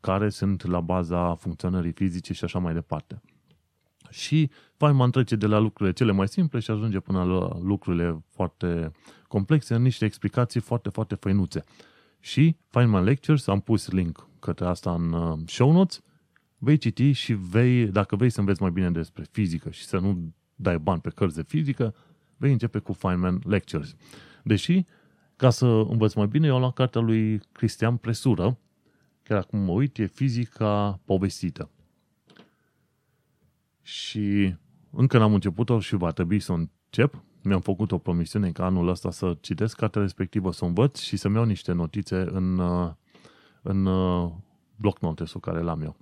care 0.00 0.28
sunt 0.28 0.66
la 0.66 0.80
baza 0.80 1.34
funcționării 1.34 1.92
fizice 1.92 2.32
și 2.32 2.44
așa 2.44 2.58
mai 2.58 2.74
departe. 2.74 3.20
Și 4.10 4.50
Feynman 4.78 5.10
trece 5.10 5.36
de 5.36 5.46
la 5.46 5.58
lucrurile 5.58 5.94
cele 5.94 6.12
mai 6.12 6.28
simple 6.28 6.58
și 6.58 6.70
ajunge 6.70 7.00
până 7.00 7.22
la 7.22 7.58
lucrurile 7.62 8.24
foarte 8.28 8.92
complexe, 9.28 9.74
în 9.74 9.82
niște 9.82 10.04
explicații 10.04 10.60
foarte, 10.60 10.88
foarte 10.88 11.14
făinuțe. 11.14 11.64
Și 12.20 12.56
Feynman 12.68 13.04
Lectures, 13.04 13.46
am 13.46 13.60
pus 13.60 13.90
link 13.90 14.28
către 14.38 14.66
asta 14.66 14.94
în 14.94 15.12
uh, 15.12 15.38
show 15.46 15.72
notes, 15.72 16.02
vei 16.58 16.76
citi 16.76 17.12
și 17.12 17.32
vei, 17.32 17.86
dacă 17.86 18.16
vei 18.16 18.30
să 18.30 18.40
înveți 18.40 18.62
mai 18.62 18.70
bine 18.70 18.90
despre 18.90 19.26
fizică 19.30 19.70
și 19.70 19.84
să 19.84 19.98
nu 19.98 20.32
dai 20.54 20.78
bani 20.78 21.00
pe 21.00 21.10
cărți 21.10 21.36
de 21.36 21.42
fizică, 21.42 21.94
vei 22.36 22.52
începe 22.52 22.78
cu 22.78 22.92
Feynman 22.92 23.40
Lectures. 23.44 23.94
Deși, 24.42 24.84
ca 25.36 25.50
să 25.50 25.66
învăț 25.66 26.12
mai 26.12 26.26
bine, 26.26 26.46
eu 26.46 26.54
am 26.54 26.60
luat 26.60 26.74
cartea 26.74 27.00
lui 27.00 27.40
Cristian 27.52 27.96
Presură, 27.96 28.58
chiar 29.22 29.38
acum 29.38 29.58
mă 29.58 29.72
uit, 29.72 29.98
e 29.98 30.06
fizica 30.06 31.00
povestită. 31.04 31.70
Și 33.82 34.54
încă 35.00 35.18
n-am 35.18 35.34
început-o 35.34 35.80
și 35.80 35.94
va 35.94 36.10
trebui 36.10 36.40
să 36.40 36.52
o 36.52 36.54
încep. 36.54 37.22
Mi-am 37.42 37.60
făcut 37.60 37.92
o 37.92 37.98
promisiune 37.98 38.50
ca 38.50 38.64
anul 38.64 38.88
ăsta 38.88 39.10
să 39.10 39.36
citesc 39.40 39.76
cartea 39.76 40.00
respectivă, 40.00 40.52
să 40.52 40.64
o 40.64 40.66
învăț 40.66 41.00
și 41.00 41.16
să-mi 41.16 41.34
iau 41.34 41.44
niște 41.44 41.72
notițe 41.72 42.16
în, 42.30 42.58
uh, 42.58 42.90
în 43.62 43.86
uh, 43.86 44.30
bloc 44.76 44.98
notesul 44.98 45.40
care 45.40 45.60
l-am 45.60 45.82
eu. 45.82 45.96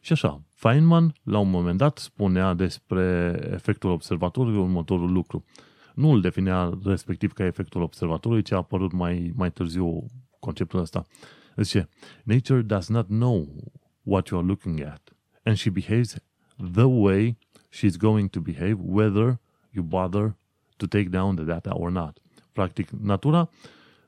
Și 0.00 0.12
așa, 0.12 0.42
Feynman, 0.48 1.14
la 1.22 1.38
un 1.38 1.50
moment 1.50 1.78
dat, 1.78 1.98
spunea 1.98 2.54
despre 2.54 3.38
efectul 3.52 3.90
observatorului 3.90 4.58
următorul 4.58 5.12
lucru. 5.12 5.44
Nu 5.94 6.10
îl 6.10 6.20
definea 6.20 6.78
respectiv 6.84 7.32
ca 7.32 7.44
efectul 7.44 7.82
observatorului, 7.82 8.42
ci 8.42 8.52
a 8.52 8.56
apărut 8.56 8.92
mai, 8.92 9.32
mai 9.36 9.52
târziu 9.52 10.06
conceptul 10.38 10.80
ăsta. 10.80 11.06
Zice, 11.56 11.88
Nature 12.24 12.62
does 12.62 12.88
not 12.88 13.06
know 13.06 13.48
what 14.02 14.26
you 14.26 14.40
are 14.40 14.48
looking 14.48 14.80
at, 14.80 15.16
and 15.42 15.56
she 15.56 15.70
behaves 15.70 16.16
the 16.72 16.84
way 16.84 17.38
she's 17.74 17.96
going 17.96 18.30
to 18.30 18.40
behave, 18.40 18.76
whether 18.80 19.38
you 19.70 19.84
bother 19.84 20.36
to 20.76 20.86
take 20.86 21.08
down 21.08 21.34
the 21.34 21.44
data 21.44 21.74
or 21.74 21.90
not. 21.90 22.18
Practic, 22.52 22.90
natura 22.90 23.50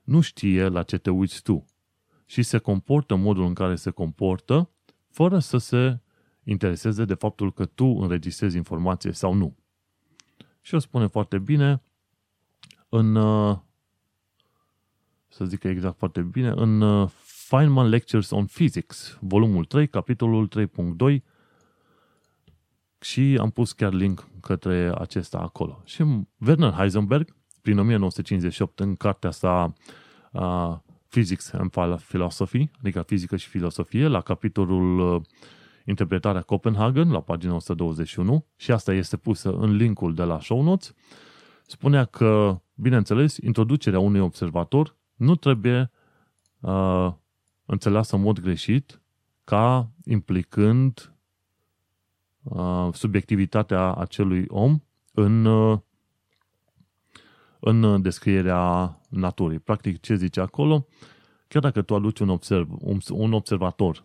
nu 0.04 0.20
știe 0.20 0.68
la 0.68 0.82
ce 0.82 0.98
te 0.98 1.10
uiți 1.10 1.42
tu 1.42 1.66
și 2.24 2.42
se 2.42 2.58
comportă 2.58 3.14
în 3.14 3.20
modul 3.20 3.44
în 3.44 3.54
care 3.54 3.74
se 3.74 3.90
comportă 3.90 4.70
fără 5.08 5.38
să 5.38 5.58
se 5.58 5.98
intereseze 6.42 7.04
de 7.04 7.14
faptul 7.14 7.52
că 7.52 7.64
tu 7.64 7.84
înregistrezi 7.84 8.56
informație 8.56 9.12
sau 9.12 9.32
nu. 9.32 9.56
Și 10.60 10.74
o 10.74 10.78
spune 10.78 11.06
foarte 11.06 11.38
bine 11.38 11.82
în, 12.88 13.14
uh, 13.14 13.58
să 15.28 15.44
zic 15.44 15.62
exact 15.62 15.98
foarte 15.98 16.22
bine, 16.22 16.48
în 16.48 16.80
uh, 16.80 17.10
Feynman 17.24 17.88
Lectures 17.88 18.30
on 18.30 18.46
Physics, 18.46 19.18
volumul 19.20 19.64
3, 19.64 19.88
capitolul 19.88 20.48
3.2, 20.48 21.22
și 23.00 23.38
am 23.40 23.50
pus 23.50 23.72
chiar 23.72 23.92
link 23.92 24.28
către 24.40 24.92
acesta 24.98 25.38
acolo. 25.38 25.82
Și 25.84 26.04
Werner 26.46 26.72
Heisenberg, 26.72 27.36
prin 27.62 27.78
1958, 27.78 28.80
în 28.80 28.94
cartea 28.94 29.30
sa 29.30 29.72
uh, 30.32 30.76
Physics 31.08 31.52
and 31.52 31.70
Philosophy, 32.08 32.70
adică 32.78 33.02
fizică 33.02 33.36
și 33.36 33.48
filosofie, 33.48 34.06
la 34.06 34.20
capitolul 34.20 35.14
uh, 35.14 35.22
Interpretarea 35.84 36.42
Copenhagen, 36.42 37.10
la 37.10 37.20
pagina 37.20 37.54
121, 37.54 38.46
și 38.56 38.72
asta 38.72 38.92
este 38.92 39.16
pusă 39.16 39.50
în 39.50 39.76
linkul 39.76 40.14
de 40.14 40.22
la 40.22 40.40
show 40.40 40.62
notes, 40.62 40.94
spunea 41.66 42.04
că, 42.04 42.60
bineînțeles, 42.74 43.36
introducerea 43.36 43.98
unui 43.98 44.20
observator 44.20 44.96
nu 45.14 45.34
trebuie 45.34 45.90
uh, 46.60 47.12
înțeleasă 47.64 48.16
în 48.16 48.22
mod 48.22 48.40
greșit 48.40 49.00
ca 49.44 49.90
implicând 50.04 51.10
Uh, 51.10 51.15
subiectivitatea 52.92 53.92
acelui 53.92 54.44
om 54.48 54.78
în, 55.12 55.44
uh, 55.44 55.78
în 57.60 58.02
descrierea 58.02 59.00
naturii. 59.08 59.58
Practic, 59.58 60.00
ce 60.00 60.14
zice 60.14 60.40
acolo? 60.40 60.86
Chiar 61.48 61.62
dacă 61.62 61.82
tu 61.82 61.94
aduci 61.94 62.18
un, 62.18 62.28
observ, 62.28 62.68
un, 62.78 62.98
un 63.10 63.32
observator 63.32 64.04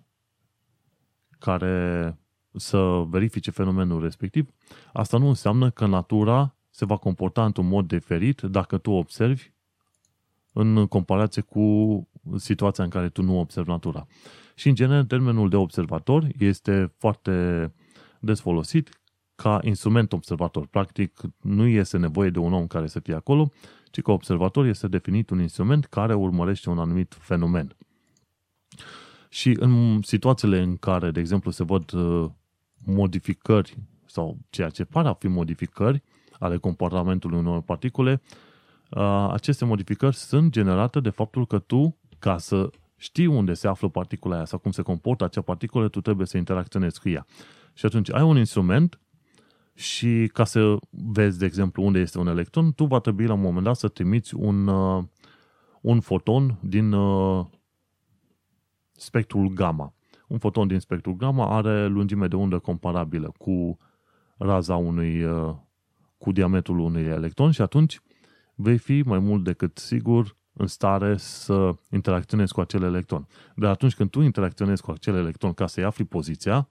care 1.39 2.17
să 2.55 3.03
verifice 3.07 3.51
fenomenul 3.51 4.01
respectiv, 4.01 4.49
asta 4.93 5.17
nu 5.17 5.27
înseamnă 5.27 5.69
că 5.69 5.85
natura 5.85 6.55
se 6.69 6.85
va 6.85 6.97
comporta 6.97 7.45
într-un 7.45 7.67
mod 7.67 7.87
diferit 7.87 8.41
dacă 8.41 8.77
tu 8.77 8.91
observi 8.91 9.51
în 10.53 10.87
comparație 10.87 11.41
cu 11.41 12.07
situația 12.35 12.83
în 12.83 12.89
care 12.89 13.09
tu 13.09 13.21
nu 13.21 13.39
observi 13.39 13.69
natura. 13.69 14.07
Și, 14.55 14.67
în 14.67 14.75
general, 14.75 15.05
termenul 15.05 15.49
de 15.49 15.55
observator 15.55 16.27
este 16.37 16.93
foarte 16.97 17.73
des 18.21 18.39
folosit 18.39 18.89
ca 19.35 19.59
instrument 19.63 20.13
observator. 20.13 20.67
Practic, 20.67 21.19
nu 21.41 21.67
este 21.67 21.97
nevoie 21.97 22.29
de 22.29 22.39
un 22.39 22.53
om 22.53 22.67
care 22.67 22.87
să 22.87 22.99
fie 22.99 23.13
acolo, 23.13 23.51
ci 23.91 24.01
că 24.01 24.11
observator 24.11 24.65
este 24.65 24.87
definit 24.87 25.29
un 25.29 25.41
instrument 25.41 25.85
care 25.85 26.13
urmărește 26.13 26.69
un 26.69 26.79
anumit 26.79 27.17
fenomen. 27.19 27.75
Și 29.29 29.57
în 29.59 30.01
situațiile 30.01 30.59
în 30.59 30.77
care, 30.77 31.11
de 31.11 31.19
exemplu, 31.19 31.51
se 31.51 31.63
văd 31.63 31.91
uh, 31.93 32.29
modificări 32.85 33.77
sau 34.05 34.37
ceea 34.49 34.69
ce 34.69 34.83
pare 34.83 35.07
a 35.07 35.13
fi 35.13 35.27
modificări 35.27 36.03
ale 36.39 36.57
comportamentului 36.57 37.37
unor 37.37 37.61
particule, 37.61 38.21
uh, 38.89 39.29
aceste 39.31 39.65
modificări 39.65 40.15
sunt 40.15 40.51
generate 40.51 40.99
de 40.99 41.09
faptul 41.09 41.45
că 41.45 41.59
tu, 41.59 41.97
ca 42.19 42.37
să 42.37 42.69
știi 42.97 43.25
unde 43.25 43.53
se 43.53 43.67
află 43.67 43.89
particula 43.89 44.35
aia 44.35 44.45
sau 44.45 44.59
cum 44.59 44.71
se 44.71 44.81
comportă 44.81 45.23
acea 45.23 45.41
particulă, 45.41 45.87
tu 45.87 46.01
trebuie 46.01 46.27
să 46.27 46.37
interacționezi 46.37 46.99
cu 46.99 47.09
ea. 47.09 47.25
Și 47.73 47.85
atunci 47.85 48.11
ai 48.11 48.21
un 48.21 48.37
instrument 48.37 48.99
și 49.73 50.29
ca 50.33 50.43
să 50.43 50.77
vezi, 50.89 51.39
de 51.39 51.45
exemplu, 51.45 51.83
unde 51.83 51.99
este 51.99 52.17
un 52.17 52.27
electron, 52.27 52.73
tu 52.73 52.85
va 52.85 52.99
trebui 52.99 53.25
la 53.25 53.33
un 53.33 53.41
moment 53.41 53.63
dat 53.63 53.75
să 53.75 53.87
trimiți 53.87 54.35
un, 54.35 54.67
uh, 54.67 55.03
un 55.81 55.99
foton 55.99 56.57
din 56.61 56.91
uh, 56.91 57.45
spectrul 58.91 59.47
gamma. 59.47 59.93
Un 60.27 60.37
foton 60.37 60.67
din 60.67 60.79
spectrul 60.79 61.15
gamma 61.15 61.55
are 61.55 61.87
lungime 61.87 62.27
de 62.27 62.35
undă 62.35 62.59
comparabilă 62.59 63.33
cu 63.37 63.77
raza 64.37 64.75
unui, 64.75 65.23
uh, 65.23 65.55
cu 66.17 66.31
diametrul 66.31 66.79
unui 66.79 67.03
electron 67.03 67.51
și 67.51 67.61
atunci 67.61 67.99
vei 68.55 68.77
fi 68.77 69.01
mai 69.05 69.19
mult 69.19 69.43
decât 69.43 69.77
sigur 69.77 70.35
în 70.53 70.67
stare 70.67 71.17
să 71.17 71.75
interacționezi 71.91 72.53
cu 72.53 72.61
acel 72.61 72.83
electron. 72.83 73.27
Dar 73.55 73.71
atunci 73.71 73.95
când 73.95 74.09
tu 74.09 74.21
interacționezi 74.21 74.81
cu 74.81 74.91
acel 74.91 75.15
electron 75.15 75.53
ca 75.53 75.67
să-i 75.67 75.83
afli 75.83 76.05
poziția, 76.05 76.69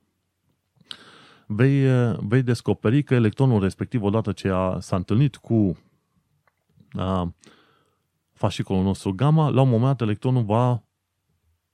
vei, 1.53 1.87
vei 2.17 2.43
descoperi 2.43 3.03
că 3.03 3.15
electronul 3.15 3.61
respectiv, 3.61 4.03
odată 4.03 4.33
ce 4.33 4.49
a, 4.49 4.79
s-a 4.81 4.97
întâlnit 4.97 5.37
cu 5.37 5.79
a, 6.93 7.35
fascicolul 8.33 8.83
nostru 8.83 9.13
gamma, 9.13 9.49
la 9.49 9.61
un 9.61 9.69
moment 9.69 9.87
dat 9.87 10.01
electronul 10.01 10.43
va 10.43 10.83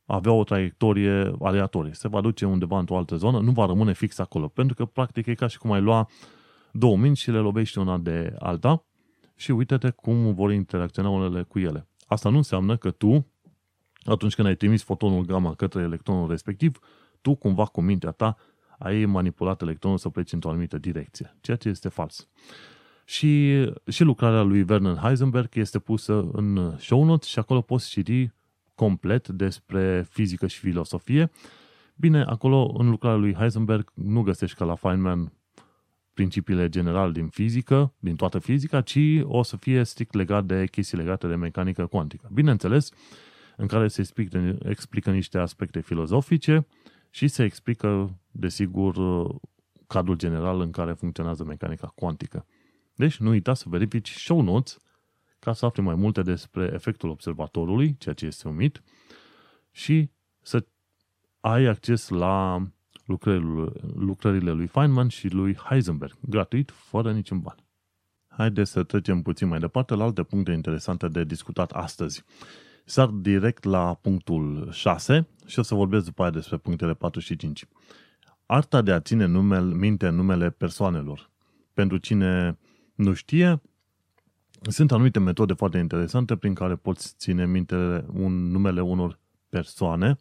avea 0.07 0.33
o 0.33 0.45
traiectorie 0.45 1.33
aleatorie. 1.41 1.93
Se 1.93 2.09
va 2.09 2.21
duce 2.21 2.47
undeva 2.47 2.79
într-o 2.79 2.97
altă 2.97 3.17
zonă, 3.17 3.41
nu 3.41 3.51
va 3.51 3.67
rămâne 3.67 3.93
fix 3.93 4.19
acolo, 4.19 4.49
pentru 4.49 4.75
că 4.75 4.85
practic 4.85 5.27
e 5.27 5.35
ca 5.35 5.47
și 5.47 5.59
cum 5.59 5.73
ai 5.73 5.81
lua 5.81 6.09
două 6.73 6.97
minți 6.97 7.21
și 7.21 7.31
le 7.31 7.39
lovești 7.39 7.79
una 7.79 7.99
de 7.99 8.35
alta 8.39 8.85
și 9.35 9.51
uite-te 9.51 9.91
cum 9.91 10.35
vor 10.35 10.53
interacționa 10.53 11.09
unele 11.09 11.43
cu 11.43 11.59
ele. 11.59 11.89
Asta 12.07 12.29
nu 12.29 12.37
înseamnă 12.37 12.77
că 12.77 12.91
tu, 12.91 13.27
atunci 14.05 14.35
când 14.35 14.49
ai 14.49 14.55
trimis 14.55 14.83
fotonul 14.83 15.25
gamma 15.25 15.55
către 15.55 15.83
electronul 15.83 16.29
respectiv, 16.29 16.79
tu 17.21 17.35
cumva 17.35 17.65
cu 17.65 17.81
mintea 17.81 18.11
ta 18.11 18.37
ai 18.79 19.05
manipulat 19.05 19.63
electronul 19.63 19.99
să 19.99 20.09
plece 20.09 20.35
într-o 20.35 20.51
anumită 20.51 20.79
direcție, 20.79 21.37
ceea 21.41 21.57
ce 21.57 21.69
este 21.69 21.89
fals. 21.89 22.29
Și, 23.05 23.65
și 23.89 24.03
lucrarea 24.03 24.43
lui 24.43 24.63
Vernon 24.63 24.97
Heisenberg 24.97 25.49
este 25.55 25.79
pusă 25.79 26.29
în 26.33 26.75
show 26.79 27.05
notes 27.05 27.29
și 27.29 27.39
acolo 27.39 27.61
poți 27.61 27.89
citi 27.89 28.31
complet 28.75 29.29
despre 29.29 30.07
fizică 30.09 30.47
și 30.47 30.59
filosofie. 30.59 31.31
Bine, 31.95 32.23
acolo 32.23 32.75
în 32.79 32.91
lucrarea 32.91 33.19
lui 33.19 33.35
Heisenberg 33.35 33.93
nu 33.95 34.23
găsești 34.23 34.57
ca 34.57 34.65
la 34.65 34.75
Feynman 34.75 35.33
principiile 36.15 36.69
generale 36.69 37.13
din 37.13 37.29
fizică, 37.29 37.95
din 37.99 38.17
toată 38.17 38.39
fizica, 38.39 38.81
ci 38.81 38.99
o 39.23 39.43
să 39.43 39.57
fie 39.57 39.85
strict 39.85 40.15
legat 40.15 40.45
de 40.45 40.67
chestii 40.67 40.99
legate 40.99 41.27
de 41.27 41.35
mecanică 41.35 41.87
cuantică. 41.87 42.29
Bineînțeles, 42.33 42.91
în 43.57 43.67
care 43.67 43.89
se 43.89 44.01
explică, 44.01 44.59
explică 44.63 45.11
niște 45.11 45.39
aspecte 45.39 45.81
filozofice 45.81 46.67
și 47.17 47.29
se 47.29 47.45
explică, 47.45 48.19
desigur, 48.31 48.97
cadrul 49.87 50.17
general 50.17 50.61
în 50.61 50.71
care 50.71 50.93
funcționează 50.93 51.45
mecanica 51.45 51.87
cuantică. 51.87 52.47
Deci 52.95 53.17
nu 53.17 53.29
uita 53.29 53.55
să 53.55 53.65
verifici 53.69 54.11
show 54.11 54.41
notes 54.41 54.79
ca 55.39 55.53
să 55.53 55.65
afli 55.67 55.83
mai 55.83 55.95
multe 55.95 56.23
despre 56.23 56.71
efectul 56.73 57.09
observatorului, 57.09 57.97
ceea 57.99 58.15
ce 58.15 58.27
este 58.27 58.49
un 58.49 58.55
mit, 58.55 58.83
și 59.71 60.11
să 60.43 60.67
ai 61.41 61.65
acces 61.65 62.09
la 62.09 62.67
lucrările, 63.05 63.73
lucrările 63.95 64.51
lui 64.51 64.67
Feynman 64.67 65.09
și 65.09 65.29
lui 65.29 65.55
Heisenberg, 65.55 66.17
gratuit, 66.21 66.71
fără 66.71 67.13
niciun 67.13 67.41
ban. 67.41 67.57
Haideți 68.29 68.71
să 68.71 68.83
trecem 68.83 69.23
puțin 69.23 69.49
mai 69.49 69.59
departe 69.59 69.95
la 69.95 70.05
alte 70.05 70.23
puncte 70.23 70.53
interesante 70.53 71.09
de 71.09 71.25
discutat 71.25 71.71
astăzi. 71.71 72.25
Sar 72.89 73.09
direct 73.09 73.65
la 73.65 73.95
punctul 73.95 74.69
6 74.73 75.29
și 75.47 75.59
o 75.59 75.63
să 75.63 75.75
vorbesc 75.75 76.05
după 76.05 76.23
aia 76.23 76.31
despre 76.31 76.57
punctele 76.57 76.95
4 76.95 77.21
și 77.21 77.37
5. 77.37 77.67
Arta 78.47 78.83
de 78.83 78.93
a 78.93 79.01
ține 79.01 79.25
numele, 79.25 79.75
minte 79.75 80.09
numele 80.09 80.51
persoanelor. 80.51 81.31
Pentru 81.75 81.97
cine 81.97 82.59
nu 82.95 83.13
știe, 83.13 83.61
sunt 84.63 84.93
anumite 84.93 85.19
metode 85.19 85.53
foarte 85.53 85.79
interesante 85.79 86.37
prin 86.37 86.55
care 86.55 86.77
poți 86.77 87.15
ține 87.19 87.47
minte 87.47 88.05
un 88.13 88.51
numele 88.51 88.81
unor 88.81 89.19
persoane 89.49 90.19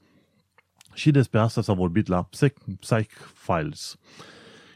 și 0.93 1.11
despre 1.11 1.39
asta 1.39 1.61
s-a 1.61 1.73
vorbit 1.73 2.07
la 2.07 2.29
Psych 2.79 3.13
Files. 3.33 3.97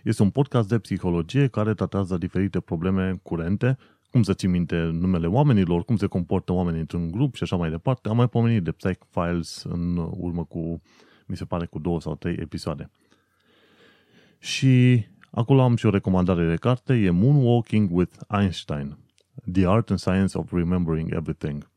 Este 0.03 0.21
un 0.21 0.29
podcast 0.29 0.67
de 0.67 0.79
psihologie 0.79 1.47
care 1.47 1.73
tratează 1.73 2.17
diferite 2.17 2.59
probleme 2.59 3.19
curente, 3.23 3.77
cum 4.11 4.23
să 4.23 4.33
ții 4.33 4.47
minte 4.47 4.75
numele 4.75 5.27
oamenilor, 5.27 5.83
cum 5.83 5.95
se 5.95 6.05
comportă 6.05 6.53
oamenii 6.53 6.79
într-un 6.79 7.11
grup 7.11 7.35
și 7.35 7.43
așa 7.43 7.55
mai 7.55 7.69
departe. 7.69 8.09
Am 8.09 8.15
mai 8.15 8.27
pomenit 8.27 8.63
de 8.63 8.71
Psych 8.71 9.05
Files 9.09 9.63
în 9.63 9.97
urmă 9.97 10.43
cu, 10.43 10.81
mi 11.25 11.37
se 11.37 11.45
pare, 11.45 11.65
cu 11.65 11.79
două 11.79 12.01
sau 12.01 12.15
trei 12.15 12.35
episoade. 12.39 12.91
Și 14.39 15.05
acolo 15.31 15.61
am 15.61 15.75
și 15.75 15.85
o 15.85 15.89
recomandare 15.89 16.49
de 16.49 16.55
carte, 16.55 16.93
e 16.93 17.09
Moonwalking 17.09 17.89
with 17.91 18.15
Einstein, 18.27 18.97
The 19.51 19.67
Art 19.67 19.89
and 19.89 19.99
Science 19.99 20.37
of 20.37 20.51
Remembering 20.51 21.13
Everything 21.13 21.69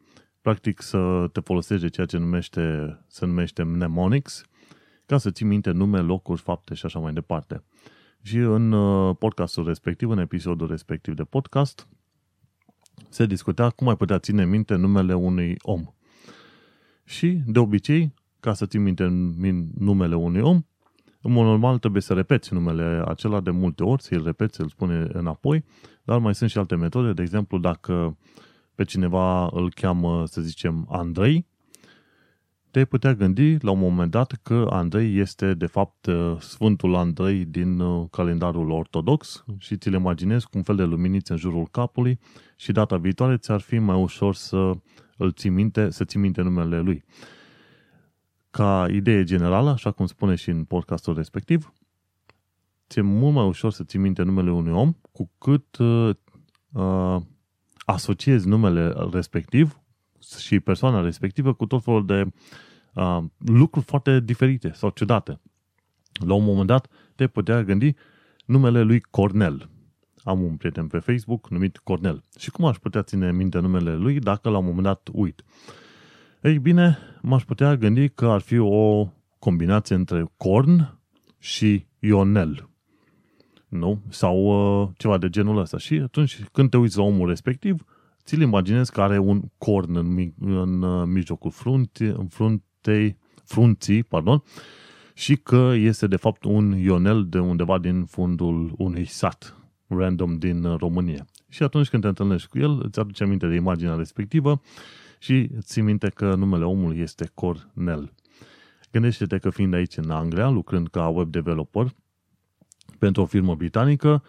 practic 0.42 0.82
să 0.82 1.28
te 1.32 1.40
folosești 1.40 1.82
de 1.82 1.88
ceea 1.88 2.06
ce 2.06 2.16
numește, 2.16 2.98
se 3.06 3.26
numește 3.26 3.62
mnemonics, 3.62 4.44
ca 5.06 5.18
să 5.18 5.30
ții 5.30 5.46
minte 5.46 5.70
nume, 5.70 5.98
locuri, 5.98 6.40
fapte 6.40 6.74
și 6.74 6.86
așa 6.86 6.98
mai 6.98 7.12
departe. 7.12 7.64
Și 8.22 8.36
în 8.36 8.72
uh, 8.72 9.16
podcastul 9.18 9.66
respectiv, 9.66 10.10
în 10.10 10.18
episodul 10.18 10.68
respectiv 10.68 11.14
de 11.14 11.24
podcast, 11.24 11.88
se 13.08 13.26
discuta 13.26 13.70
cum 13.70 13.88
ai 13.88 13.96
putea 13.96 14.18
ține 14.18 14.44
minte 14.44 14.74
numele 14.74 15.14
unui 15.14 15.56
om. 15.62 15.84
Și, 17.04 17.42
de 17.46 17.58
obicei, 17.58 18.14
ca 18.40 18.52
să 18.52 18.66
ții 18.66 18.78
minte 18.78 19.06
numele 19.78 20.14
unui 20.14 20.40
om, 20.40 20.62
în 21.20 21.32
mod 21.32 21.44
normal 21.44 21.78
trebuie 21.78 22.02
să 22.02 22.14
repeți 22.14 22.52
numele 22.52 23.02
acela 23.06 23.40
de 23.40 23.50
multe 23.50 23.82
ori, 23.82 24.02
să-l 24.02 24.24
repeți, 24.24 24.56
să-l 24.56 24.68
spune 24.68 25.06
înapoi, 25.12 25.64
dar 26.04 26.18
mai 26.18 26.34
sunt 26.34 26.50
și 26.50 26.58
alte 26.58 26.76
metode. 26.76 27.12
De 27.12 27.22
exemplu, 27.22 27.58
dacă 27.58 28.18
pe 28.74 28.84
cineva 28.84 29.48
îl 29.52 29.72
cheamă, 29.72 30.26
să 30.26 30.40
zicem, 30.40 30.86
Andrei, 30.90 31.46
te-ai 32.72 32.84
putea 32.84 33.14
gândi 33.14 33.56
la 33.64 33.70
un 33.70 33.78
moment 33.78 34.10
dat 34.10 34.38
că 34.42 34.66
Andrei 34.70 35.18
este 35.18 35.54
de 35.54 35.66
fapt 35.66 36.08
Sfântul 36.38 36.94
Andrei 36.94 37.44
din 37.44 37.80
uh, 37.80 38.08
calendarul 38.10 38.70
ortodox 38.70 39.44
și 39.58 39.76
ți-l 39.76 39.92
imaginezi 39.92 40.44
cu 40.46 40.56
un 40.56 40.62
fel 40.62 40.76
de 40.76 40.82
luminițe 40.82 41.32
în 41.32 41.38
jurul 41.38 41.68
capului 41.70 42.18
și 42.56 42.72
data 42.72 42.96
viitoare 42.96 43.36
ți-ar 43.36 43.60
fi 43.60 43.78
mai 43.78 44.02
ușor 44.02 44.34
să 44.34 44.72
îl 45.16 45.32
ții 45.32 45.50
minte, 45.50 45.90
să 45.90 46.04
ții 46.04 46.20
minte 46.20 46.42
numele 46.42 46.80
lui. 46.80 47.04
Ca 48.50 48.86
idee 48.90 49.24
generală, 49.24 49.70
așa 49.70 49.90
cum 49.90 50.06
spune 50.06 50.34
și 50.34 50.50
în 50.50 50.64
podcastul 50.64 51.14
respectiv, 51.14 51.72
ți-e 52.88 53.02
mult 53.02 53.34
mai 53.34 53.46
ușor 53.46 53.72
să 53.72 53.84
ții 53.84 53.98
minte 53.98 54.22
numele 54.22 54.50
unui 54.50 54.72
om 54.72 54.92
cu 55.12 55.30
cât 55.38 55.76
uh, 55.76 56.14
uh 56.72 57.16
asociezi 57.84 58.48
numele 58.48 58.94
respectiv 59.12 59.81
și 60.38 60.60
persoana 60.60 61.00
respectivă 61.00 61.52
cu 61.52 61.66
tot 61.66 61.82
felul 61.82 62.06
de 62.06 62.26
uh, 62.94 63.18
lucruri 63.38 63.84
foarte 63.84 64.20
diferite 64.20 64.72
sau 64.74 64.90
ciudate. 64.90 65.40
La 66.26 66.34
un 66.34 66.44
moment 66.44 66.66
dat 66.66 66.88
te 67.14 67.26
putea 67.26 67.62
gândi 67.62 67.94
numele 68.46 68.82
lui 68.82 69.00
Cornel. 69.00 69.68
Am 70.24 70.42
un 70.42 70.56
prieten 70.56 70.86
pe 70.86 70.98
Facebook 70.98 71.50
numit 71.50 71.78
Cornel. 71.78 72.22
Și 72.38 72.50
cum 72.50 72.64
aș 72.64 72.76
putea 72.76 73.02
ține 73.02 73.32
minte 73.32 73.58
numele 73.58 73.94
lui 73.94 74.18
dacă 74.18 74.48
la 74.48 74.58
un 74.58 74.64
moment 74.64 74.84
dat 74.84 75.08
uit? 75.12 75.44
Ei 76.42 76.58
bine, 76.58 76.98
m-aș 77.22 77.44
putea 77.44 77.76
gândi 77.76 78.08
că 78.08 78.26
ar 78.26 78.40
fi 78.40 78.58
o 78.58 79.08
combinație 79.38 79.94
între 79.94 80.32
Corn 80.36 80.98
și 81.38 81.86
Ionel 81.98 82.70
nu? 83.72 84.02
Sau 84.08 84.36
uh, 84.82 84.88
ceva 84.96 85.18
de 85.18 85.28
genul 85.28 85.58
ăsta. 85.58 85.78
Și 85.78 85.94
atunci 85.94 86.44
când 86.52 86.70
te 86.70 86.76
uiți 86.76 86.96
la 86.96 87.02
omul 87.02 87.28
respectiv, 87.28 87.84
ți-l 88.24 88.40
imaginezi 88.40 88.92
că 88.92 89.00
are 89.00 89.18
un 89.18 89.42
corn 89.58 89.96
în, 89.96 90.32
în 90.40 90.82
uh, 90.82 91.06
mijlocul 91.06 91.50
frunte, 91.50 92.06
în 92.06 92.26
fruntei, 92.26 93.18
frunții, 93.44 94.02
pardon, 94.02 94.42
și 95.14 95.36
că 95.36 95.72
este 95.76 96.06
de 96.06 96.16
fapt 96.16 96.44
un 96.44 96.72
ionel 96.78 97.26
de 97.28 97.38
undeva 97.38 97.78
din 97.78 98.04
fundul 98.04 98.74
unui 98.76 99.04
sat 99.04 99.56
random 99.86 100.38
din 100.38 100.64
uh, 100.64 100.78
România. 100.78 101.26
Și 101.48 101.62
atunci 101.62 101.88
când 101.88 102.02
te 102.02 102.08
întâlnești 102.08 102.48
cu 102.48 102.58
el, 102.58 102.80
îți 102.82 102.98
aduce 102.98 103.22
aminte 103.22 103.46
de 103.46 103.54
imaginea 103.54 103.94
respectivă 103.94 104.60
și 105.18 105.50
ții 105.60 105.82
minte 105.82 106.08
că 106.08 106.34
numele 106.34 106.64
omului 106.64 106.98
este 106.98 107.30
Cornel. 107.34 108.12
Gândește-te 108.92 109.38
că 109.38 109.50
fiind 109.50 109.74
aici 109.74 109.96
în 109.96 110.10
Anglia, 110.10 110.48
lucrând 110.48 110.88
ca 110.88 111.08
web 111.08 111.30
developer, 111.30 111.94
pentru 112.98 113.22
o 113.22 113.26
firmă 113.26 113.54
britanică, 113.54 114.22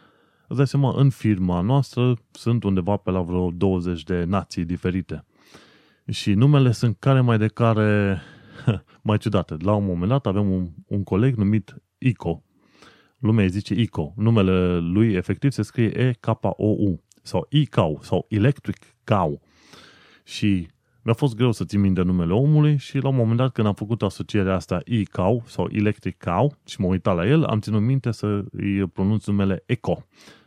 îți 0.47 0.57
dai 0.57 0.67
seama, 0.67 0.93
în 0.95 1.09
firma 1.09 1.61
noastră 1.61 2.17
sunt 2.31 2.63
undeva 2.63 2.97
pe 2.97 3.11
la 3.11 3.21
vreo 3.21 3.51
20 3.51 4.03
de 4.03 4.23
nații 4.23 4.65
diferite. 4.65 5.25
Și 6.11 6.33
numele 6.33 6.71
sunt 6.71 6.95
care 6.99 7.21
mai 7.21 7.37
de 7.37 7.47
care 7.47 8.21
mai 9.01 9.17
ciudate. 9.17 9.55
La 9.59 9.73
un 9.73 9.85
moment 9.85 10.09
dat 10.09 10.25
avem 10.25 10.51
un, 10.51 10.69
un 10.87 11.03
coleg 11.03 11.35
numit 11.35 11.75
Ico. 11.97 12.43
Lumea 13.17 13.43
îi 13.43 13.49
zice 13.49 13.73
Ico. 13.73 14.13
Numele 14.15 14.77
lui 14.77 15.13
efectiv 15.13 15.51
se 15.51 15.61
scrie 15.61 15.97
E-K-O-U 15.99 17.03
sau 17.21 17.47
E-Cow 17.49 17.99
sau 18.01 18.25
Electric 18.29 18.77
Cow. 19.03 19.41
Și 20.23 20.67
mi-a 21.03 21.13
fost 21.13 21.35
greu 21.35 21.51
să 21.51 21.65
țin 21.65 21.79
minte 21.79 22.01
numele 22.01 22.33
omului 22.33 22.77
și 22.77 22.97
la 22.97 23.07
un 23.07 23.15
moment 23.15 23.37
dat 23.37 23.51
când 23.51 23.67
am 23.67 23.73
făcut 23.73 24.01
asocierea 24.01 24.55
asta 24.55 24.81
e-cow 24.85 25.43
sau 25.45 25.67
electric 25.71 26.23
cow 26.23 26.55
și 26.65 26.81
m-am 26.81 26.89
uitat 26.89 27.15
la 27.15 27.27
el, 27.27 27.43
am 27.43 27.59
ținut 27.59 27.81
minte 27.81 28.11
să 28.11 28.43
îi 28.51 28.87
pronunț 28.87 29.25
numele 29.25 29.63
Eco. 29.65 30.05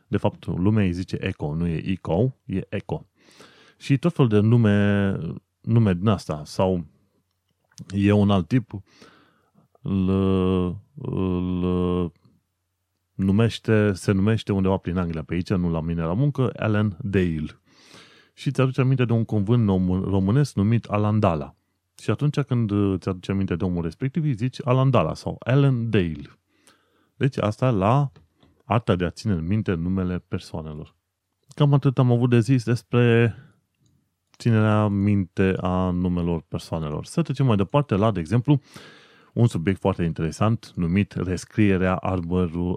De 0.08 0.16
fapt, 0.16 0.46
lumea 0.46 0.84
îi 0.84 0.92
zice 0.92 1.16
Eco, 1.20 1.54
nu 1.54 1.66
e 1.66 1.82
e-cow, 1.84 2.36
e 2.44 2.60
Eco. 2.68 3.06
Și 3.78 3.98
tot 3.98 4.12
fel 4.12 4.28
de 4.28 4.38
nume, 4.38 5.10
nume 5.60 5.94
din 5.94 6.08
asta 6.08 6.42
sau 6.44 6.84
e 7.94 8.12
un 8.12 8.30
alt 8.30 8.48
tip 8.48 8.70
îl, 9.82 10.08
îl 10.94 12.12
numește, 13.14 13.92
se 13.92 14.12
numește 14.12 14.52
undeva 14.52 14.76
prin 14.76 14.96
Anglia 14.96 15.22
pe 15.22 15.34
aici, 15.34 15.50
nu 15.50 15.70
la 15.70 15.80
mine 15.80 16.02
la 16.02 16.12
muncă, 16.12 16.50
Alan 16.56 16.96
Dale 17.00 17.60
și 18.36 18.50
ți-aduce 18.50 18.80
aminte 18.80 19.04
de 19.04 19.12
un 19.12 19.24
cuvânt 19.24 19.66
românesc 20.04 20.54
numit 20.54 20.84
Alandala. 20.84 21.54
Și 21.98 22.10
atunci 22.10 22.40
când 22.40 22.70
ți-aduce 22.98 23.30
aminte 23.30 23.56
de 23.56 23.64
omul 23.64 23.82
respectiv, 23.82 24.24
îi 24.24 24.34
zici 24.34 24.58
Alandala 24.64 25.14
sau 25.14 25.36
Alan 25.38 25.90
Dale. 25.90 26.38
Deci 27.16 27.38
asta 27.38 27.70
la 27.70 28.10
arta 28.64 28.96
de 28.96 29.04
a 29.04 29.10
ține 29.10 29.32
în 29.32 29.46
minte 29.46 29.74
numele 29.74 30.18
persoanelor. 30.28 30.94
Cam 31.54 31.72
atât 31.72 31.98
am 31.98 32.12
avut 32.12 32.30
de 32.30 32.40
zis 32.40 32.64
despre 32.64 33.34
ținerea 34.38 34.88
minte 34.88 35.54
a 35.60 35.90
numelor 35.90 36.40
persoanelor. 36.48 37.04
Să 37.04 37.22
trecem 37.22 37.46
mai 37.46 37.56
departe 37.56 37.94
la, 37.94 38.10
de 38.10 38.20
exemplu, 38.20 38.60
un 39.32 39.46
subiect 39.46 39.80
foarte 39.80 40.02
interesant 40.02 40.72
numit 40.74 41.12
rescrierea 41.12 41.96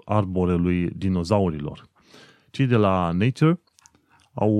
arborelui 0.04 0.90
dinozaurilor. 0.90 1.88
Cei 2.50 2.66
de 2.66 2.76
la 2.76 3.10
Nature 3.10 3.60
au 4.40 4.52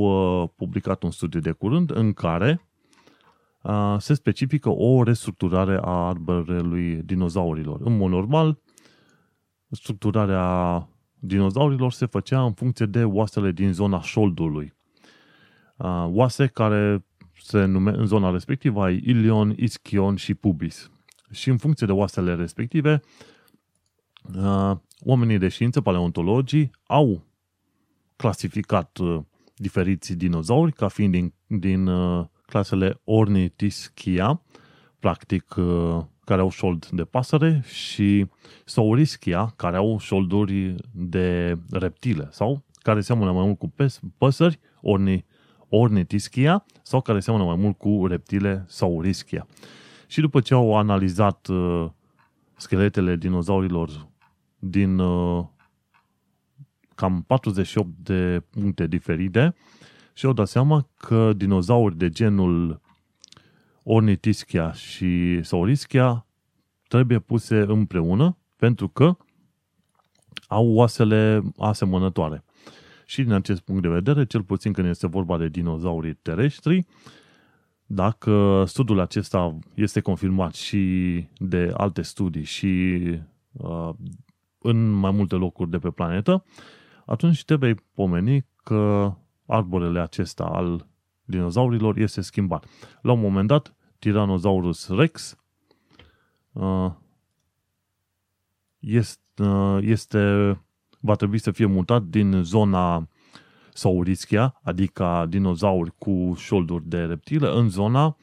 uh, 0.43 0.49
publicat 0.57 1.03
un 1.03 1.11
studiu 1.11 1.41
de 1.41 1.51
curând 1.51 1.97
în 1.97 2.13
care 2.13 2.67
uh, 3.63 3.97
se 3.99 4.15
specifică 4.15 4.69
o 4.69 5.03
restructurare 5.03 5.79
a 5.83 6.09
arborelui 6.09 6.95
dinozaurilor. 6.95 7.81
În 7.81 7.97
mod 7.97 8.11
normal, 8.11 8.59
structurarea 9.71 10.89
dinozaurilor 11.19 11.93
se 11.93 12.07
făcea 12.07 12.45
în 12.45 12.53
funcție 12.53 12.87
de 12.87 13.05
oasele 13.05 13.53
din 13.53 13.73
zona 13.73 14.01
șoldului. 14.01 14.75
Uh, 15.77 16.07
oase 16.09 16.47
care 16.47 17.05
se 17.43 17.65
nume, 17.65 17.91
în 17.91 18.07
zona 18.07 18.31
respectivă 18.31 18.85
ai 18.85 19.03
ilion, 19.05 19.55
ischion 19.57 20.17
și 20.17 20.35
pubis. 20.35 20.91
Și 21.31 21.51
în 21.51 21.57
funcție 21.57 21.87
de 21.87 21.93
oasele 21.93 22.35
respective, 22.35 23.01
oamenii 25.01 25.39
de 25.39 25.49
știință, 25.49 25.81
paleontologii, 25.81 26.71
au 26.87 27.23
clasificat 28.17 28.99
diferiți 29.61 30.15
dinozauri, 30.15 30.73
ca 30.73 30.89
fiind 30.89 31.13
din, 31.13 31.35
din 31.47 31.87
uh, 31.87 32.27
clasele 32.47 33.01
Ornithischia, 33.05 34.43
practic 34.99 35.55
uh, 35.57 35.99
care 36.25 36.41
au 36.41 36.51
șold 36.51 36.87
de 36.87 37.05
pasăre, 37.05 37.63
și 37.67 38.27
Saurischia, 38.65 39.53
care 39.57 39.77
au 39.77 39.99
șolduri 39.99 40.75
de 40.93 41.59
reptile, 41.71 42.29
sau 42.31 42.65
care 42.83 43.01
seamănă 43.01 43.33
mai 43.33 43.45
mult 43.45 43.59
cu 43.59 43.69
pes, 43.69 44.01
păsări, 44.19 44.59
orni, 44.81 45.25
Ornithischia, 45.69 46.65
sau 46.83 47.01
care 47.01 47.21
seamănă 47.21 47.45
mai 47.45 47.57
mult 47.57 47.79
cu 47.79 48.07
reptile 48.07 48.65
Saurischia. 48.69 49.47
Și 50.07 50.21
după 50.21 50.41
ce 50.41 50.55
au 50.55 50.77
analizat 50.77 51.47
uh, 51.47 51.87
scheletele 52.57 53.17
dinozaurilor 53.17 54.09
din 54.59 54.99
uh, 54.99 55.45
cam 57.01 57.23
48 57.27 57.89
de 58.03 58.43
puncte 58.51 58.87
diferite 58.87 59.55
și 60.13 60.27
au 60.27 60.33
dat 60.33 60.49
seama 60.49 60.89
că 60.97 61.33
dinozauri 61.33 61.97
de 61.97 62.09
genul 62.09 62.81
Ornithischia 63.83 64.73
și 64.73 65.43
Saurischia 65.43 66.27
trebuie 66.89 67.19
puse 67.19 67.61
împreună 67.61 68.37
pentru 68.57 68.89
că 68.89 69.17
au 70.47 70.73
oasele 70.73 71.43
asemănătoare. 71.59 72.45
Și 73.07 73.23
din 73.23 73.33
acest 73.33 73.61
punct 73.61 73.83
de 73.83 73.89
vedere, 73.89 74.27
cel 74.27 74.43
puțin 74.43 74.73
când 74.73 74.89
este 74.89 75.07
vorba 75.07 75.39
de 75.39 75.49
dinozaurii 75.49 76.15
terestri, 76.15 76.87
dacă 77.87 78.65
studiul 78.67 79.01
acesta 79.01 79.59
este 79.75 80.01
confirmat 80.01 80.55
și 80.55 81.25
de 81.39 81.73
alte 81.77 82.03
studii 82.03 82.45
și 82.45 82.99
uh, 83.53 83.91
în 84.59 84.91
mai 84.91 85.11
multe 85.11 85.35
locuri 85.35 85.71
de 85.71 85.79
pe 85.79 85.91
planetă, 85.91 86.45
atunci 87.11 87.45
te 87.45 87.55
vei 87.55 87.75
pomeni 87.75 88.47
că 88.63 89.13
arborele 89.47 90.01
acesta 90.01 90.45
al 90.45 90.87
dinozaurilor 91.25 91.97
este 91.99 92.21
schimbat. 92.21 92.67
La 93.03 93.13
un 93.13 93.21
moment 93.21 93.49
dat, 93.49 93.75
Tyrannosaurus 93.99 94.89
rex 94.89 95.37
uh, 96.53 96.91
este, 98.79 99.43
uh, 99.43 99.79
este, 99.81 100.21
va 101.01 101.15
trebui 101.15 101.39
să 101.39 101.51
fie 101.51 101.67
mutat 101.67 102.03
din 102.03 102.43
zona 102.43 103.09
Saurischia, 103.73 104.61
adică 104.63 105.27
dinozauri 105.29 105.93
cu 105.99 106.35
șolduri 106.37 106.89
de 106.89 107.05
reptile, 107.05 107.49
în 107.49 107.69
zona 107.69 108.17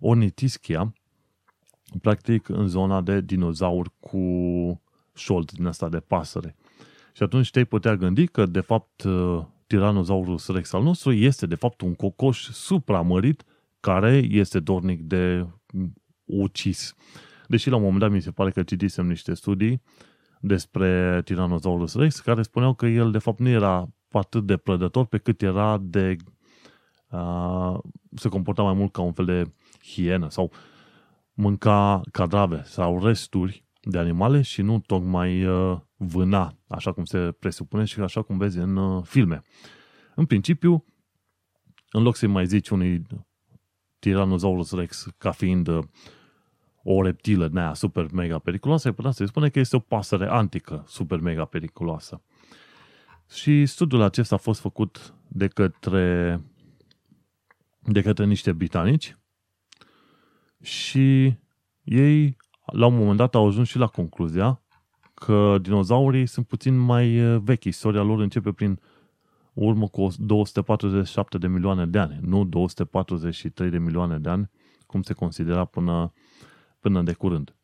Ornithischia, 0.00 0.92
practic 2.02 2.48
în 2.48 2.66
zona 2.66 3.00
de 3.00 3.20
dinozauri 3.20 3.90
cu 4.00 4.20
șold 5.14 5.50
din 5.50 5.66
asta 5.66 5.88
de 5.88 6.00
pasăre. 6.00 6.56
Și 7.16 7.22
atunci 7.22 7.50
te-ai 7.50 7.64
putea 7.64 7.96
gândi 7.96 8.26
că, 8.26 8.46
de 8.46 8.60
fapt, 8.60 9.02
uh, 9.02 9.44
Tyrannosaurus 9.66 10.48
rex 10.48 10.72
al 10.72 10.82
nostru 10.82 11.12
este, 11.12 11.46
de 11.46 11.54
fapt, 11.54 11.80
un 11.80 11.94
cocoș 11.94 12.48
supramărit 12.50 13.44
care 13.80 14.26
este 14.30 14.60
dornic 14.60 15.00
de 15.00 15.46
ucis. 16.24 16.94
Deși 17.46 17.70
la 17.70 17.76
un 17.76 17.82
moment 17.82 18.00
dat 18.00 18.10
mi 18.10 18.20
se 18.20 18.30
pare 18.30 18.50
că 18.50 18.62
citisem 18.62 19.06
niște 19.06 19.34
studii 19.34 19.82
despre 20.40 21.22
Tyrannosaurus 21.24 21.94
rex 21.94 22.20
care 22.20 22.42
spuneau 22.42 22.74
că 22.74 22.86
el, 22.86 23.10
de 23.10 23.18
fapt, 23.18 23.38
nu 23.38 23.48
era 23.48 23.88
atât 24.10 24.46
de 24.46 24.56
prădător 24.56 25.06
pe 25.06 25.18
cât 25.18 25.42
era 25.42 25.78
de... 25.78 26.16
Uh, 27.10 27.78
se 28.14 28.28
comporta 28.28 28.62
mai 28.62 28.74
mult 28.74 28.92
ca 28.92 29.02
un 29.02 29.12
fel 29.12 29.24
de 29.24 29.52
hienă 29.82 30.30
sau 30.30 30.52
mânca 31.32 32.00
cadrave 32.12 32.62
sau 32.64 33.04
resturi 33.04 33.65
de 33.88 33.98
animale 33.98 34.42
și 34.42 34.62
nu 34.62 34.78
tocmai 34.78 35.44
uh, 35.44 35.78
vâna, 35.96 36.58
așa 36.68 36.92
cum 36.92 37.04
se 37.04 37.32
presupune 37.38 37.84
și 37.84 38.00
așa 38.00 38.22
cum 38.22 38.38
vezi 38.38 38.58
în 38.58 38.76
uh, 38.76 39.04
filme. 39.04 39.42
În 40.14 40.26
principiu, 40.26 40.84
în 41.90 42.02
loc 42.02 42.16
să-i 42.16 42.28
mai 42.28 42.46
zici 42.46 42.68
unui 42.68 43.02
Tyrannosaurus 43.98 44.72
Rex 44.72 45.06
ca 45.18 45.30
fiind 45.30 45.68
uh, 45.68 45.84
o 46.82 47.02
reptilă 47.02 47.48
nea 47.52 47.74
super 47.74 48.12
mega 48.12 48.38
periculoasă, 48.38 48.88
ai 48.88 48.94
putea 48.94 49.10
să-i 49.10 49.28
spune 49.28 49.48
că 49.48 49.58
este 49.58 49.76
o 49.76 49.78
pasăre 49.78 50.28
antică 50.28 50.84
super 50.86 51.20
mega 51.20 51.44
periculoasă. 51.44 52.22
Și 53.30 53.66
studiul 53.66 54.02
acesta 54.02 54.34
a 54.34 54.38
fost 54.38 54.60
făcut 54.60 55.14
de 55.28 55.48
către, 55.48 56.40
de 57.78 58.02
către 58.02 58.24
niște 58.24 58.52
britanici 58.52 59.16
și 60.62 61.34
ei 61.82 62.36
la 62.72 62.86
un 62.86 62.96
moment 62.96 63.16
dat 63.16 63.34
au 63.34 63.46
ajuns 63.46 63.68
și 63.68 63.78
la 63.78 63.86
concluzia 63.86 64.60
că 65.14 65.58
dinozaurii 65.60 66.26
sunt 66.26 66.46
puțin 66.46 66.78
mai 66.78 67.14
eh, 67.14 67.36
vechi. 67.42 67.64
Istoria 67.64 68.02
lor 68.02 68.20
începe 68.20 68.52
prin 68.52 68.80
urmă 69.52 69.88
cu 69.88 70.08
247 70.18 71.38
de 71.38 71.46
milioane 71.46 71.86
de 71.86 71.98
ani, 71.98 72.18
nu 72.22 72.44
243 72.44 73.70
de 73.70 73.78
milioane 73.78 74.18
de 74.18 74.28
ani, 74.28 74.50
cum 74.86 75.02
se 75.02 75.12
considera 75.12 75.64
până, 75.64 76.12
până 76.80 77.02
de 77.02 77.12
curând. 77.12 77.54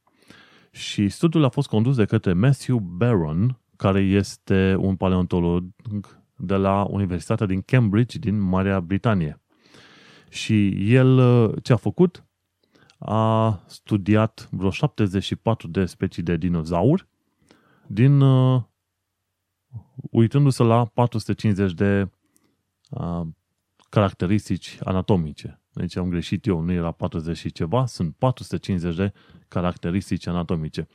Și 0.70 1.09
studiul 1.09 1.44
a 1.44 1.48
fost 1.48 1.68
condus 1.68 1.96
de 1.96 2.05
către 2.05 2.32
Matthew 2.32 2.78
Barron, 2.78 3.59
care 3.76 4.00
este 4.00 4.76
un 4.78 4.96
paleontolog 4.96 5.64
de 6.36 6.55
la 6.55 6.86
Universitatea 6.90 7.46
din 7.46 7.61
Cambridge, 7.61 8.18
din 8.18 8.40
Marea 8.40 8.80
Britanie. 8.80 9.40
Și 10.28 10.68
el 10.94 11.18
eh, 11.18 11.62
ce 11.62 11.72
a 11.72 11.76
făcut? 11.76 12.24
A 13.05 13.62
studiat 13.66 14.48
vreo 14.50 14.70
74 14.70 15.68
de 15.68 15.84
specii 15.84 16.22
de 16.22 16.36
dinozauri 16.36 17.09
din 17.86 18.20
uh, 18.20 18.62
uitându-se 20.11 20.62
la 20.62 20.84
450 20.84 21.72
de 21.72 22.09
uh, 22.90 23.20
caracteristici 23.88 24.78
anatomice. 24.84 25.61
Deci 25.72 25.96
am 25.96 26.09
greșit 26.09 26.46
eu, 26.46 26.61
nu 26.61 26.72
era 26.72 26.90
40 26.90 27.36
și 27.36 27.53
ceva, 27.53 27.86
sunt 27.86 28.14
450 28.14 28.94
de 28.94 29.12
caracteristici 29.48 30.26
anatomice. 30.26 30.88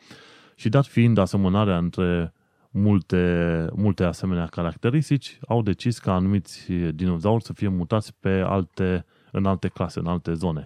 Și 0.56 0.70
dat 0.70 0.86
fiind 0.86 1.18
asemănarea 1.18 1.78
între 1.78 2.34
multe, 2.70 3.68
multe 3.76 4.04
asemenea 4.04 4.46
caracteristici, 4.46 5.40
au 5.48 5.62
decis 5.62 6.00
ca 6.00 6.14
anumiți 6.14 6.72
dinozauri 6.72 7.44
să 7.44 7.54
fie 7.54 7.68
mutați 7.68 8.16
pe 8.20 8.30
alte, 8.30 9.06
în 9.32 9.46
alte 9.46 9.68
clase, 9.68 10.00
în 10.00 10.08
alte 10.08 10.34
zone. 10.34 10.66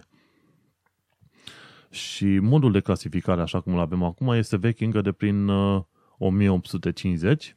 Și 1.92 2.38
modul 2.38 2.72
de 2.72 2.80
clasificare, 2.80 3.40
așa 3.40 3.60
cum 3.60 3.74
îl 3.74 3.80
avem 3.80 4.02
acum, 4.02 4.28
este 4.28 4.56
vechi 4.56 4.80
încă 4.80 5.00
de 5.00 5.12
prin 5.12 5.48
1850 6.18 7.46
uh, 7.46 7.54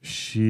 și 0.00 0.40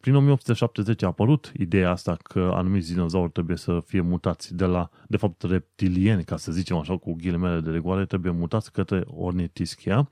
prin 0.00 0.14
1870 0.14 1.02
a 1.02 1.06
apărut 1.06 1.52
ideea 1.56 1.90
asta 1.90 2.16
că 2.22 2.50
anumiți 2.54 2.92
dinozauri 2.92 3.30
trebuie 3.30 3.56
să 3.56 3.80
fie 3.86 4.00
mutați 4.00 4.54
de 4.54 4.64
la, 4.64 4.90
de 5.08 5.16
fapt, 5.16 5.42
reptilieni, 5.42 6.24
ca 6.24 6.36
să 6.36 6.52
zicem 6.52 6.76
așa, 6.76 6.96
cu 6.96 7.14
ghilimele 7.14 7.60
de 7.60 7.70
regoare, 7.70 8.06
trebuie 8.06 8.32
mutați 8.32 8.72
către 8.72 9.02
Ornithischia, 9.06 10.10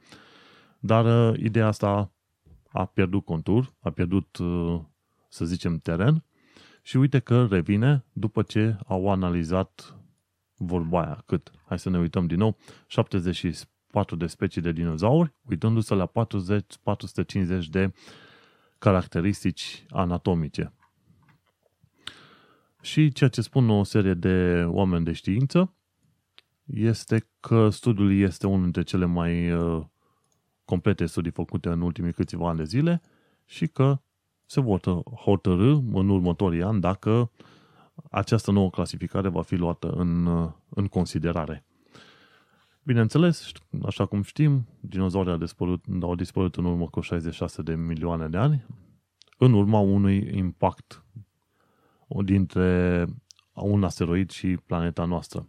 dar 0.79 1.31
uh, 1.31 1.39
ideea 1.41 1.67
asta 1.67 2.13
a 2.69 2.85
pierdut 2.85 3.25
contur, 3.25 3.75
a 3.81 3.91
pierdut, 3.91 4.37
uh, 4.37 4.81
să 5.29 5.45
zicem, 5.45 5.79
teren. 5.79 6.25
Și 6.83 6.97
uite 6.97 7.19
că 7.19 7.47
revine 7.51 8.05
după 8.13 8.43
ce 8.43 8.77
au 8.87 9.11
analizat 9.11 10.00
vorba 10.63 11.03
aia, 11.03 11.23
cât? 11.27 11.51
Hai 11.67 11.79
să 11.79 11.91
ne 11.91 11.99
uităm 11.99 12.27
din 12.27 12.39
nou, 12.39 12.57
74 12.87 14.17
de 14.17 14.27
specii 14.27 14.63
de 14.63 14.73
dinozauri, 14.73 15.35
uitându-se 15.49 15.95
la 15.95 16.07
40, 16.07 16.65
450 16.83 17.69
de 17.69 17.93
caracteristici 18.79 19.85
anatomice. 19.89 20.73
Și 22.81 23.13
ceea 23.13 23.31
ce 23.31 23.41
spun 23.41 23.71
o 23.71 23.83
serie 23.83 24.15
de 24.15 24.65
oameni 24.67 25.05
de 25.05 25.13
știință 25.13 25.75
este 26.65 27.29
că 27.41 27.69
studiul 27.69 28.19
este 28.19 28.47
unul 28.47 28.63
dintre 28.63 28.83
cele 28.83 29.05
mai 29.05 29.53
uh, 29.53 29.85
complete 30.65 31.07
studii 31.07 31.31
făcute 31.31 31.69
în 31.69 31.81
ultimii 31.81 32.13
câțiva 32.13 32.49
ani 32.49 32.59
de 32.59 32.65
zile 32.65 33.01
și 33.45 33.67
că 33.67 34.01
se 34.47 34.61
vor 34.61 34.81
hotărâ 35.25 35.73
în 35.93 36.09
următorii 36.09 36.63
ani 36.63 36.81
dacă 36.81 37.31
această 38.11 38.51
nouă 38.51 38.71
clasificare 38.71 39.29
va 39.29 39.43
fi 39.43 39.55
luată 39.55 39.91
în, 39.91 40.27
în 40.69 40.87
considerare. 40.87 41.65
Bineînțeles, 42.83 43.53
așa 43.83 44.07
cum 44.07 44.23
știm, 44.23 44.67
dinozaurii 44.81 45.33
au 45.33 45.39
dispărut, 45.39 45.85
au 46.01 46.15
dispărut 46.15 46.57
în 46.57 46.65
urmă 46.65 46.89
cu 46.89 47.01
66 47.01 47.63
de 47.63 47.75
milioane 47.75 48.29
de 48.29 48.37
ani, 48.37 48.67
în 49.39 49.53
urma 49.53 49.79
unui 49.79 50.37
impact 50.37 51.05
dintre 52.25 53.05
un 53.53 53.85
asteroid 53.85 54.31
și 54.31 54.57
planeta 54.67 55.05
noastră. 55.05 55.49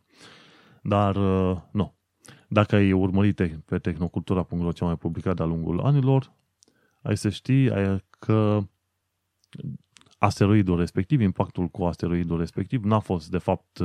Dar, 0.81 1.15
nu, 1.71 1.95
dacă 2.47 2.75
ai 2.75 2.91
urmărit 2.91 3.61
pe 3.65 3.79
tehnocultura.ro 3.79 4.71
ce 4.71 4.83
mai 4.83 4.95
publicat 4.95 5.35
de-a 5.35 5.45
lungul 5.45 5.79
anilor, 5.79 6.33
ai 7.01 7.17
să 7.17 7.29
știi 7.29 7.71
că 8.19 8.59
asteroidul 10.23 10.77
respectiv, 10.77 11.21
impactul 11.21 11.67
cu 11.67 11.83
asteroidul 11.83 12.37
respectiv, 12.37 12.83
n-a 12.83 12.99
fost, 12.99 13.29
de 13.29 13.37
fapt, 13.37 13.79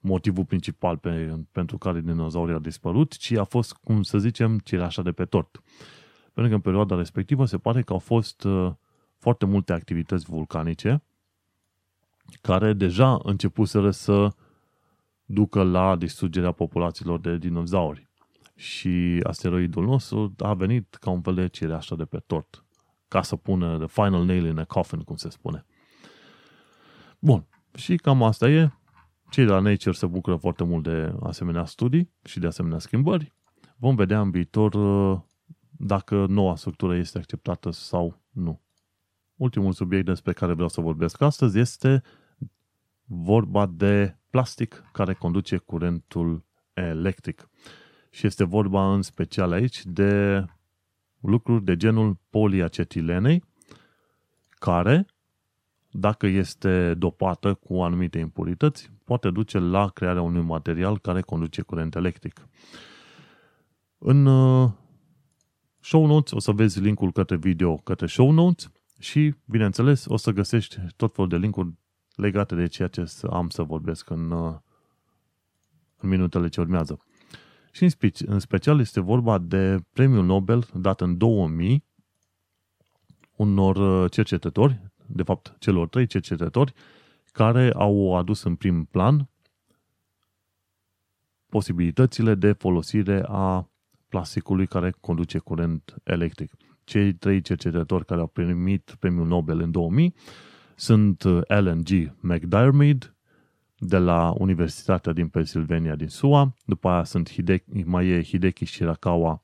motivul 0.00 0.44
principal 0.44 0.96
pe, 0.96 1.36
pentru 1.52 1.78
care 1.78 2.00
dinozaurii 2.00 2.54
au 2.54 2.60
dispărut, 2.60 3.16
ci 3.16 3.32
a 3.32 3.44
fost, 3.44 3.72
cum 3.72 4.02
să 4.02 4.18
zicem, 4.18 4.58
cireașa 4.58 5.02
de 5.02 5.12
pe 5.12 5.24
tort. 5.24 5.62
Pentru 6.32 6.48
că 6.48 6.54
în 6.54 6.60
perioada 6.60 6.96
respectivă 6.96 7.44
se 7.44 7.58
pare 7.58 7.82
că 7.82 7.92
au 7.92 7.98
fost 7.98 8.44
uh, 8.44 8.72
foarte 9.18 9.46
multe 9.46 9.72
activități 9.72 10.24
vulcanice 10.24 11.02
care 12.40 12.72
deja 12.72 13.20
începuseră 13.22 13.90
să 13.90 14.28
ducă 15.24 15.62
la 15.62 15.96
distrugerea 15.96 16.52
populațiilor 16.52 17.20
de 17.20 17.36
dinozauri. 17.36 18.10
Și 18.54 19.20
asteroidul 19.22 19.84
nostru 19.84 20.34
a 20.38 20.54
venit 20.54 20.94
ca 20.94 21.10
un 21.10 21.20
fel 21.20 21.34
de 21.34 21.48
cireașă 21.48 21.94
de 21.94 22.04
pe 22.04 22.18
tort, 22.26 22.64
ca 23.12 23.22
să 23.22 23.36
pună 23.36 23.78
the 23.78 23.86
final 23.86 24.24
nail 24.24 24.46
in 24.46 24.58
a 24.58 24.64
coffin, 24.64 25.00
cum 25.00 25.16
se 25.16 25.30
spune. 25.30 25.64
Bun, 27.18 27.46
și 27.74 27.96
cam 27.96 28.22
asta 28.22 28.48
e. 28.48 28.70
Cei 29.30 29.44
de 29.44 29.50
la 29.50 29.58
Nature 29.58 29.92
se 29.92 30.06
bucură 30.06 30.36
foarte 30.36 30.64
mult 30.64 30.82
de 30.82 31.14
asemenea 31.22 31.64
studii 31.64 32.12
și 32.24 32.38
de 32.38 32.46
asemenea 32.46 32.78
schimbări. 32.78 33.32
Vom 33.76 33.94
vedea 33.94 34.20
în 34.20 34.30
viitor 34.30 34.74
uh, 34.74 35.20
dacă 35.70 36.26
noua 36.28 36.56
structură 36.56 36.96
este 36.96 37.18
acceptată 37.18 37.70
sau 37.70 38.20
nu. 38.30 38.60
Ultimul 39.36 39.72
subiect 39.72 40.06
despre 40.06 40.32
care 40.32 40.52
vreau 40.52 40.68
să 40.68 40.80
vorbesc 40.80 41.20
astăzi 41.20 41.58
este 41.58 42.02
vorba 43.04 43.66
de 43.66 44.16
plastic 44.30 44.84
care 44.92 45.14
conduce 45.14 45.56
curentul 45.56 46.44
electric. 46.72 47.48
Și 48.10 48.26
este 48.26 48.44
vorba 48.44 48.94
în 48.94 49.02
special 49.02 49.52
aici 49.52 49.84
de 49.84 50.44
lucruri 51.22 51.64
de 51.64 51.76
genul 51.76 52.18
poliacetilenei, 52.30 53.44
care, 54.48 55.06
dacă 55.90 56.26
este 56.26 56.94
dopată 56.94 57.54
cu 57.54 57.82
anumite 57.82 58.18
impurități, 58.18 58.90
poate 59.04 59.30
duce 59.30 59.58
la 59.58 59.88
crearea 59.88 60.22
unui 60.22 60.42
material 60.42 60.98
care 60.98 61.20
conduce 61.20 61.62
curent 61.62 61.94
electric. 61.94 62.48
În 63.98 64.26
uh, 64.26 64.70
show 65.80 66.06
notes 66.06 66.32
o 66.32 66.38
să 66.38 66.52
vezi 66.52 66.80
linkul 66.80 67.12
către 67.12 67.36
video 67.36 67.76
către 67.76 68.06
show 68.06 68.30
notes 68.30 68.70
și, 68.98 69.34
bineînțeles, 69.44 70.04
o 70.08 70.16
să 70.16 70.30
găsești 70.30 70.78
tot 70.96 71.14
felul 71.14 71.30
de 71.30 71.36
linkuri 71.36 71.72
legate 72.14 72.54
de 72.54 72.66
ceea 72.66 72.88
ce 72.88 73.04
am 73.30 73.48
să 73.48 73.62
vorbesc 73.62 74.10
în, 74.10 74.30
uh, 74.30 74.54
în 75.96 76.08
minutele 76.08 76.48
ce 76.48 76.60
urmează. 76.60 76.98
Și 77.72 77.82
în, 77.82 77.88
spe- 77.88 78.26
în 78.26 78.38
special 78.38 78.80
este 78.80 79.00
vorba 79.00 79.38
de 79.38 79.78
premiul 79.92 80.24
Nobel 80.24 80.68
dat 80.74 81.00
în 81.00 81.16
2000 81.16 81.84
unor 83.36 83.76
uh, 83.76 84.10
cercetători, 84.10 84.80
de 85.06 85.22
fapt 85.22 85.56
celor 85.58 85.88
trei 85.88 86.06
cercetători, 86.06 86.72
care 87.32 87.72
au 87.74 88.16
adus 88.16 88.42
în 88.42 88.54
prim 88.54 88.84
plan 88.84 89.28
posibilitățile 91.48 92.34
de 92.34 92.52
folosire 92.52 93.24
a 93.28 93.70
plasticului 94.08 94.66
care 94.66 94.94
conduce 95.00 95.38
curent 95.38 95.94
electric. 96.04 96.52
Cei 96.84 97.12
trei 97.12 97.40
cercetători 97.40 98.04
care 98.04 98.20
au 98.20 98.26
primit 98.26 98.96
premiul 98.98 99.26
Nobel 99.26 99.60
în 99.60 99.70
2000 99.70 100.14
sunt 100.74 101.22
uh, 101.22 101.40
Alan 101.48 101.82
G. 101.82 101.90
McDiarmid 102.20 103.11
de 103.84 103.98
la 103.98 104.34
Universitatea 104.38 105.12
din 105.12 105.28
Pennsylvania 105.28 105.94
din 105.94 106.08
SUA, 106.08 106.54
după 106.64 106.88
aia 106.88 107.04
sunt 107.04 107.30
Hideki, 107.30 107.82
mai 107.84 108.08
e 108.08 108.22
Hideki 108.22 108.64
Shirakawa 108.64 109.40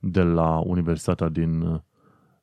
de 0.00 0.22
la 0.22 0.58
Universitatea 0.58 1.28
din 1.28 1.60
uh, 1.60 1.80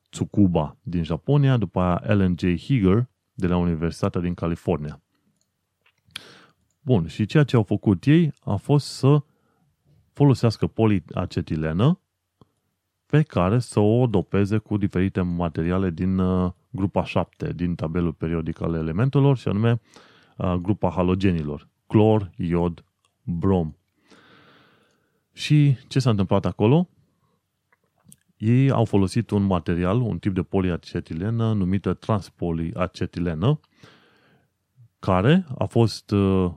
Tsukuba 0.08 0.76
din 0.82 1.02
Japonia, 1.02 1.56
după 1.56 1.80
aia 1.80 1.96
Alan 1.96 2.34
J. 2.38 2.56
Higer 2.56 3.08
de 3.32 3.46
la 3.46 3.56
Universitatea 3.56 4.20
din 4.20 4.34
California. 4.34 5.00
Bun, 6.80 7.06
și 7.06 7.26
ceea 7.26 7.44
ce 7.44 7.56
au 7.56 7.62
făcut 7.62 8.04
ei 8.04 8.32
a 8.40 8.56
fost 8.56 8.86
să 8.86 9.22
folosească 10.12 10.66
poliacetilenă 10.66 12.00
pe 13.06 13.22
care 13.22 13.58
să 13.58 13.80
o 13.80 14.06
dopeze 14.06 14.58
cu 14.58 14.76
diferite 14.76 15.20
materiale 15.20 15.90
din 15.90 16.18
uh, 16.18 16.52
grupa 16.70 17.04
7 17.04 17.52
din 17.52 17.74
tabelul 17.74 18.12
periodic 18.12 18.60
al 18.60 18.74
elementelor 18.74 19.36
și 19.36 19.48
anume 19.48 19.80
grupa 20.60 20.90
halogenilor, 20.90 21.68
clor, 21.86 22.30
iod, 22.36 22.84
brom. 23.22 23.72
Și 25.32 25.76
ce 25.88 25.98
s-a 25.98 26.10
întâmplat 26.10 26.46
acolo? 26.46 26.88
Ei 28.36 28.70
au 28.70 28.84
folosit 28.84 29.30
un 29.30 29.42
material, 29.42 30.00
un 30.00 30.18
tip 30.18 30.34
de 30.34 30.42
poliacetilenă 30.42 31.52
numită 31.52 31.94
transpoliacetilenă, 31.94 33.60
care 34.98 35.46
a 35.58 35.64
fost 35.64 36.10
uh, 36.10 36.50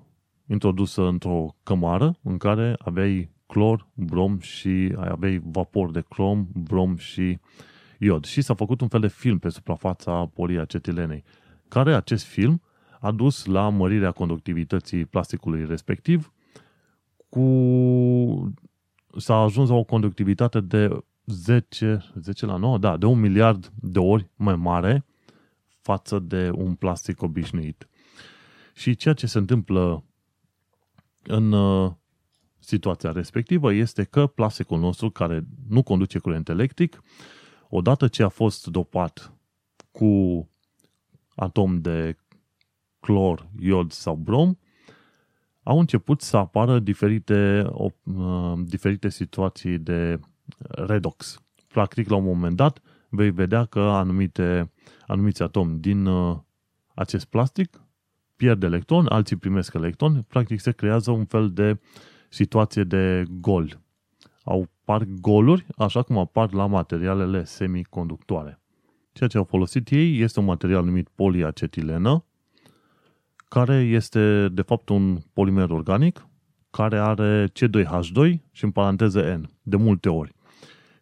introdusă 0.48 1.02
într-o 1.02 1.56
cămară 1.64 2.18
în 2.22 2.38
care 2.38 2.76
aveai 2.80 3.30
clor, 3.46 3.88
brom 3.94 4.40
și 4.40 4.96
aveai 4.98 5.42
vapor 5.46 5.92
de 5.92 6.04
crom, 6.10 6.48
brom 6.54 6.98
și 6.98 7.40
iod. 8.00 8.26
Și 8.26 8.42
s-a 8.42 8.54
făcut 8.54 8.82
un 8.82 8.88
fel 8.88 9.00
de 9.00 9.08
film 9.08 9.40
pe 9.40 9.50
suprafața 9.50 10.32
poliacetilenei, 10.34 11.24
care 11.68 11.94
acest 11.94 12.26
film 12.26 12.62
a 13.04 13.12
dus 13.12 13.46
la 13.46 13.70
mărirea 13.70 14.12
conductivității 14.12 15.06
plasticului 15.06 15.66
respectiv 15.66 16.34
cu 17.30 18.54
s-a 19.18 19.36
ajuns 19.36 19.70
la 19.70 19.76
o 19.76 19.84
conductivitate 19.84 20.60
de 20.60 21.04
10, 21.26 22.04
10 22.16 22.46
la 22.46 22.56
9, 22.56 22.78
da, 22.78 22.98
de 22.98 23.06
un 23.06 23.20
miliard 23.20 23.72
de 23.76 24.00
ori 24.00 24.30
mai 24.36 24.56
mare 24.56 25.06
față 25.82 26.20
de 26.20 26.52
un 26.56 26.76
plastic 26.76 27.22
obișnuit. 27.22 27.88
Și 28.74 28.96
ceea 28.96 29.14
ce 29.14 29.28
se 29.28 29.38
întâmplă 29.38 30.04
în 31.24 31.52
uh, 31.52 31.92
situația 32.60 33.12
respectivă 33.12 33.74
este 33.74 34.04
că 34.04 34.28
plasticul 34.28 34.80
nostru, 34.80 35.10
care 35.10 35.46
nu 35.70 35.84
conduce 35.84 36.20
curent 36.20 36.50
electric, 36.50 37.02
odată 37.70 38.08
ce 38.08 38.24
a 38.24 38.30
fost 38.30 38.68
dopat 38.68 39.34
cu 39.92 40.48
atom 41.36 41.82
de 41.82 42.18
clor, 43.06 43.48
iod 43.60 43.92
sau 43.92 44.16
brom, 44.16 44.56
au 45.64 45.80
început 45.80 46.22
să 46.22 46.38
apară 46.38 46.80
diferite, 46.80 47.66
uh, 47.74 48.54
diferite 48.66 49.10
situații 49.10 49.78
de 49.78 50.20
redox. 50.70 51.42
practic, 51.68 52.10
la 52.10 52.16
un 52.16 52.24
moment 52.24 52.56
dat, 52.56 52.82
vei 53.10 53.32
vedea 53.32 53.66
că 53.66 53.80
anumite, 53.80 54.72
anumiți 55.08 55.42
atomi 55.42 55.80
din 55.80 56.06
uh, 56.06 56.38
acest 56.94 57.26
plastic 57.26 57.82
pierd 58.36 58.64
electron, 58.64 59.06
alții 59.10 59.36
primesc 59.36 59.74
electron, 59.74 60.26
practic 60.28 60.60
se 60.60 60.72
creează 60.72 61.12
un 61.12 61.26
fel 61.26 61.52
de 61.52 61.80
situație 62.30 62.84
de 62.84 63.26
gol. 63.30 63.82
Au 64.44 64.70
par 64.84 65.04
goluri, 65.04 65.66
așa 65.78 66.02
cum 66.02 66.18
apar 66.18 66.54
la 66.54 66.66
materialele 66.66 67.44
semiconductoare. 67.44 68.62
Ceea 69.12 69.30
ce 69.30 69.38
au 69.38 69.44
folosit 69.44 69.90
ei 69.90 70.20
este 70.20 70.40
un 70.40 70.46
material 70.46 70.86
numit 70.86 71.10
poliacetilenă, 71.16 72.26
care 73.54 73.76
este 73.76 74.50
de 74.50 74.62
fapt 74.62 74.90
un 74.90 75.18
polimer 75.34 75.70
organic 75.70 76.28
care 76.70 77.00
are 77.00 77.48
C2H2 77.48 78.34
și 78.52 78.64
în 78.64 78.72
paranteză 78.72 79.36
N, 79.36 79.50
de 79.62 79.76
multe 79.76 80.10
ori. 80.10 80.36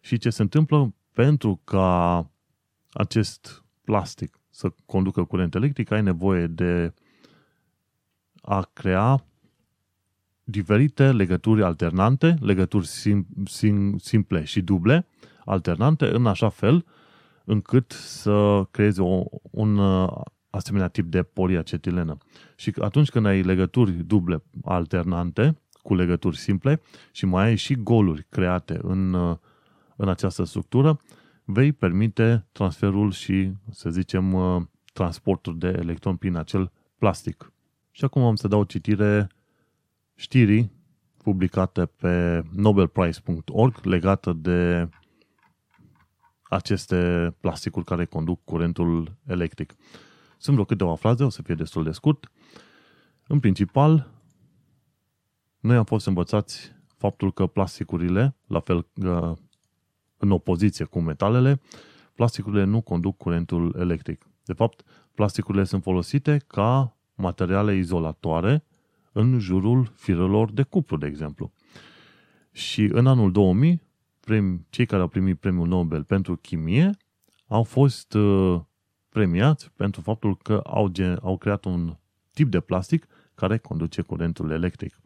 Și 0.00 0.18
ce 0.18 0.30
se 0.30 0.42
întâmplă 0.42 0.94
pentru 1.12 1.60
ca 1.64 2.30
acest 2.90 3.64
plastic 3.84 4.40
să 4.50 4.72
conducă 4.86 5.24
curent 5.24 5.54
electric, 5.54 5.90
ai 5.90 6.02
nevoie 6.02 6.46
de 6.46 6.94
a 8.42 8.68
crea 8.72 9.24
diferite 10.44 11.12
legături 11.12 11.62
alternante, 11.62 12.36
legături 12.40 12.86
sim, 12.86 13.26
sim, 13.44 13.98
simple 13.98 14.44
și 14.44 14.60
duble, 14.60 15.06
alternante, 15.44 16.14
în 16.14 16.26
așa 16.26 16.48
fel 16.48 16.84
încât 17.44 17.92
să 17.92 18.66
creezi 18.70 19.00
o, 19.00 19.24
un 19.50 19.78
asemenea 20.52 20.88
tip 20.88 21.06
de 21.06 21.22
poliacetilenă. 21.22 22.16
Și 22.56 22.72
atunci 22.80 23.10
când 23.10 23.26
ai 23.26 23.42
legături 23.42 23.92
duble 23.92 24.42
alternante 24.64 25.56
cu 25.82 25.94
legături 25.94 26.36
simple 26.36 26.80
și 27.12 27.26
mai 27.26 27.44
ai 27.44 27.56
și 27.56 27.74
goluri 27.74 28.26
create 28.28 28.78
în, 28.82 29.14
în 29.96 30.08
această 30.08 30.44
structură, 30.44 31.00
vei 31.44 31.72
permite 31.72 32.46
transferul 32.52 33.10
și, 33.10 33.52
să 33.70 33.90
zicem, 33.90 34.36
transportul 34.92 35.58
de 35.58 35.68
electron 35.78 36.16
prin 36.16 36.36
acel 36.36 36.72
plastic. 36.98 37.52
Și 37.90 38.04
acum 38.04 38.22
am 38.22 38.34
să 38.34 38.48
dau 38.48 38.64
citire 38.64 39.26
știrii 40.14 40.72
publicate 41.22 41.86
pe 41.86 42.42
nobelprice.org 42.52 43.84
legată 43.84 44.32
de 44.32 44.88
aceste 46.42 47.34
plasticuri 47.40 47.84
care 47.84 48.04
conduc 48.04 48.44
curentul 48.44 49.16
electric. 49.26 49.74
Sunt 50.42 50.54
vreo 50.54 50.66
câteva 50.66 50.94
fraze, 50.94 51.24
o 51.24 51.28
să 51.28 51.42
fie 51.42 51.54
destul 51.54 51.84
de 51.84 51.90
scurt. 51.90 52.30
În 53.26 53.40
principal, 53.40 54.10
noi 55.60 55.76
am 55.76 55.84
fost 55.84 56.06
învățați 56.06 56.72
faptul 56.96 57.32
că 57.32 57.46
plasticurile, 57.46 58.36
la 58.46 58.60
fel 58.60 58.86
în 60.16 60.30
opoziție 60.30 60.84
cu 60.84 61.00
metalele, 61.00 61.60
plasticurile 62.14 62.64
nu 62.64 62.80
conduc 62.80 63.16
curentul 63.16 63.74
electric. 63.78 64.26
De 64.44 64.52
fapt, 64.52 64.82
plasticurile 65.14 65.64
sunt 65.64 65.82
folosite 65.82 66.36
ca 66.46 66.96
materiale 67.14 67.74
izolatoare 67.74 68.64
în 69.12 69.38
jurul 69.38 69.92
firelor 69.94 70.52
de 70.52 70.62
cuplu, 70.62 70.96
de 70.96 71.06
exemplu. 71.06 71.52
Și 72.52 72.82
în 72.82 73.06
anul 73.06 73.32
2000, 73.32 73.82
prim, 74.20 74.66
cei 74.70 74.86
care 74.86 75.02
au 75.02 75.08
primit 75.08 75.38
premiul 75.38 75.68
Nobel 75.68 76.04
pentru 76.04 76.36
chimie 76.36 76.90
au 77.46 77.62
fost 77.62 78.14
uh, 78.14 78.60
premiați 79.12 79.70
pentru 79.76 80.00
faptul 80.00 80.36
că 80.36 80.60
au, 80.64 80.88
gen, 80.88 81.18
au 81.22 81.36
creat 81.36 81.64
un 81.64 81.96
tip 82.32 82.50
de 82.50 82.60
plastic 82.60 83.06
care 83.34 83.58
conduce 83.58 84.02
curentul 84.02 84.50
electric. 84.50 85.00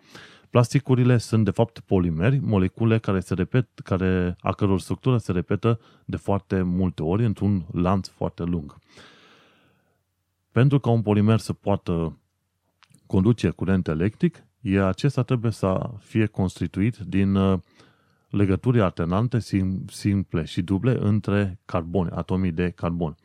Plasticurile 0.50 1.18
sunt 1.18 1.44
de 1.44 1.50
fapt 1.50 1.80
polimeri, 1.80 2.38
molecule 2.38 2.98
care 2.98 3.20
se 3.20 3.34
repet, 3.34 3.68
care, 3.84 4.36
a 4.40 4.52
căror 4.52 4.80
structură 4.80 5.18
se 5.18 5.32
repetă 5.32 5.80
de 6.04 6.16
foarte 6.16 6.62
multe 6.62 7.02
ori 7.02 7.24
într-un 7.24 7.66
lanț 7.72 8.08
foarte 8.08 8.42
lung. 8.42 8.78
Pentru 10.52 10.78
ca 10.78 10.90
un 10.90 11.02
polimer 11.02 11.38
să 11.38 11.52
poată 11.52 12.18
conduce 13.06 13.50
curent 13.50 13.88
electric, 13.88 14.44
e 14.60 14.82
acesta 14.82 15.22
trebuie 15.22 15.52
să 15.52 15.90
fie 15.98 16.26
constituit 16.26 16.96
din 16.96 17.34
uh, 17.34 17.58
legături 18.30 18.80
alternante 18.80 19.38
simple 19.86 20.44
și 20.44 20.62
duble 20.62 20.96
între 21.00 21.60
carboni, 21.64 22.10
atomii 22.10 22.52
de 22.52 22.70
carbon. 22.70 23.16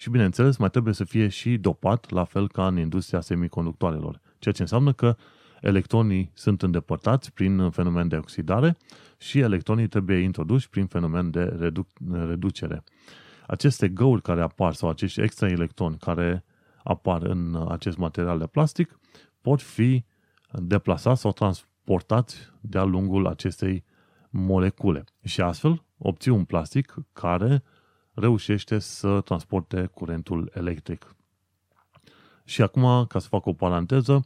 Și 0.00 0.10
bineînțeles, 0.10 0.56
mai 0.56 0.70
trebuie 0.70 0.94
să 0.94 1.04
fie 1.04 1.28
și 1.28 1.56
dopat, 1.56 2.10
la 2.10 2.24
fel 2.24 2.48
ca 2.48 2.66
în 2.66 2.78
industria 2.78 3.20
semiconductoarelor. 3.20 4.20
Ceea 4.38 4.54
ce 4.54 4.62
înseamnă 4.62 4.92
că 4.92 5.16
electronii 5.60 6.30
sunt 6.34 6.62
îndepărtați 6.62 7.32
prin 7.32 7.70
fenomen 7.70 8.08
de 8.08 8.16
oxidare 8.16 8.76
și 9.18 9.38
electronii 9.38 9.86
trebuie 9.86 10.16
introduși 10.18 10.68
prin 10.68 10.86
fenomen 10.86 11.30
de 11.30 11.56
reduc- 11.58 12.24
reducere. 12.26 12.84
Aceste 13.46 13.88
găuri 13.88 14.22
care 14.22 14.42
apar 14.42 14.72
sau 14.72 14.88
acești 14.88 15.20
extra 15.20 15.48
electroni 15.48 15.96
care 15.96 16.44
apar 16.82 17.22
în 17.22 17.66
acest 17.68 17.96
material 17.96 18.38
de 18.38 18.46
plastic 18.46 18.98
pot 19.40 19.62
fi 19.62 20.04
deplasați 20.52 21.20
sau 21.20 21.32
transportați 21.32 22.36
de-a 22.60 22.84
lungul 22.84 23.26
acestei 23.26 23.84
molecule. 24.30 25.04
Și 25.24 25.40
astfel 25.40 25.84
obții 25.98 26.30
un 26.30 26.44
plastic 26.44 26.94
care 27.12 27.62
reușește 28.20 28.78
să 28.78 29.20
transporte 29.20 29.90
curentul 29.94 30.50
electric. 30.54 31.14
Și 32.44 32.62
acum, 32.62 33.06
ca 33.06 33.18
să 33.18 33.28
fac 33.28 33.46
o 33.46 33.52
paranteză, 33.52 34.24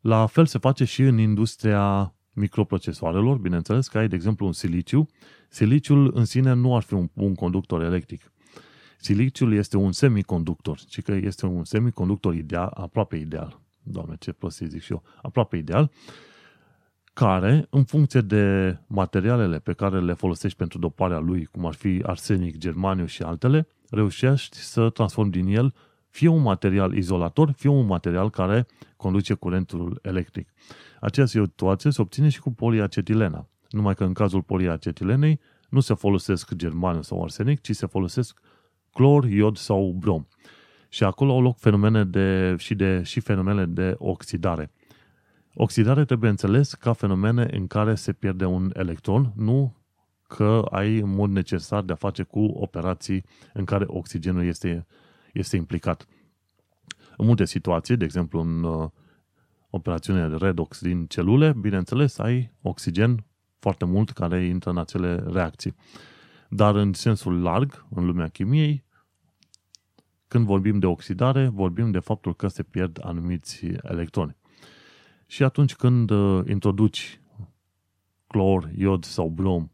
la 0.00 0.26
fel 0.26 0.46
se 0.46 0.58
face 0.58 0.84
și 0.84 1.02
în 1.02 1.18
industria 1.18 2.14
microprocesoarelor, 2.32 3.38
bineînțeles 3.38 3.88
că 3.88 3.98
ai, 3.98 4.08
de 4.08 4.14
exemplu, 4.14 4.46
un 4.46 4.52
siliciu. 4.52 5.08
Siliciul 5.48 6.10
în 6.14 6.24
sine 6.24 6.52
nu 6.52 6.76
ar 6.76 6.82
fi 6.82 6.94
un, 6.94 7.10
un 7.14 7.34
conductor 7.34 7.82
electric. 7.82 8.32
Siliciul 8.98 9.52
este 9.52 9.76
un 9.76 9.92
semiconductor, 9.92 10.78
ci 10.78 11.02
că 11.02 11.12
este 11.12 11.46
un 11.46 11.64
semiconductor 11.64 12.34
ideal, 12.34 12.70
aproape 12.74 13.16
ideal. 13.16 13.60
Doamne, 13.82 14.16
ce 14.18 14.32
prostie 14.32 14.66
zic 14.66 14.82
și 14.82 14.92
eu. 14.92 15.02
Aproape 15.22 15.56
ideal, 15.56 15.90
care, 17.14 17.66
în 17.70 17.84
funcție 17.84 18.20
de 18.20 18.76
materialele 18.86 19.58
pe 19.58 19.72
care 19.72 20.00
le 20.00 20.12
folosești 20.12 20.58
pentru 20.58 20.78
doparea 20.78 21.18
lui, 21.18 21.44
cum 21.44 21.66
ar 21.66 21.74
fi 21.74 22.02
arsenic, 22.06 22.56
germaniu 22.56 23.06
și 23.06 23.22
altele, 23.22 23.66
reușești 23.90 24.56
să 24.56 24.90
transformi 24.90 25.30
din 25.30 25.46
el 25.46 25.74
fie 26.14 26.28
un 26.28 26.42
material 26.42 26.96
izolator, 26.96 27.52
fie 27.56 27.70
un 27.70 27.86
material 27.86 28.30
care 28.30 28.66
conduce 28.96 29.34
curentul 29.34 29.98
electric. 30.02 30.48
Această 31.00 31.44
situație 31.44 31.90
se 31.90 32.00
obține 32.00 32.28
și 32.28 32.40
cu 32.40 32.52
poliacetilena. 32.52 33.48
Numai 33.70 33.94
că 33.94 34.04
în 34.04 34.12
cazul 34.12 34.42
poliacetilenei 34.42 35.40
nu 35.68 35.80
se 35.80 35.94
folosesc 35.94 36.54
germaniu 36.54 37.02
sau 37.02 37.22
arsenic, 37.22 37.60
ci 37.60 37.70
se 37.70 37.86
folosesc 37.86 38.40
clor, 38.92 39.24
iod 39.24 39.56
sau 39.56 39.96
brom. 39.98 40.26
Și 40.88 41.04
acolo 41.04 41.32
au 41.32 41.42
loc 41.42 41.58
fenomene 41.58 42.04
de, 42.04 42.54
și, 42.58 42.74
de, 42.74 43.02
și 43.02 43.20
fenomene 43.20 43.66
de 43.66 43.94
oxidare. 43.98 44.70
Oxidare 45.56 46.04
trebuie 46.04 46.30
înțeles 46.30 46.74
ca 46.74 46.92
fenomene 46.92 47.48
în 47.50 47.66
care 47.66 47.94
se 47.94 48.12
pierde 48.12 48.44
un 48.44 48.70
electron, 48.72 49.32
nu 49.36 49.76
că 50.28 50.66
ai 50.70 50.98
în 50.98 51.14
mod 51.14 51.30
necesar 51.30 51.82
de 51.82 51.92
a 51.92 51.96
face 51.96 52.22
cu 52.22 52.40
operații 52.40 53.24
în 53.52 53.64
care 53.64 53.84
oxigenul 53.86 54.44
este, 54.44 54.86
este 55.32 55.56
implicat. 55.56 56.06
În 57.16 57.26
multe 57.26 57.44
situații, 57.44 57.96
de 57.96 58.04
exemplu 58.04 58.40
în 58.40 58.62
uh, 58.62 58.88
operațiune 59.70 60.28
de 60.28 60.36
redox 60.36 60.80
din 60.80 61.06
celule, 61.06 61.54
bineînțeles, 61.60 62.18
ai 62.18 62.52
oxigen 62.62 63.24
foarte 63.58 63.84
mult 63.84 64.10
care 64.10 64.44
intră 64.44 64.70
în 64.70 64.78
acele 64.78 65.24
reacții. 65.26 65.74
Dar 66.48 66.74
în 66.74 66.92
sensul 66.92 67.42
larg, 67.42 67.86
în 67.90 68.06
lumea 68.06 68.28
chimiei, 68.28 68.84
când 70.28 70.46
vorbim 70.46 70.78
de 70.78 70.86
oxidare, 70.86 71.48
vorbim 71.48 71.90
de 71.90 71.98
faptul 71.98 72.34
că 72.34 72.48
se 72.48 72.62
pierd 72.62 72.98
anumiți 73.02 73.64
electroni. 73.82 74.36
Și 75.26 75.42
atunci 75.42 75.74
când 75.74 76.10
uh, 76.10 76.46
introduci 76.48 77.20
clor, 78.26 78.70
iod 78.76 79.04
sau 79.04 79.28
brom 79.28 79.68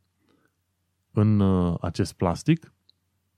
în 1.13 1.41
uh, 1.41 1.77
acest 1.81 2.13
plastic, 2.13 2.73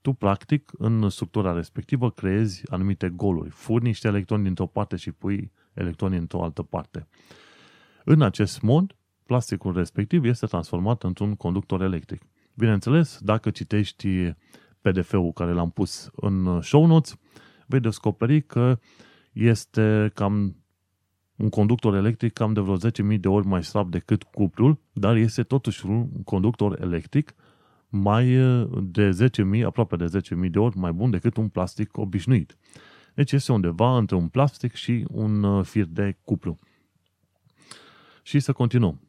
tu 0.00 0.12
practic 0.12 0.72
în 0.78 1.08
structura 1.08 1.52
respectivă 1.52 2.10
creezi 2.10 2.70
anumite 2.70 3.08
goluri. 3.08 3.50
Furi 3.50 3.84
niște 3.84 4.08
electroni 4.08 4.42
dintr-o 4.42 4.66
parte 4.66 4.96
și 4.96 5.12
pui 5.12 5.52
electroni 5.72 6.16
într-o 6.16 6.42
altă 6.42 6.62
parte. 6.62 7.08
În 8.04 8.22
acest 8.22 8.60
mod, 8.60 8.96
plasticul 9.26 9.72
respectiv 9.72 10.24
este 10.24 10.46
transformat 10.46 11.02
într-un 11.02 11.34
conductor 11.34 11.82
electric. 11.82 12.22
Bineînțeles, 12.54 13.18
dacă 13.20 13.50
citești 13.50 14.32
PDF-ul 14.80 15.32
care 15.32 15.52
l-am 15.52 15.70
pus 15.70 16.10
în 16.16 16.60
show 16.60 16.86
notes, 16.86 17.16
vei 17.66 17.80
descoperi 17.80 18.42
că 18.42 18.78
este 19.32 20.10
cam 20.14 20.61
un 21.42 21.48
conductor 21.48 21.94
electric 21.94 22.32
cam 22.32 22.52
de 22.52 22.60
vreo 22.60 22.76
10.000 23.12 23.20
de 23.20 23.28
ori 23.28 23.46
mai 23.46 23.64
slab 23.64 23.90
decât 23.90 24.22
cuplul, 24.22 24.78
dar 24.92 25.16
este 25.16 25.42
totuși 25.42 25.86
un 25.86 26.22
conductor 26.24 26.80
electric 26.80 27.34
mai 27.88 28.26
de 28.82 29.30
10.000, 29.56 29.64
aproape 29.64 29.96
de 29.96 30.20
10.000 30.44 30.50
de 30.50 30.58
ori 30.58 30.76
mai 30.76 30.92
bun 30.92 31.10
decât 31.10 31.36
un 31.36 31.48
plastic 31.48 31.96
obișnuit. 31.96 32.56
Deci 33.14 33.32
este 33.32 33.52
undeva 33.52 33.96
între 33.96 34.16
un 34.16 34.28
plastic 34.28 34.74
și 34.74 35.04
un 35.10 35.42
uh, 35.42 35.64
fir 35.64 35.84
de 35.84 36.16
cuplu. 36.24 36.58
Și 38.22 38.40
să 38.40 38.52
continuăm. 38.52 39.00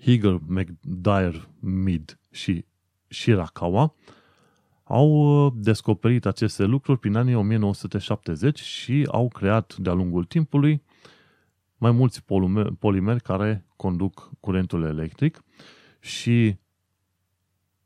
Higger, 0.00 0.40
McDyer, 0.46 1.48
Mid 1.60 2.18
și 2.30 2.64
Shirakawa 3.08 3.94
au 4.84 5.08
uh, 5.46 5.52
descoperit 5.56 6.26
aceste 6.26 6.64
lucruri 6.64 6.98
prin 6.98 7.16
anii 7.16 7.34
1970 7.34 8.60
și 8.60 9.08
au 9.10 9.28
creat 9.28 9.76
de-a 9.76 9.92
lungul 9.92 10.24
timpului 10.24 10.82
mai 11.80 11.90
mulți 11.90 12.24
polimeri 12.78 13.22
care 13.22 13.64
conduc 13.76 14.30
curentul 14.40 14.82
electric 14.82 15.42
și 16.00 16.56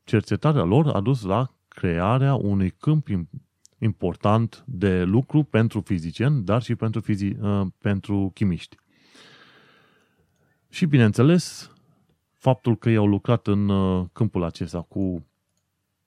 cercetarea 0.05 0.62
lor 0.62 0.88
a 0.88 1.01
dus 1.01 1.22
la 1.22 1.55
crearea 1.68 2.34
unui 2.34 2.70
câmp 2.70 3.09
important 3.78 4.64
de 4.66 5.03
lucru 5.03 5.42
pentru 5.42 5.80
fizicieni, 5.80 6.42
dar 6.42 6.62
și 6.62 6.74
pentru, 6.74 7.01
fizi- 7.01 7.40
uh, 7.40 7.66
pentru 7.78 8.30
chimiști. 8.34 8.76
Și, 10.68 10.86
bineînțeles, 10.86 11.70
faptul 12.32 12.76
că 12.76 12.90
ei 12.90 12.97
au 12.97 13.07
lucrat 13.07 13.47
în 13.47 13.68
uh, 13.68 14.07
câmpul 14.12 14.45
acesta 14.45 14.80
cu 14.80 15.26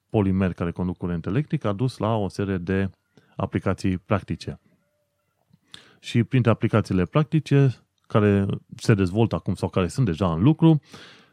polimeri 0.09 0.53
care 0.53 0.71
conduc 0.71 0.97
curent 0.97 1.25
electric 1.25 1.63
a 1.63 1.73
dus 1.73 1.97
la 1.97 2.15
o 2.15 2.27
serie 2.27 2.57
de 2.57 2.89
aplicații 3.35 3.97
practice. 3.97 4.59
Și 6.07 6.23
printre 6.23 6.51
aplicațiile 6.51 7.05
practice 7.05 7.75
care 8.07 8.45
se 8.75 8.93
dezvoltă 8.93 9.35
acum 9.35 9.55
sau 9.55 9.69
care 9.69 9.87
sunt 9.87 10.05
deja 10.05 10.33
în 10.33 10.41
lucru, 10.41 10.81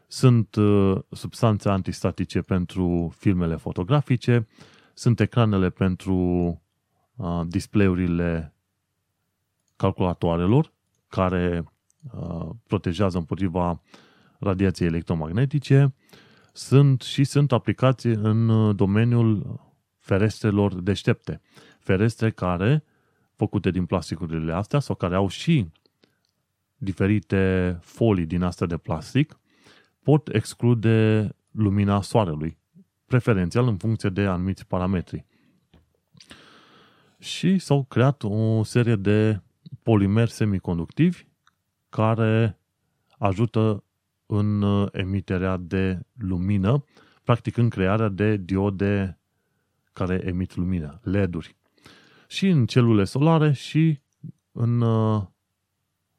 sunt 0.07 0.55
uh, 0.55 0.97
substanțe 1.11 1.69
antistatice 1.69 2.41
pentru 2.41 3.13
filmele 3.17 3.55
fotografice, 3.55 4.47
sunt 4.93 5.19
ecranele 5.19 5.69
pentru 5.69 6.15
uh, 7.15 7.41
display-urile 7.47 8.53
calculatoarelor 9.75 10.71
care 11.07 11.63
uh, 12.13 12.49
protejează 12.67 13.17
împotriva 13.17 13.81
radiației 14.39 14.87
electromagnetice, 14.87 15.93
sunt 16.53 17.01
și 17.01 17.23
sunt 17.23 17.51
aplicații 17.51 18.13
în 18.13 18.75
domeniul 18.75 19.59
ferestrelor 19.99 20.73
deștepte. 20.73 21.41
Ferestre 21.79 22.31
care, 22.31 22.83
făcute 23.35 23.71
din 23.71 23.85
plasticurile 23.85 24.53
astea 24.53 24.79
sau 24.79 24.95
care 24.95 25.15
au 25.15 25.27
și 25.27 25.71
diferite 26.77 27.77
folii 27.81 28.25
din 28.25 28.41
astea 28.41 28.67
de 28.67 28.77
plastic, 28.77 29.39
pot 30.03 30.27
exclude 30.27 31.29
lumina 31.51 32.01
soarelui, 32.01 32.57
preferențial 33.05 33.67
în 33.67 33.77
funcție 33.77 34.09
de 34.09 34.21
anumiți 34.21 34.67
parametri. 34.67 35.25
Și 37.19 37.57
s-au 37.57 37.83
creat 37.83 38.23
o 38.23 38.63
serie 38.63 38.95
de 38.95 39.41
polimeri 39.83 40.31
semiconductivi 40.31 41.25
care 41.89 42.59
ajută 43.17 43.83
în 44.25 44.63
emiterea 44.91 45.57
de 45.57 45.99
lumină, 46.13 46.83
practic 47.23 47.57
în 47.57 47.69
crearea 47.69 48.09
de 48.09 48.37
diode 48.37 49.19
care 49.93 50.21
emit 50.25 50.55
lumină, 50.55 50.99
LED-uri. 51.03 51.55
Și 52.35 52.47
în 52.47 52.65
celule 52.65 53.03
solare 53.03 53.51
și 53.51 53.99
în 54.51 54.83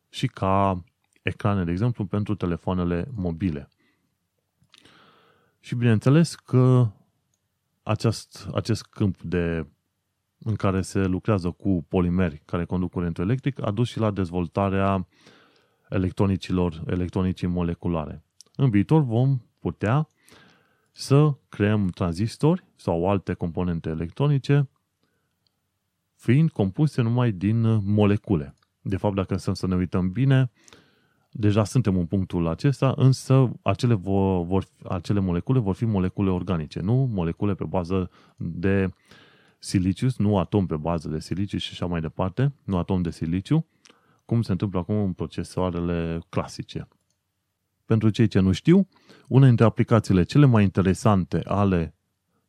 și 0.09 0.27
ca 0.27 0.85
ecrane, 1.23 1.65
de 1.65 1.71
exemplu, 1.71 2.05
pentru 2.05 2.35
telefoanele 2.35 3.09
mobile. 3.15 3.69
Și 5.61 5.75
bineînțeles 5.75 6.35
că 6.35 6.89
acest, 7.83 8.49
acest 8.55 8.83
câmp 8.83 9.23
de, 9.23 9.67
în 10.39 10.55
care 10.55 10.83
se 10.83 11.05
lucrează 11.07 11.51
cu 11.51 11.85
polimeri 11.89 12.43
care 12.45 12.65
conduc 12.65 12.91
curentul 12.91 13.25
electric 13.25 13.63
a 13.63 13.71
dus 13.71 13.89
și 13.89 13.99
la 13.99 14.11
dezvoltarea 14.11 15.09
electronicilor, 15.89 16.83
electronicii 16.87 17.47
moleculare. 17.47 18.25
În 18.55 18.71
viitor 18.71 19.03
vom 19.03 19.41
putea 19.59 20.09
să 20.93 21.35
creăm 21.49 21.89
tranzistori 21.89 22.65
sau 22.77 23.09
alte 23.09 23.35
componente 23.35 23.89
electronice 23.89 24.69
fiind 26.17 26.51
compuse 26.51 27.03
numai 27.03 27.33
din 27.33 27.61
molecule. 27.85 28.55
De 28.81 28.97
fapt, 28.97 29.15
dacă 29.15 29.37
să 29.37 29.67
ne 29.67 29.75
uităm 29.75 30.11
bine, 30.11 30.51
deja 31.31 31.65
suntem 31.65 31.97
în 31.97 32.07
punctul 32.07 32.47
acesta, 32.47 32.95
însă 32.97 33.53
acele, 33.63 33.95
vor, 33.95 34.45
vor, 34.45 34.65
acele 34.89 35.21
molecule 35.21 35.59
vor 35.59 35.75
fi 35.75 35.85
molecule 35.85 36.31
organice, 36.31 36.81
nu 36.81 37.09
molecule 37.13 37.55
pe 37.55 37.65
bază 37.65 38.11
de 38.37 38.91
siliciu, 39.59 40.07
nu 40.17 40.39
atom 40.39 40.67
pe 40.67 40.77
bază 40.77 41.09
de 41.09 41.21
siliciu 41.21 41.59
și 41.59 41.69
așa 41.73 41.87
mai 41.87 42.01
departe, 42.01 42.53
nu 42.65 42.79
atom 42.79 43.03
de 43.03 43.11
siliciu, 43.11 43.67
cum 44.25 44.43
se 44.43 44.53
întâmplă 44.53 44.79
acum 44.79 44.97
în 44.97 45.13
procesoarele 45.13 46.21
clasice. 46.29 46.89
Pentru 47.85 48.11
cei 48.11 48.27
ce 48.27 48.41
nu 48.41 48.53
știu, 48.53 48.89
una 49.29 49.47
dintre 49.47 49.65
aplicațiile 49.65 50.23
cele 50.23 50.47
mai 50.47 50.63
interesante 50.63 51.41
ale 51.45 51.95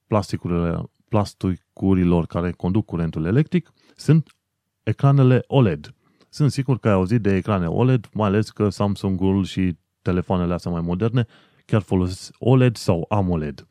plasticurilor, 0.08 0.90
plasticurilor 1.10 2.26
care 2.26 2.52
conduc 2.52 2.86
curentul 2.86 3.26
electric 3.26 3.74
sunt 3.96 4.36
ecranele 4.84 5.44
OLED. 5.48 5.94
Sunt 6.30 6.52
sigur 6.52 6.80
că 6.80 6.88
ai 6.88 6.94
auzit 6.94 7.22
de 7.22 7.36
ecrane 7.36 7.68
OLED, 7.68 8.10
mai 8.14 8.28
ales 8.28 8.50
că 8.50 8.70
Samsung-ul 8.70 9.44
și 9.44 9.78
telefoanele 10.02 10.54
astea 10.54 10.72
mai 10.72 10.82
moderne 10.82 11.28
chiar 11.66 11.82
folosesc 11.82 12.36
OLED 12.40 12.76
sau 12.76 13.06
AMOLED. 13.10 13.68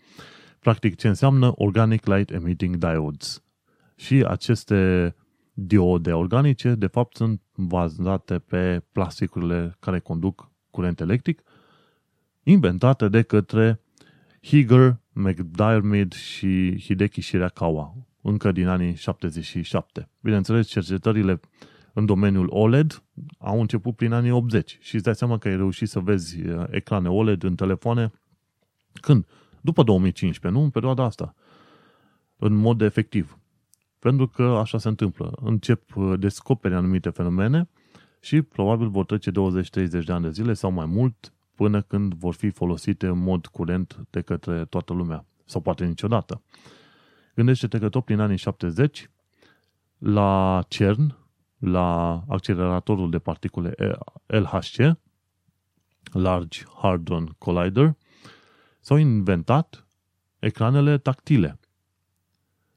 Practic 0.59 0.97
ce 0.97 1.09
înseamnă 1.09 1.53
Organic 1.55 2.07
Light 2.07 2.30
Emitting 2.30 2.76
Diodes. 2.76 3.43
Și 3.95 4.24
aceste 4.28 5.14
diode 5.53 6.12
organice, 6.12 6.74
de 6.74 6.87
fapt, 6.87 7.16
sunt 7.16 7.41
bazate 7.55 8.39
pe 8.39 8.82
plasticurile 8.93 9.76
care 9.80 9.99
conduc 9.99 10.51
curent 10.70 11.01
electric, 11.01 11.43
inventate 12.43 13.09
de 13.09 13.22
către 13.22 13.80
Higer, 14.47 14.97
McDiarmid 15.12 16.12
și 16.12 16.80
Hideki 16.84 17.20
Shirakawa, 17.20 17.94
încă 18.22 18.53
din 18.53 18.66
anii 18.66 18.94
77. 18.94 20.09
Bineînțeles, 20.20 20.68
cercetările 20.68 21.40
în 21.92 22.07
domeniul 22.07 22.47
OLED 22.51 23.03
au 23.38 23.61
început 23.61 23.97
prin 23.97 24.12
anii 24.12 24.30
80 24.30 24.78
și 24.80 24.94
îți 24.94 25.05
dai 25.05 25.14
seama 25.14 25.38
că 25.38 25.49
ai 25.49 25.57
reușit 25.57 25.88
să 25.88 26.01
vezi 26.01 26.47
uh, 26.47 26.64
ecrane 26.70 27.09
OLED 27.09 27.42
în 27.42 27.55
telefoane 27.55 28.12
când? 29.01 29.26
După 29.61 29.82
2015, 29.82 30.61
nu? 30.61 30.64
În 30.64 30.70
perioada 30.70 31.05
asta. 31.05 31.34
În 32.36 32.55
mod 32.55 32.80
efectiv. 32.80 33.38
Pentru 33.99 34.28
că 34.28 34.42
așa 34.42 34.78
se 34.78 34.88
întâmplă. 34.88 35.32
Încep 35.42 35.97
uh, 35.97 36.18
descoperi 36.18 36.74
anumite 36.74 37.11
fenomene 37.11 37.68
și 38.20 38.42
probabil 38.42 38.88
vor 38.88 39.05
trece 39.05 39.30
20-30 39.30 39.32
de 40.05 40.12
ani 40.12 40.22
de 40.22 40.30
zile 40.30 40.53
sau 40.53 40.70
mai 40.70 40.86
mult 40.86 41.32
până 41.57 41.82
când 41.82 42.14
vor 42.14 42.34
fi 42.34 42.50
folosite 42.50 43.07
în 43.07 43.18
mod 43.18 43.46
curent 43.46 44.07
de 44.11 44.20
către 44.20 44.64
toată 44.64 44.92
lumea. 44.92 45.24
Sau 45.44 45.61
poate 45.61 45.84
niciodată. 45.84 46.42
Gândește-te 47.34 47.78
că 47.78 47.88
tot 47.88 48.04
prin 48.04 48.20
anii 48.20 48.36
70 48.36 49.11
la 49.98 50.62
CERN, 50.68 51.16
la 51.59 52.22
acceleratorul 52.28 53.11
de 53.11 53.18
particule 53.18 53.74
LHC, 54.26 54.98
Large 56.12 56.62
Hadron 56.82 57.34
Collider, 57.38 57.96
s-au 58.80 58.96
inventat 58.96 59.86
ecranele 60.38 60.98
tactile. 60.98 61.59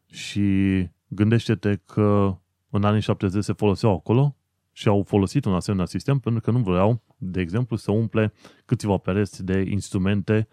Și 0.05 0.89
gândește-te 1.07 1.75
că 1.75 2.38
în 2.69 2.84
anii 2.84 3.01
70 3.01 3.43
se 3.43 3.53
foloseau 3.53 3.93
acolo 3.93 4.36
și 4.80 4.88
au 4.88 5.03
folosit 5.03 5.45
un 5.45 5.53
asemenea 5.53 5.86
sistem 5.86 6.19
pentru 6.19 6.41
că 6.41 6.51
nu 6.51 6.59
vreau, 6.59 7.01
de 7.17 7.41
exemplu, 7.41 7.75
să 7.75 7.91
umple 7.91 8.34
câțiva 8.65 8.97
pereți 8.97 9.43
de 9.43 9.65
instrumente 9.69 10.47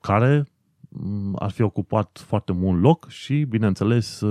care 0.00 0.46
mm, 0.88 1.36
ar 1.38 1.50
fi 1.50 1.62
ocupat 1.62 2.22
foarte 2.26 2.52
mult 2.52 2.80
loc 2.80 3.08
și, 3.08 3.44
bineînțeles, 3.44 4.22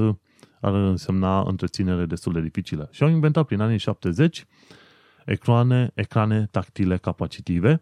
ar 0.61 0.73
însemna 0.73 1.41
întreținere 1.41 2.05
destul 2.05 2.33
de 2.33 2.41
dificilă. 2.41 2.89
Și 2.91 3.03
au 3.03 3.09
inventat 3.09 3.45
prin 3.45 3.59
anii 3.59 3.77
70 3.77 4.45
ecrane, 5.25 5.91
ecrane 5.93 6.47
tactile 6.51 6.97
capacitive, 6.97 7.81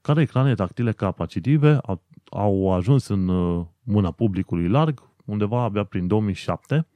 care 0.00 0.22
ecrane 0.22 0.54
tactile 0.54 0.92
capacitive 0.92 1.78
au, 1.82 2.02
au 2.30 2.72
ajuns 2.72 3.06
în 3.06 3.28
uh, 3.28 3.66
mâna 3.82 4.10
publicului 4.10 4.68
larg 4.68 5.02
undeva 5.24 5.62
abia 5.62 5.84
prin 5.84 6.06
2007, 6.06 6.86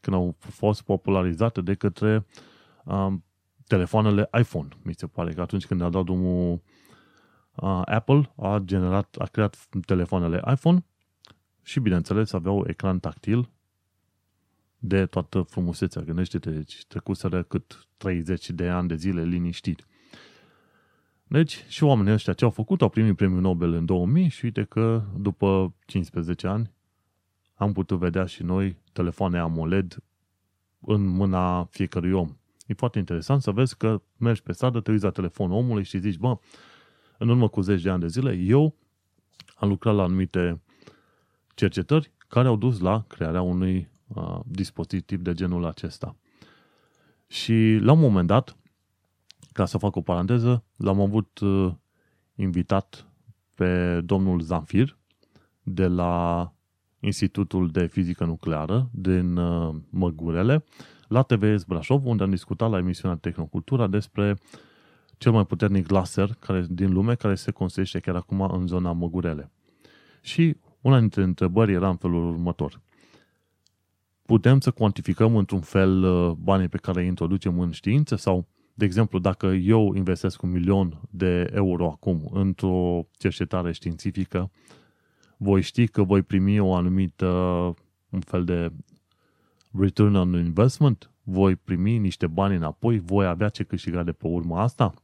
când 0.00 0.16
au 0.16 0.36
fost 0.38 0.82
popularizate 0.82 1.60
de 1.60 1.74
către 1.74 2.26
um, 2.84 3.24
telefoanele 3.66 4.28
iPhone. 4.38 4.68
Mi 4.82 4.94
se 4.94 5.06
pare 5.06 5.32
că 5.32 5.40
atunci 5.40 5.66
când 5.66 5.80
a 5.80 5.88
dat 5.88 6.04
drumul 6.04 6.62
uh, 7.54 7.82
Apple, 7.84 8.32
a 8.36 8.58
generat, 8.64 9.16
a 9.18 9.26
creat 9.26 9.68
telefoanele 9.86 10.42
iPhone 10.52 10.84
și, 11.62 11.80
bineînțeles, 11.80 12.32
aveau 12.32 12.64
ecran 12.66 12.98
tactil 12.98 13.50
de 14.78 15.06
toată 15.06 15.42
frumusețea. 15.42 16.02
Gândește-te, 16.02 16.50
deci 16.50 16.84
trecuseră 16.84 17.42
cât 17.42 17.86
30 17.96 18.50
de 18.50 18.68
ani 18.68 18.88
de 18.88 18.94
zile 18.94 19.22
liniștit. 19.22 19.86
Deci, 21.24 21.64
și 21.68 21.84
oamenii 21.84 22.12
ăștia 22.12 22.32
ce 22.32 22.44
au 22.44 22.50
făcut, 22.50 22.82
au 22.82 22.88
primit 22.88 23.16
premiul 23.16 23.40
Nobel 23.40 23.72
în 23.72 23.84
2000 23.84 24.28
și 24.28 24.44
uite 24.44 24.64
că 24.64 25.02
după 25.16 25.74
15 25.86 26.46
ani 26.46 26.72
am 27.54 27.72
putut 27.72 27.98
vedea 27.98 28.24
și 28.24 28.42
noi 28.42 28.76
telefoane 28.98 29.38
AMOLED 29.38 30.02
în 30.80 31.06
mâna 31.06 31.64
fiecărui 31.64 32.12
om. 32.12 32.36
E 32.66 32.74
foarte 32.74 32.98
interesant 32.98 33.42
să 33.42 33.50
vezi 33.50 33.76
că 33.76 34.02
mergi 34.16 34.42
pe 34.42 34.52
stradă, 34.52 34.80
te 34.80 34.90
uiți 34.90 35.04
la 35.04 35.10
telefonul 35.10 35.56
omului 35.56 35.84
și 35.84 35.98
zici, 35.98 36.16
bă, 36.16 36.38
în 37.18 37.28
urmă 37.28 37.48
cu 37.48 37.60
10 37.60 37.82
de 37.82 37.90
ani 37.90 38.00
de 38.00 38.08
zile, 38.08 38.32
eu 38.32 38.74
a 39.54 39.66
lucrat 39.66 39.94
la 39.94 40.02
anumite 40.02 40.60
cercetări 41.54 42.12
care 42.28 42.48
au 42.48 42.56
dus 42.56 42.80
la 42.80 43.04
crearea 43.08 43.42
unui 43.42 43.88
uh, 44.06 44.40
dispozitiv 44.44 45.20
de 45.20 45.32
genul 45.32 45.64
acesta. 45.64 46.16
Și 47.26 47.78
la 47.80 47.92
un 47.92 48.00
moment 48.00 48.26
dat, 48.26 48.56
ca 49.52 49.64
să 49.64 49.78
fac 49.78 49.96
o 49.96 50.00
paranteză, 50.00 50.64
l-am 50.76 51.00
avut 51.00 51.38
uh, 51.38 51.72
invitat 52.34 53.06
pe 53.54 54.00
domnul 54.00 54.40
Zanfir 54.40 54.98
de 55.62 55.86
la 55.86 56.52
Institutul 57.00 57.68
de 57.68 57.86
Fizică 57.86 58.24
Nucleară 58.24 58.88
din 58.92 59.36
uh, 59.36 59.74
Măgurele 59.90 60.64
la 61.08 61.22
TVS 61.22 61.64
Brașov, 61.64 62.06
unde 62.06 62.22
am 62.22 62.30
discutat 62.30 62.70
la 62.70 62.78
emisiunea 62.78 63.16
Tehnocultura 63.16 63.86
despre 63.86 64.38
cel 65.18 65.32
mai 65.32 65.46
puternic 65.46 65.90
laser 65.90 66.30
care, 66.38 66.66
din 66.70 66.92
lume 66.92 67.14
care 67.14 67.34
se 67.34 67.50
construiește 67.50 67.98
chiar 67.98 68.14
acum 68.14 68.40
în 68.40 68.66
zona 68.66 68.92
Măgurele. 68.92 69.50
Și 70.20 70.56
una 70.80 70.98
dintre 70.98 71.22
întrebări 71.22 71.72
era 71.72 71.88
în 71.88 71.96
felul 71.96 72.28
următor. 72.28 72.80
Putem 74.22 74.60
să 74.60 74.70
cuantificăm 74.70 75.36
într-un 75.36 75.60
fel 75.60 76.02
uh, 76.02 76.30
banii 76.30 76.68
pe 76.68 76.76
care 76.76 77.00
îi 77.00 77.06
introducem 77.06 77.60
în 77.60 77.70
știință 77.70 78.16
sau, 78.16 78.46
de 78.74 78.84
exemplu, 78.84 79.18
dacă 79.18 79.46
eu 79.46 79.94
investesc 79.94 80.42
un 80.42 80.50
milion 80.50 81.00
de 81.10 81.50
euro 81.54 81.90
acum 81.90 82.30
într-o 82.32 83.06
cercetare 83.12 83.72
științifică, 83.72 84.50
voi 85.40 85.62
ști 85.62 85.86
că 85.86 86.02
voi 86.02 86.22
primi 86.22 86.58
o 86.58 86.74
anumită 86.74 87.26
un 88.08 88.20
fel 88.20 88.44
de 88.44 88.72
return 89.72 90.14
on 90.14 90.32
investment? 90.32 91.10
Voi 91.22 91.56
primi 91.56 91.98
niște 91.98 92.26
bani 92.26 92.56
înapoi? 92.56 92.98
Voi 92.98 93.26
avea 93.26 93.48
ce 93.48 93.62
câștiga 93.62 94.02
de 94.02 94.12
pe 94.12 94.26
urma 94.26 94.62
asta? 94.62 94.94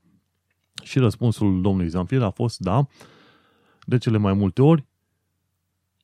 Și 0.83 0.99
răspunsul 0.99 1.63
domnului 1.63 1.89
Zamfir 1.89 2.23
a 2.23 2.31
fost 2.31 2.59
da. 2.59 2.87
De 3.87 3.99
cele 3.99 4.17
mai 4.17 4.33
multe 4.33 4.63
ori, 4.63 4.85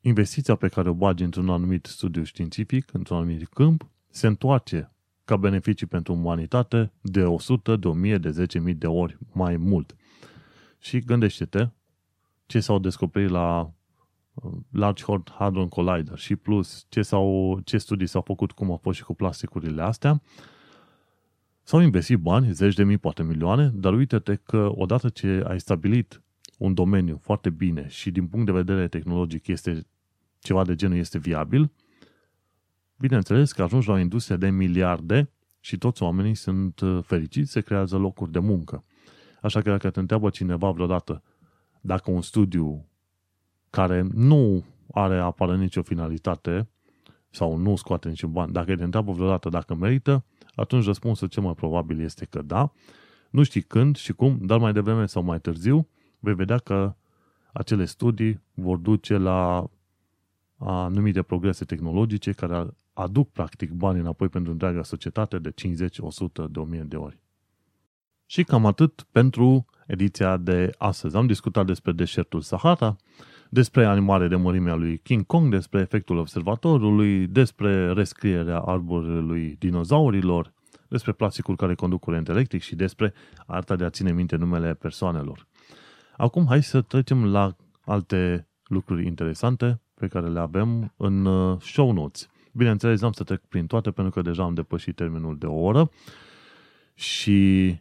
investiția 0.00 0.54
pe 0.54 0.68
care 0.68 0.88
o 0.88 0.92
bagi 0.92 1.22
într-un 1.22 1.48
anumit 1.48 1.86
studiu 1.86 2.22
științific, 2.22 2.92
într-un 2.92 3.16
anumit 3.16 3.48
câmp, 3.48 3.90
se 4.10 4.26
întoarce 4.26 4.92
ca 5.24 5.36
beneficii 5.36 5.86
pentru 5.86 6.12
umanitate 6.12 6.92
de 7.00 7.24
100, 7.24 7.76
de 7.76 7.88
1000, 7.88 8.18
de 8.18 8.46
10.000 8.70 8.74
de 8.76 8.86
ori 8.86 9.18
mai 9.32 9.56
mult. 9.56 9.96
Și 10.78 11.00
gândește-te 11.00 11.68
ce 12.46 12.60
s-au 12.60 12.78
descoperit 12.78 13.30
la 13.30 13.72
Large 14.70 15.04
Hadron 15.38 15.68
Collider 15.68 16.18
și 16.18 16.36
plus 16.36 16.86
ce, 16.88 17.02
s-au, 17.02 17.60
ce 17.64 17.78
studii 17.78 18.06
s-au 18.06 18.20
făcut, 18.20 18.52
cum 18.52 18.72
a 18.72 18.76
fost 18.76 18.96
și 18.96 19.04
cu 19.04 19.14
plasticurile 19.14 19.82
astea, 19.82 20.22
s-au 21.62 21.80
investit 21.80 22.18
bani, 22.18 22.52
zeci 22.52 22.74
de 22.74 22.84
mii, 22.84 22.98
poate 22.98 23.22
milioane, 23.22 23.70
dar 23.74 23.94
uite-te 23.94 24.34
că 24.34 24.70
odată 24.74 25.08
ce 25.08 25.44
ai 25.46 25.60
stabilit 25.60 26.22
un 26.58 26.74
domeniu 26.74 27.18
foarte 27.22 27.50
bine 27.50 27.88
și 27.88 28.10
din 28.10 28.26
punct 28.26 28.46
de 28.46 28.52
vedere 28.52 28.88
tehnologic 28.88 29.46
este 29.46 29.86
ceva 30.38 30.64
de 30.64 30.74
genul 30.74 30.96
este 30.96 31.18
viabil, 31.18 31.72
bineînțeles 32.98 33.52
că 33.52 33.62
ajungi 33.62 33.88
la 33.88 33.94
o 33.94 33.98
industrie 33.98 34.36
de 34.36 34.50
miliarde 34.50 35.30
și 35.60 35.78
toți 35.78 36.02
oamenii 36.02 36.34
sunt 36.34 36.80
uh, 36.80 36.98
fericiți, 37.02 37.50
se 37.50 37.60
creează 37.60 37.96
locuri 37.96 38.32
de 38.32 38.38
muncă. 38.38 38.84
Așa 39.42 39.60
că 39.60 39.70
dacă 39.70 39.90
te 39.90 40.00
întreabă 40.00 40.30
cineva 40.30 40.70
vreodată 40.70 41.22
dacă 41.80 42.10
un 42.10 42.22
studiu 42.22 42.89
care 43.70 44.06
nu 44.14 44.64
are 44.92 45.18
apară 45.18 45.56
nicio 45.56 45.82
finalitate 45.82 46.68
sau 47.30 47.56
nu 47.56 47.76
scoate 47.76 48.08
niciun 48.08 48.32
bani, 48.32 48.52
dacă 48.52 48.76
te 48.76 48.84
întreabă 48.84 49.12
vreodată 49.12 49.48
dacă 49.48 49.74
merită, 49.74 50.24
atunci 50.54 50.84
răspunsul 50.84 51.28
cel 51.28 51.42
mai 51.42 51.54
probabil 51.54 52.00
este 52.00 52.24
că 52.24 52.42
da. 52.42 52.72
Nu 53.30 53.42
știi 53.42 53.62
când 53.62 53.96
și 53.96 54.12
cum, 54.12 54.38
dar 54.40 54.58
mai 54.58 54.72
devreme 54.72 55.06
sau 55.06 55.22
mai 55.22 55.40
târziu 55.40 55.88
vei 56.18 56.34
vedea 56.34 56.58
că 56.58 56.94
acele 57.52 57.84
studii 57.84 58.42
vor 58.54 58.76
duce 58.76 59.16
la 59.16 59.70
anumite 60.58 61.22
progrese 61.22 61.64
tehnologice 61.64 62.32
care 62.32 62.66
aduc 62.92 63.30
practic 63.30 63.70
bani 63.70 63.98
înapoi 63.98 64.28
pentru 64.28 64.52
întreaga 64.52 64.82
societate 64.82 65.38
de 65.38 65.50
50, 65.50 65.98
100, 65.98 66.48
de 66.50 66.58
1000 66.58 66.80
de 66.82 66.96
ori. 66.96 67.18
Și 68.26 68.44
cam 68.44 68.66
atât 68.66 69.06
pentru 69.10 69.66
ediția 69.86 70.36
de 70.36 70.70
astăzi. 70.78 71.16
Am 71.16 71.26
discutat 71.26 71.66
despre 71.66 71.92
deșertul 71.92 72.40
Sahara, 72.40 72.96
despre 73.52 73.84
animale 73.84 74.28
de 74.28 74.36
mărimea 74.36 74.74
lui 74.74 74.98
King 74.98 75.26
Kong, 75.26 75.50
despre 75.50 75.80
efectul 75.80 76.16
observatorului, 76.16 77.26
despre 77.26 77.92
rescrierea 77.92 78.58
arborului 78.58 79.56
dinozaurilor, 79.58 80.52
despre 80.88 81.12
plasticul 81.12 81.56
care 81.56 81.74
conduc 81.74 82.00
curent 82.00 82.28
electric 82.28 82.62
și 82.62 82.74
despre 82.74 83.12
arta 83.46 83.76
de 83.76 83.84
a 83.84 83.90
ține 83.90 84.12
minte 84.12 84.36
numele 84.36 84.74
persoanelor. 84.74 85.46
Acum 86.16 86.46
hai 86.46 86.62
să 86.62 86.80
trecem 86.80 87.24
la 87.24 87.56
alte 87.84 88.48
lucruri 88.64 89.06
interesante 89.06 89.80
pe 89.94 90.06
care 90.06 90.28
le 90.28 90.40
avem 90.40 90.92
în 90.96 91.24
uh, 91.24 91.60
show 91.60 91.92
notes. 91.92 92.28
Bineînțeles, 92.52 93.02
am 93.02 93.12
să 93.12 93.24
trec 93.24 93.40
prin 93.40 93.66
toate 93.66 93.90
pentru 93.90 94.12
că 94.12 94.22
deja 94.22 94.42
am 94.42 94.54
depășit 94.54 94.96
termenul 94.96 95.38
de 95.38 95.46
o 95.46 95.60
oră 95.60 95.90
și 96.94 97.78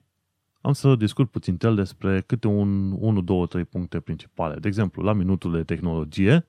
am 0.61 0.73
să 0.73 0.95
discut 0.95 1.29
puțin 1.29 1.57
tel 1.57 1.75
despre 1.75 2.21
câte 2.21 2.47
un 2.47 2.91
1, 2.91 3.21
2, 3.21 3.47
3 3.47 3.63
puncte 3.63 3.99
principale. 3.99 4.55
De 4.55 4.67
exemplu, 4.67 5.03
la 5.03 5.13
minutul 5.13 5.51
de 5.51 5.63
tehnologie, 5.63 6.45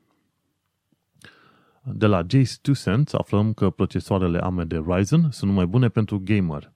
de 1.83 2.07
la 2.07 2.17
Jace 2.17 2.55
2 2.63 2.75
Cents 2.75 3.13
aflăm 3.13 3.53
că 3.53 3.71
procesoarele 3.71 4.39
AMD 4.39 4.83
Ryzen 4.87 5.31
sunt 5.31 5.53
mai 5.53 5.67
bune 5.67 5.89
pentru 5.89 6.21
gamer. 6.25 6.73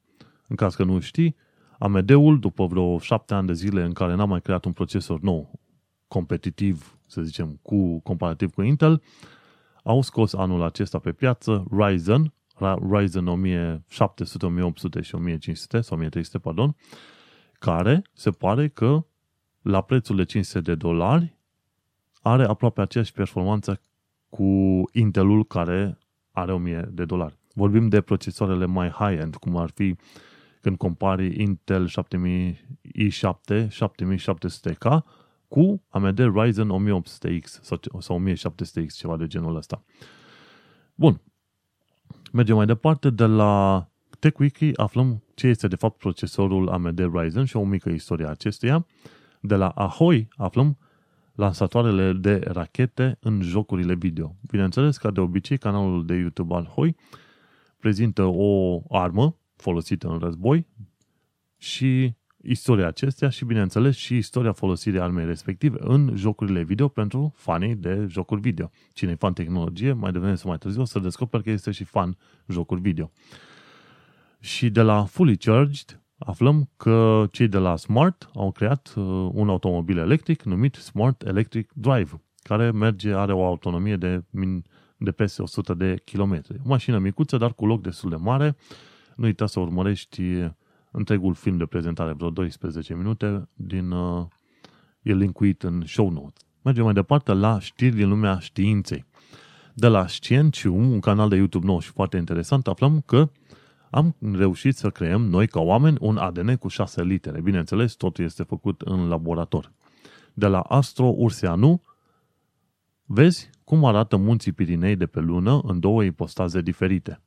În 0.46 0.56
caz 0.56 0.74
că 0.74 0.84
nu 0.84 1.00
știi, 1.00 1.36
AMD-ul, 1.78 2.38
după 2.38 2.66
vreo 2.66 2.98
7 2.98 3.34
ani 3.34 3.46
de 3.46 3.52
zile 3.52 3.82
în 3.82 3.92
care 3.92 4.14
n-a 4.14 4.24
mai 4.24 4.40
creat 4.40 4.64
un 4.64 4.72
procesor 4.72 5.20
nou, 5.20 5.60
competitiv, 6.08 6.98
să 7.06 7.22
zicem, 7.22 7.58
cu 7.62 8.00
comparativ 8.00 8.50
cu 8.50 8.62
Intel, 8.62 9.02
au 9.82 10.02
scos 10.02 10.32
anul 10.32 10.62
acesta 10.62 10.98
pe 10.98 11.12
piață 11.12 11.64
Ryzen, 11.70 12.32
Ryzen 12.90 13.26
1700, 13.26 14.46
1800 14.46 15.00
și 15.00 15.14
1500 15.14 15.80
sau 15.80 15.96
1300, 15.96 16.38
pardon, 16.38 16.76
care 17.64 18.02
se 18.12 18.30
pare 18.30 18.68
că 18.68 19.06
la 19.62 19.80
prețul 19.80 20.16
de 20.16 20.24
500 20.24 20.60
de 20.60 20.74
dolari 20.74 21.36
are 22.22 22.44
aproape 22.44 22.80
aceeași 22.80 23.12
performanță 23.12 23.80
cu 24.28 24.82
Intelul 24.92 25.44
care 25.44 25.98
are 26.30 26.52
1000 26.52 26.88
de 26.92 27.04
dolari. 27.04 27.38
Vorbim 27.54 27.88
de 27.88 28.00
procesoarele 28.00 28.64
mai 28.64 28.88
high-end, 28.88 29.36
cum 29.36 29.56
ar 29.56 29.70
fi 29.74 29.96
când 30.60 30.76
compari 30.76 31.42
Intel 31.42 31.86
7000 31.86 32.78
i7 32.82 33.68
7700K 33.68 34.98
cu 35.48 35.82
AMD 35.88 36.18
Ryzen 36.18 36.68
1800X 37.02 37.44
sau, 37.44 37.78
sau 37.98 38.22
1700X, 38.28 38.96
ceva 38.96 39.16
de 39.16 39.26
genul 39.26 39.56
ăsta. 39.56 39.82
Bun. 40.94 41.20
Mergem 42.32 42.56
mai 42.56 42.66
departe 42.66 43.10
de 43.10 43.26
la 43.26 43.86
TechWiki 44.24 44.76
aflăm 44.76 45.22
ce 45.34 45.46
este 45.46 45.68
de 45.68 45.76
fapt 45.76 45.98
procesorul 45.98 46.68
AMD 46.68 47.10
Ryzen 47.12 47.44
și 47.44 47.56
o 47.56 47.64
mică 47.64 47.90
istorie 47.90 48.26
a 48.26 48.28
acestuia. 48.28 48.86
De 49.40 49.54
la 49.54 49.68
Ahoy 49.68 50.28
aflăm 50.36 50.78
lansatoarele 51.34 52.12
de 52.12 52.40
rachete 52.44 53.16
în 53.20 53.40
jocurile 53.42 53.94
video. 53.94 54.36
Bineînțeles, 54.46 54.96
ca 54.96 55.10
de 55.10 55.20
obicei, 55.20 55.58
canalul 55.58 56.06
de 56.06 56.14
YouTube 56.14 56.54
al 56.54 56.66
Ahoy 56.70 56.96
prezintă 57.78 58.22
o 58.22 58.80
armă 58.88 59.36
folosită 59.56 60.08
în 60.08 60.18
război 60.18 60.66
și 61.58 62.14
istoria 62.42 62.86
acestea 62.86 63.28
și, 63.28 63.44
bineînțeles, 63.44 63.96
și 63.96 64.16
istoria 64.16 64.52
folosirii 64.52 65.00
armei 65.00 65.24
respective 65.24 65.76
în 65.80 66.12
jocurile 66.14 66.62
video 66.62 66.88
pentru 66.88 67.32
fanii 67.36 67.74
de 67.74 68.06
jocuri 68.08 68.40
video. 68.40 68.70
Cine 68.92 69.10
e 69.10 69.14
fan 69.14 69.32
tehnologie, 69.32 69.92
mai 69.92 70.12
devreme 70.12 70.34
sau 70.34 70.48
mai 70.48 70.58
târziu, 70.58 70.80
o 70.80 70.84
să 70.84 70.98
descoperi 70.98 71.42
că 71.42 71.50
este 71.50 71.70
și 71.70 71.84
fan 71.84 72.16
jocuri 72.48 72.80
video. 72.80 73.10
Și 74.44 74.70
de 74.70 74.82
la 74.82 75.04
Fully 75.04 75.36
Charged 75.36 76.02
aflăm 76.18 76.70
că 76.76 77.26
cei 77.30 77.48
de 77.48 77.58
la 77.58 77.76
Smart 77.76 78.30
au 78.34 78.52
creat 78.52 78.92
uh, 78.96 79.04
un 79.32 79.48
automobil 79.48 79.98
electric 79.98 80.42
numit 80.42 80.74
Smart 80.74 81.22
Electric 81.22 81.70
Drive, 81.74 82.22
care 82.42 82.70
merge, 82.70 83.14
are 83.14 83.32
o 83.32 83.44
autonomie 83.44 83.96
de, 83.96 84.24
de 84.96 85.10
peste 85.10 85.42
100 85.42 85.74
de 85.74 86.00
kilometri. 86.04 86.60
O 86.64 86.68
mașină 86.68 86.98
micuță, 86.98 87.36
dar 87.36 87.54
cu 87.54 87.66
loc 87.66 87.82
destul 87.82 88.10
de 88.10 88.16
mare. 88.16 88.56
Nu 89.16 89.24
uita 89.24 89.46
să 89.46 89.60
urmărești 89.60 90.22
întregul 90.90 91.34
film 91.34 91.56
de 91.56 91.66
prezentare, 91.66 92.12
vreo 92.12 92.30
12 92.30 92.94
minute, 92.94 93.48
din, 93.54 93.90
uh, 93.90 94.26
e 95.02 95.14
linkuit 95.14 95.62
în 95.62 95.82
show 95.86 96.10
notes. 96.10 96.42
Mergem 96.62 96.84
mai 96.84 96.94
departe 96.94 97.32
la 97.32 97.58
știri 97.58 97.96
din 97.96 98.08
lumea 98.08 98.38
științei. 98.38 99.04
De 99.74 99.86
la 99.86 100.06
Scientium, 100.06 100.90
un 100.90 101.00
canal 101.00 101.28
de 101.28 101.36
YouTube 101.36 101.66
nou 101.66 101.80
și 101.80 101.90
foarte 101.90 102.16
interesant, 102.16 102.66
aflăm 102.66 103.02
că 103.06 103.28
am 103.94 104.16
reușit 104.32 104.76
să 104.76 104.90
creăm 104.90 105.24
noi 105.24 105.46
ca 105.46 105.60
oameni 105.60 105.96
un 106.00 106.16
ADN 106.16 106.54
cu 106.54 106.68
șase 106.68 107.02
litere. 107.02 107.40
Bineînțeles, 107.40 107.92
totul 107.92 108.24
este 108.24 108.42
făcut 108.42 108.80
în 108.80 109.08
laborator. 109.08 109.72
De 110.32 110.46
la 110.46 110.60
Astro 110.60 111.06
Urseanu, 111.16 111.82
vezi 113.04 113.50
cum 113.64 113.84
arată 113.84 114.16
munții 114.16 114.52
Pirinei 114.52 114.96
de 114.96 115.06
pe 115.06 115.20
lună 115.20 115.60
în 115.64 115.80
două 115.80 116.02
ipostaze 116.02 116.60
diferite. 116.60 117.20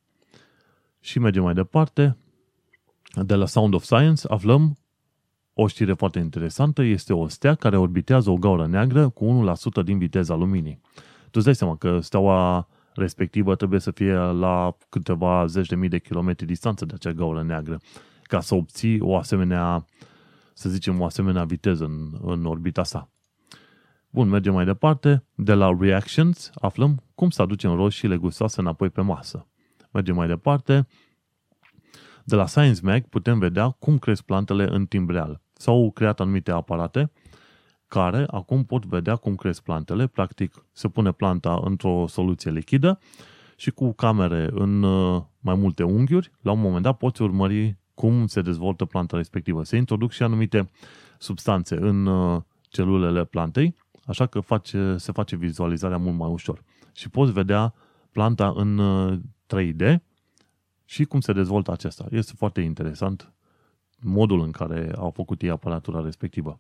Și 1.00 1.20
mergem 1.20 1.44
mai 1.44 1.54
departe. 1.54 2.18
De 3.24 3.36
la 3.36 3.46
Sound 3.46 3.74
of 3.74 3.84
Science 3.84 4.28
aflăm 4.28 4.78
o 5.54 5.68
știre 5.68 5.94
foarte 5.94 6.20
interesantă 6.20 6.82
este 6.82 7.14
o 7.14 7.28
stea 7.28 7.56
care 7.56 7.78
orbitează 7.78 8.30
o 8.30 8.36
gaură 8.36 8.68
neagră 8.68 9.10
cu 9.10 9.44
1% 9.82 9.84
din 9.84 9.98
viteza 9.98 10.36
luminii. 10.36 10.82
Tu 11.24 11.32
îți 11.32 11.46
dai 11.46 11.56
seama 11.56 11.76
că 11.76 12.00
steaua 12.00 12.68
respectivă 12.98 13.56
trebuie 13.56 13.80
să 13.80 13.92
fie 13.92 14.14
la 14.16 14.78
câteva 14.90 15.46
zeci 15.46 15.68
de 15.68 15.76
mii 15.76 15.90
de 15.90 16.00
kilometri 16.00 16.46
distanță 16.46 16.86
de 16.86 16.94
acea 16.96 17.12
gaură 17.12 17.44
neagră 17.44 17.80
ca 18.28 18.40
să 18.40 18.56
obții 18.56 19.00
o 19.00 19.18
asemenea, 19.18 19.86
să 20.54 20.70
zicem, 20.70 21.02
o 21.02 21.06
asemenea 21.06 21.44
viteză 21.44 21.84
în, 21.84 22.18
în 22.22 22.46
orbita 22.46 22.84
sa. 22.84 23.10
Bun, 24.10 24.30
mergem 24.30 24.54
mai 24.54 24.66
departe. 24.66 25.26
De 25.36 25.54
la 25.54 25.78
Reactions 25.80 26.52
aflăm 26.54 27.04
cum 27.16 27.30
să 27.30 27.42
aducem 27.42 27.76
roșiile 27.76 28.18
gustoase 28.18 28.60
înapoi 28.60 28.90
pe 28.90 29.02
masă. 29.02 29.48
Mergem 29.92 30.16
mai 30.16 30.28
departe. 30.28 30.88
De 32.24 32.36
la 32.36 32.46
Science 32.46 32.80
Mag 32.84 33.08
putem 33.08 33.40
vedea 33.40 33.70
cum 33.70 33.98
cresc 33.98 34.22
plantele 34.22 34.68
în 34.70 34.86
timp 34.86 35.10
real. 35.10 35.42
S-au 35.54 35.92
creat 35.92 36.20
anumite 36.20 36.52
aparate 36.52 37.12
care 37.88 38.26
acum 38.28 38.64
pot 38.66 38.86
vedea 38.86 39.16
cum 39.16 39.36
cresc 39.36 39.62
plantele. 39.62 40.08
Practic, 40.08 40.66
se 40.72 40.88
pune 40.88 41.12
planta 41.12 41.60
într-o 41.64 42.06
soluție 42.08 42.52
lichidă 42.52 43.00
și 43.56 43.72
cu 43.72 43.94
camere 43.94 44.50
în 44.52 44.84
uh, 44.84 45.22
mai 45.40 45.56
multe 45.56 45.84
unghiuri, 45.84 46.32
la 46.42 46.52
un 46.52 46.60
moment 46.60 46.84
dat 46.84 46.98
poți 46.98 47.22
urmări 47.22 47.78
cum 47.94 48.28
se 48.28 48.42
dezvoltă 48.42 48.86
planta 48.86 49.18
respectivă. 49.18 49.64
Se 49.64 49.78
introduc 49.78 50.12
și 50.12 50.24
anumite 50.24 50.70
substanțe 51.18 51.76
în 51.76 52.06
uh, 52.06 52.42
celulele 52.62 53.26
plantei, 53.26 53.76
așa 54.06 54.26
că 54.26 54.40
face, 54.40 54.96
se 54.98 55.12
face 55.12 55.36
vizualizarea 55.36 55.98
mult 55.98 56.18
mai 56.18 56.30
ușor. 56.30 56.64
Și 56.94 57.10
poți 57.10 57.32
vedea 57.32 57.74
planta 58.12 58.54
în 58.56 58.82
3D 59.56 59.82
uh, 59.82 59.96
și 60.86 61.06
cum 61.06 61.20
se 61.20 61.34
dezvoltă 61.34 61.72
acesta. 61.72 62.06
Este 62.10 62.34
foarte 62.36 62.62
interesant 62.62 63.32
modul 64.00 64.42
în 64.42 64.52
care 64.52 64.92
au 64.96 65.10
făcut 65.10 65.42
ei 65.42 65.50
aparatura 65.50 66.02
respectivă. 66.02 66.60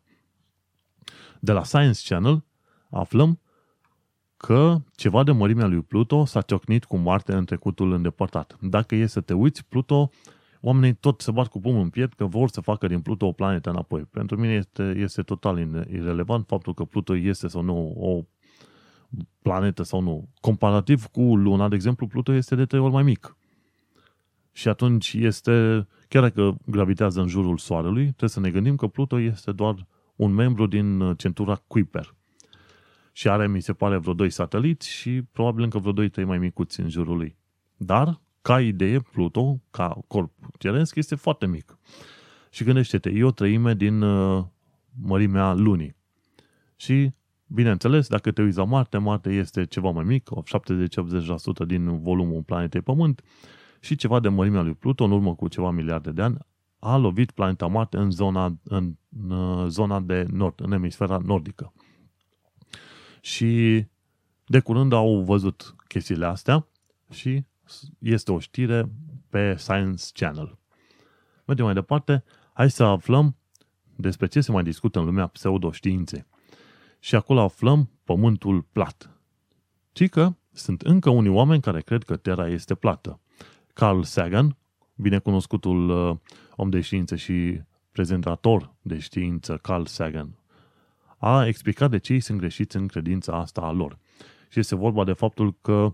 De 1.39 1.51
la 1.51 1.63
Science 1.63 2.01
Channel 2.07 2.43
aflăm 2.89 3.39
că 4.37 4.77
ceva 4.95 5.23
de 5.23 5.31
mărimea 5.31 5.67
lui 5.67 5.81
Pluto 5.81 6.25
s-a 6.25 6.41
ciocnit 6.41 6.85
cu 6.85 6.97
Marte 6.97 7.33
în 7.33 7.45
trecutul 7.45 7.91
îndepărtat. 7.91 8.57
Dacă 8.61 8.95
e 8.95 9.05
să 9.05 9.21
te 9.21 9.33
uiți, 9.33 9.65
Pluto, 9.65 10.11
oamenii 10.61 10.93
tot 10.93 11.21
se 11.21 11.31
bat 11.31 11.47
cu 11.47 11.59
pumnul 11.59 11.81
în 11.81 11.89
piept 11.89 12.17
că 12.17 12.25
vor 12.25 12.49
să 12.49 12.61
facă 12.61 12.87
din 12.87 13.01
Pluto 13.01 13.25
o 13.25 13.31
planetă 13.31 13.69
înapoi. 13.69 14.01
Pentru 14.01 14.39
mine 14.39 14.53
este, 14.53 14.93
este 14.97 15.21
total 15.21 15.85
irrelevant 15.91 16.45
faptul 16.47 16.73
că 16.73 16.83
Pluto 16.83 17.15
este 17.15 17.47
sau 17.47 17.61
nu 17.61 17.93
o 17.97 18.21
planetă 19.41 19.83
sau 19.83 20.01
nu. 20.01 20.29
Comparativ 20.41 21.05
cu 21.05 21.21
Luna, 21.21 21.67
de 21.67 21.75
exemplu, 21.75 22.07
Pluto 22.07 22.33
este 22.33 22.55
de 22.55 22.65
trei 22.65 22.81
ori 22.81 22.93
mai 22.93 23.03
mic. 23.03 23.37
Și 24.51 24.67
atunci 24.67 25.13
este, 25.13 25.87
chiar 26.07 26.21
dacă 26.21 26.57
gravitează 26.65 27.21
în 27.21 27.27
jurul 27.27 27.57
Soarelui, 27.57 28.03
trebuie 28.03 28.29
să 28.29 28.39
ne 28.39 28.51
gândim 28.51 28.75
că 28.75 28.87
Pluto 28.87 29.19
este 29.19 29.51
doar 29.51 29.87
un 30.17 30.33
membru 30.33 30.65
din 30.65 30.99
uh, 30.99 31.17
centura 31.17 31.55
Kuiper. 31.67 32.15
Și 33.11 33.29
are, 33.29 33.47
mi 33.47 33.61
se 33.61 33.73
pare, 33.73 33.97
vreo 33.97 34.13
doi 34.13 34.29
sateliți 34.29 34.89
și 34.89 35.21
probabil 35.31 35.63
încă 35.63 35.77
vreo 35.77 35.91
doi, 35.91 36.09
trei 36.09 36.25
mai 36.25 36.37
micuți 36.37 36.79
în 36.79 36.89
jurul 36.89 37.17
lui. 37.17 37.37
Dar, 37.77 38.21
ca 38.41 38.61
idee, 38.61 38.99
Pluto, 38.99 39.61
ca 39.71 39.99
corp 40.07 40.31
ceresc, 40.57 40.95
este 40.95 41.15
foarte 41.15 41.45
mic. 41.47 41.77
Și 42.49 42.63
gândește-te, 42.63 43.09
e 43.09 43.23
o 43.23 43.31
treime 43.31 43.73
din 43.73 44.01
uh, 44.01 44.43
mărimea 45.01 45.53
lunii. 45.53 45.95
Și, 46.75 47.11
bineînțeles, 47.47 48.07
dacă 48.07 48.31
te 48.31 48.41
uiți 48.41 48.57
la 48.57 48.63
Marte, 48.63 48.97
Marte 48.97 49.29
este 49.29 49.65
ceva 49.65 49.89
mai 49.89 50.03
mic, 50.03 50.29
70-80% 51.63 51.67
din 51.67 51.99
volumul 52.01 52.41
planetei 52.41 52.81
Pământ, 52.81 53.23
și 53.79 53.95
ceva 53.95 54.19
de 54.19 54.27
mărimea 54.27 54.61
lui 54.61 54.73
Pluto, 54.73 55.03
în 55.03 55.11
urmă 55.11 55.35
cu 55.35 55.47
ceva 55.47 55.71
miliarde 55.71 56.11
de 56.11 56.21
ani, 56.21 56.37
a 56.79 56.97
lovit 56.97 57.31
planeta 57.31 57.67
Marte 57.67 57.97
în 57.97 58.11
zona, 58.11 58.57
în, 58.63 58.93
în 59.09 59.69
zona 59.69 59.99
de 59.99 60.25
nord, 60.31 60.61
în 60.61 60.71
emisfera 60.71 61.17
nordică. 61.17 61.73
Și 63.21 63.83
de 64.45 64.59
curând 64.59 64.93
au 64.93 65.21
văzut 65.21 65.75
chestiile 65.87 66.25
astea 66.25 66.67
și 67.09 67.43
este 67.99 68.31
o 68.31 68.39
știre 68.39 68.91
pe 69.29 69.55
Science 69.57 70.05
Channel. 70.13 70.57
Mergem 71.45 71.65
mai 71.65 71.73
departe, 71.73 72.23
hai 72.53 72.69
să 72.69 72.83
aflăm 72.83 73.35
despre 73.95 74.27
ce 74.27 74.41
se 74.41 74.51
mai 74.51 74.63
discută 74.63 74.99
în 74.99 75.05
lumea 75.05 75.27
pseudoștiinței. 75.27 76.25
Și 76.99 77.15
acolo 77.15 77.41
aflăm 77.41 77.89
pământul 78.03 78.61
plat. 78.61 79.09
Ci 79.91 80.09
că 80.09 80.33
sunt 80.51 80.81
încă 80.81 81.09
unii 81.09 81.29
oameni 81.31 81.61
care 81.61 81.81
cred 81.81 82.03
că 82.03 82.15
Terra 82.15 82.47
este 82.47 82.75
plată. 82.75 83.19
Carl 83.73 84.01
Sagan, 84.01 84.57
binecunoscutul 84.95 85.89
uh, 85.89 86.17
om 86.59 86.69
de 86.69 86.81
știință 86.81 87.15
și 87.15 87.61
prezentator 87.91 88.73
de 88.81 88.99
știință, 88.99 89.59
Carl 89.61 89.83
Sagan, 89.83 90.39
a 91.17 91.45
explicat 91.45 91.89
de 91.89 91.97
ce 91.97 92.13
ei 92.13 92.19
sunt 92.19 92.37
greșiți 92.37 92.75
în 92.75 92.87
credința 92.87 93.39
asta 93.39 93.61
a 93.61 93.71
lor. 93.71 93.97
Și 94.49 94.59
este 94.59 94.75
vorba 94.75 95.03
de 95.03 95.13
faptul 95.13 95.55
că 95.61 95.93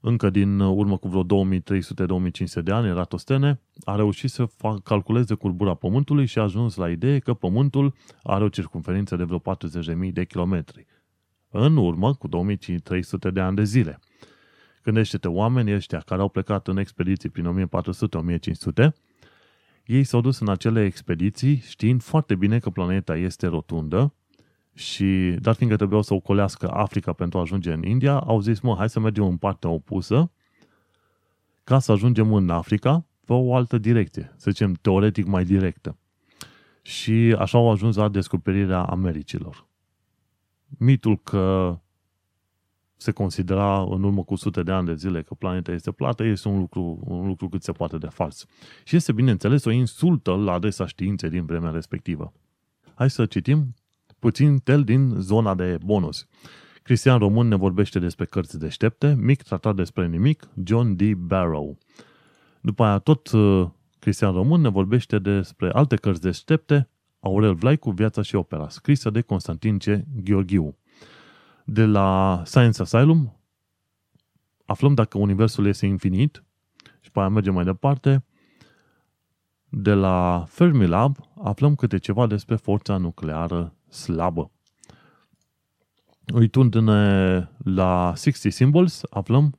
încă 0.00 0.30
din 0.30 0.60
urmă 0.60 0.96
cu 0.96 1.08
vreo 1.08 1.24
2300-2500 1.24 2.62
de 2.64 2.72
ani, 2.72 2.88
Eratostene 2.88 3.60
a 3.84 3.96
reușit 3.96 4.30
să 4.30 4.44
fac, 4.44 4.82
calculeze 4.82 5.34
curbura 5.34 5.74
Pământului 5.74 6.26
și 6.26 6.38
a 6.38 6.42
ajuns 6.42 6.74
la 6.74 6.90
idee 6.90 7.18
că 7.18 7.34
Pământul 7.34 7.94
are 8.22 8.44
o 8.44 8.48
circunferință 8.48 9.16
de 9.16 9.24
vreo 9.24 9.38
40.000 9.38 10.12
de 10.12 10.24
kilometri. 10.24 10.86
În 11.48 11.76
urmă, 11.76 12.14
cu 12.14 12.28
2300 12.28 13.30
de 13.30 13.40
ani 13.40 13.56
de 13.56 13.64
zile. 13.64 13.98
Gândește-te, 14.82 15.28
oamenii 15.28 15.74
ăștia 15.74 15.98
care 15.98 16.20
au 16.20 16.28
plecat 16.28 16.68
în 16.68 16.76
expediții 16.76 17.28
prin 17.28 17.68
1400-1500, 18.86 18.88
ei 19.84 20.04
s-au 20.04 20.20
dus 20.20 20.38
în 20.38 20.48
acele 20.48 20.84
expediții 20.84 21.56
știind 21.56 22.02
foarte 22.02 22.34
bine 22.34 22.58
că 22.58 22.70
planeta 22.70 23.16
este 23.16 23.46
rotundă, 23.46 24.14
și, 24.74 25.36
dar 25.40 25.54
fiindcă 25.54 25.76
trebuiau 25.76 26.02
să 26.02 26.14
ocolească 26.14 26.70
Africa 26.70 27.12
pentru 27.12 27.38
a 27.38 27.40
ajunge 27.40 27.72
în 27.72 27.82
India, 27.82 28.18
au 28.18 28.40
zis, 28.40 28.60
mă, 28.60 28.74
hai 28.76 28.88
să 28.88 29.00
mergem 29.00 29.24
în 29.24 29.36
partea 29.36 29.70
opusă 29.70 30.30
ca 31.64 31.78
să 31.78 31.92
ajungem 31.92 32.34
în 32.34 32.50
Africa 32.50 33.04
pe 33.24 33.32
o 33.32 33.54
altă 33.54 33.78
direcție, 33.78 34.34
să 34.36 34.50
zicem, 34.50 34.72
teoretic 34.72 35.26
mai 35.26 35.44
directă. 35.44 35.96
Și 36.82 37.36
așa 37.38 37.58
au 37.58 37.70
ajuns 37.70 37.96
la 37.96 38.08
descoperirea 38.08 38.82
Americilor. 38.82 39.66
Mitul 40.78 41.18
că 41.18 41.78
se 43.02 43.10
considera 43.10 43.82
în 43.82 44.02
urmă 44.02 44.22
cu 44.22 44.34
sute 44.34 44.62
de 44.62 44.72
ani 44.72 44.86
de 44.86 44.94
zile 44.94 45.22
că 45.22 45.34
planeta 45.34 45.72
este 45.72 45.90
plată, 45.90 46.24
este 46.24 46.48
un 46.48 46.58
lucru, 46.58 47.00
un 47.04 47.26
lucru 47.26 47.48
cât 47.48 47.62
se 47.62 47.72
poate 47.72 47.98
de 47.98 48.06
fals. 48.06 48.46
Și 48.84 48.96
este, 48.96 49.12
bineînțeles, 49.12 49.64
o 49.64 49.70
insultă 49.70 50.34
la 50.34 50.52
adresa 50.52 50.86
științei 50.86 51.30
din 51.30 51.44
vremea 51.44 51.70
respectivă. 51.70 52.32
Hai 52.94 53.10
să 53.10 53.26
citim 53.26 53.74
puțin 54.18 54.58
tel 54.58 54.84
din 54.84 55.14
zona 55.18 55.54
de 55.54 55.78
bonus. 55.84 56.26
Cristian 56.82 57.18
Român 57.18 57.48
ne 57.48 57.56
vorbește 57.56 57.98
despre 57.98 58.24
cărți 58.24 58.58
deștepte, 58.58 59.14
mic 59.18 59.42
tratat 59.42 59.74
despre 59.74 60.06
nimic, 60.06 60.48
John 60.64 60.96
D. 60.96 61.12
Barrow. 61.12 61.78
După 62.60 62.84
aia 62.84 62.98
tot 62.98 63.30
uh, 63.30 63.68
Cristian 63.98 64.32
Român 64.32 64.60
ne 64.60 64.68
vorbește 64.68 65.18
despre 65.18 65.70
alte 65.70 65.96
cărți 65.96 66.20
deștepte, 66.20 66.88
Aurel 67.20 67.54
Vlaicu, 67.54 67.90
Viața 67.90 68.22
și 68.22 68.34
opera, 68.34 68.68
scrisă 68.68 69.10
de 69.10 69.20
Constantin 69.20 69.78
C. 69.78 69.84
Gheorghiu 70.24 70.76
de 71.64 71.84
la 71.84 72.42
Science 72.44 72.82
Asylum 72.82 73.36
aflăm 74.64 74.94
dacă 74.94 75.18
universul 75.18 75.66
este 75.66 75.86
infinit 75.86 76.44
și 77.00 77.10
pe 77.10 77.18
aia 77.18 77.28
mergem 77.28 77.54
mai 77.54 77.64
departe. 77.64 78.24
De 79.68 79.92
la 79.92 80.44
Fermilab 80.48 81.16
aflăm 81.42 81.74
câte 81.74 81.98
ceva 81.98 82.26
despre 82.26 82.56
forța 82.56 82.96
nucleară 82.96 83.74
slabă. 83.88 84.50
Uitându-ne 86.34 87.48
la 87.58 88.14
60 88.16 88.52
Symbols, 88.52 89.02
aflăm 89.10 89.58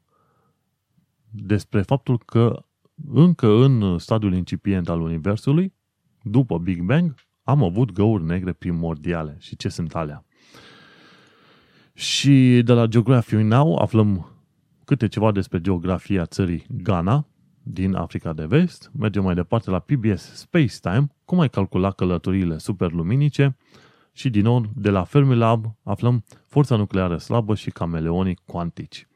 despre 1.30 1.82
faptul 1.82 2.18
că 2.18 2.66
încă 3.12 3.48
în 3.48 3.98
stadiul 3.98 4.34
incipient 4.34 4.90
al 4.90 5.02
Universului, 5.02 5.74
după 6.22 6.58
Big 6.58 6.82
Bang, 6.82 7.16
am 7.44 7.64
avut 7.64 7.92
găuri 7.92 8.24
negre 8.24 8.54
primordiale. 8.54 9.38
Și 9.40 9.56
ce 9.56 9.70
sunt 9.70 9.96
alea? 9.96 10.26
Și 11.94 12.62
de 12.66 12.74
la 12.74 12.86
Geography 12.86 13.36
Now 13.36 13.76
aflăm 13.76 14.28
câte 14.86 15.08
ceva 15.08 15.32
despre 15.32 15.62
geografia 15.62 16.26
țării 16.26 16.66
Ghana, 16.70 17.26
din 17.64 17.96
Africa 17.96 18.34
de 18.34 18.46
Vest. 18.46 18.92
Mergem 19.00 19.24
mai 19.24 19.36
departe 19.36 19.70
la 19.70 19.80
PBS 19.80 20.36
Space 20.36 20.76
Time, 20.82 21.16
cum 21.26 21.40
ai 21.40 21.50
calcula 21.50 21.92
călătoriile 21.92 22.58
superluminice 22.58 23.58
și 24.12 24.30
din 24.30 24.44
nou 24.44 24.66
de 24.76 24.90
la 24.90 25.04
Fermilab 25.04 25.66
aflăm 25.84 26.24
forța 26.48 26.76
nucleară 26.76 27.18
slabă 27.18 27.56
și 27.56 27.70
cameleonii 27.70 28.40
cuantici. 28.46 29.08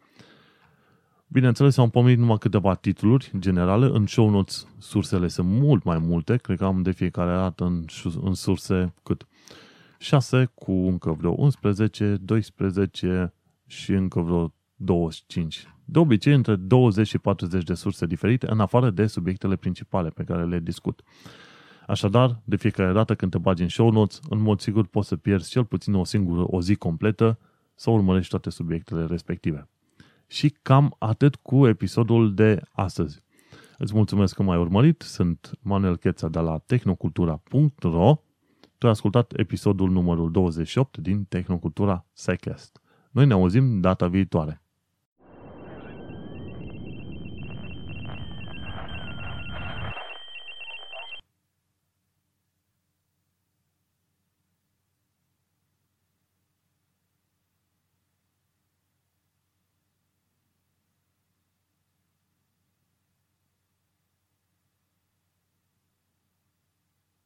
Bineînțeles, 1.28 1.78
am 1.78 1.90
pomenit 1.90 2.18
numai 2.18 2.38
câteva 2.38 2.74
titluri 2.74 3.32
generale. 3.40 3.86
În 3.86 4.06
show 4.06 4.30
notes 4.30 4.68
sursele 4.78 5.28
sunt 5.28 5.48
mult 5.48 5.84
mai 5.84 5.98
multe. 5.98 6.38
Cred 6.38 6.58
că 6.58 6.66
am 6.66 6.82
de 6.82 6.92
fiecare 6.92 7.32
dată 7.32 7.64
în, 7.64 7.86
în 8.22 8.34
surse 8.34 8.94
cât 9.04 9.28
6 9.98 10.52
cu 10.54 10.72
încă 10.72 11.12
vreo 11.12 11.34
11, 11.38 12.18
12 12.22 13.34
și 13.68 13.92
încă 13.92 14.20
vreo 14.20 14.54
25. 14.76 15.68
De 15.86 16.00
obicei, 16.00 16.34
între 16.34 16.56
20 16.56 17.08
și 17.08 17.18
40 17.18 17.64
de 17.64 17.74
surse 17.74 18.06
diferite, 18.06 18.52
în 18.52 18.60
afară 18.60 18.90
de 18.90 19.08
subiectele 19.08 19.56
principale 19.56 20.10
pe 20.10 20.24
care 20.24 20.46
le 20.46 20.60
discut. 20.60 21.02
Așadar, 21.88 22.42
de 22.44 22.56
fiecare 22.56 22.94
dată 22.94 23.16
când 23.16 23.32
te 23.32 23.38
bagi 23.38 23.62
în 23.62 23.70
show 23.70 23.92
notes, 23.92 24.20
în 24.30 24.42
mod 24.42 24.60
sigur 24.60 24.88
poți 24.88 25.08
să 25.08 25.16
pierzi 25.16 25.50
cel 25.50 25.66
puțin 25.66 25.94
o 25.94 26.04
singură 26.04 26.44
o 26.48 26.62
zi 26.62 26.76
completă 26.76 27.40
să 27.76 27.90
urmărești 27.90 28.30
toate 28.30 28.50
subiectele 28.50 29.06
respective. 29.06 29.70
Și 30.28 30.56
cam 30.62 30.96
atât 31.00 31.36
cu 31.36 31.68
episodul 31.68 32.34
de 32.34 32.62
astăzi. 32.72 33.24
Îți 33.78 33.94
mulțumesc 33.94 34.36
că 34.36 34.44
m-ai 34.44 34.58
urmărit, 34.58 35.02
sunt 35.02 35.52
Manuel 35.62 35.98
Cheța 35.98 36.28
de 36.28 36.40
la 36.40 36.58
tehnocultura.ro 36.58 38.22
Tu 38.78 38.86
ai 38.86 38.92
ascultat 38.92 39.34
episodul 39.36 39.90
numărul 39.90 40.32
28 40.32 40.98
din 40.98 41.24
Tehnocultura 41.24 42.06
Psycast. 42.14 42.82
Noi 43.12 43.26
ne 43.26 43.34
auzim 43.34 43.82
data 43.82 44.08
viitoare. 44.08 44.62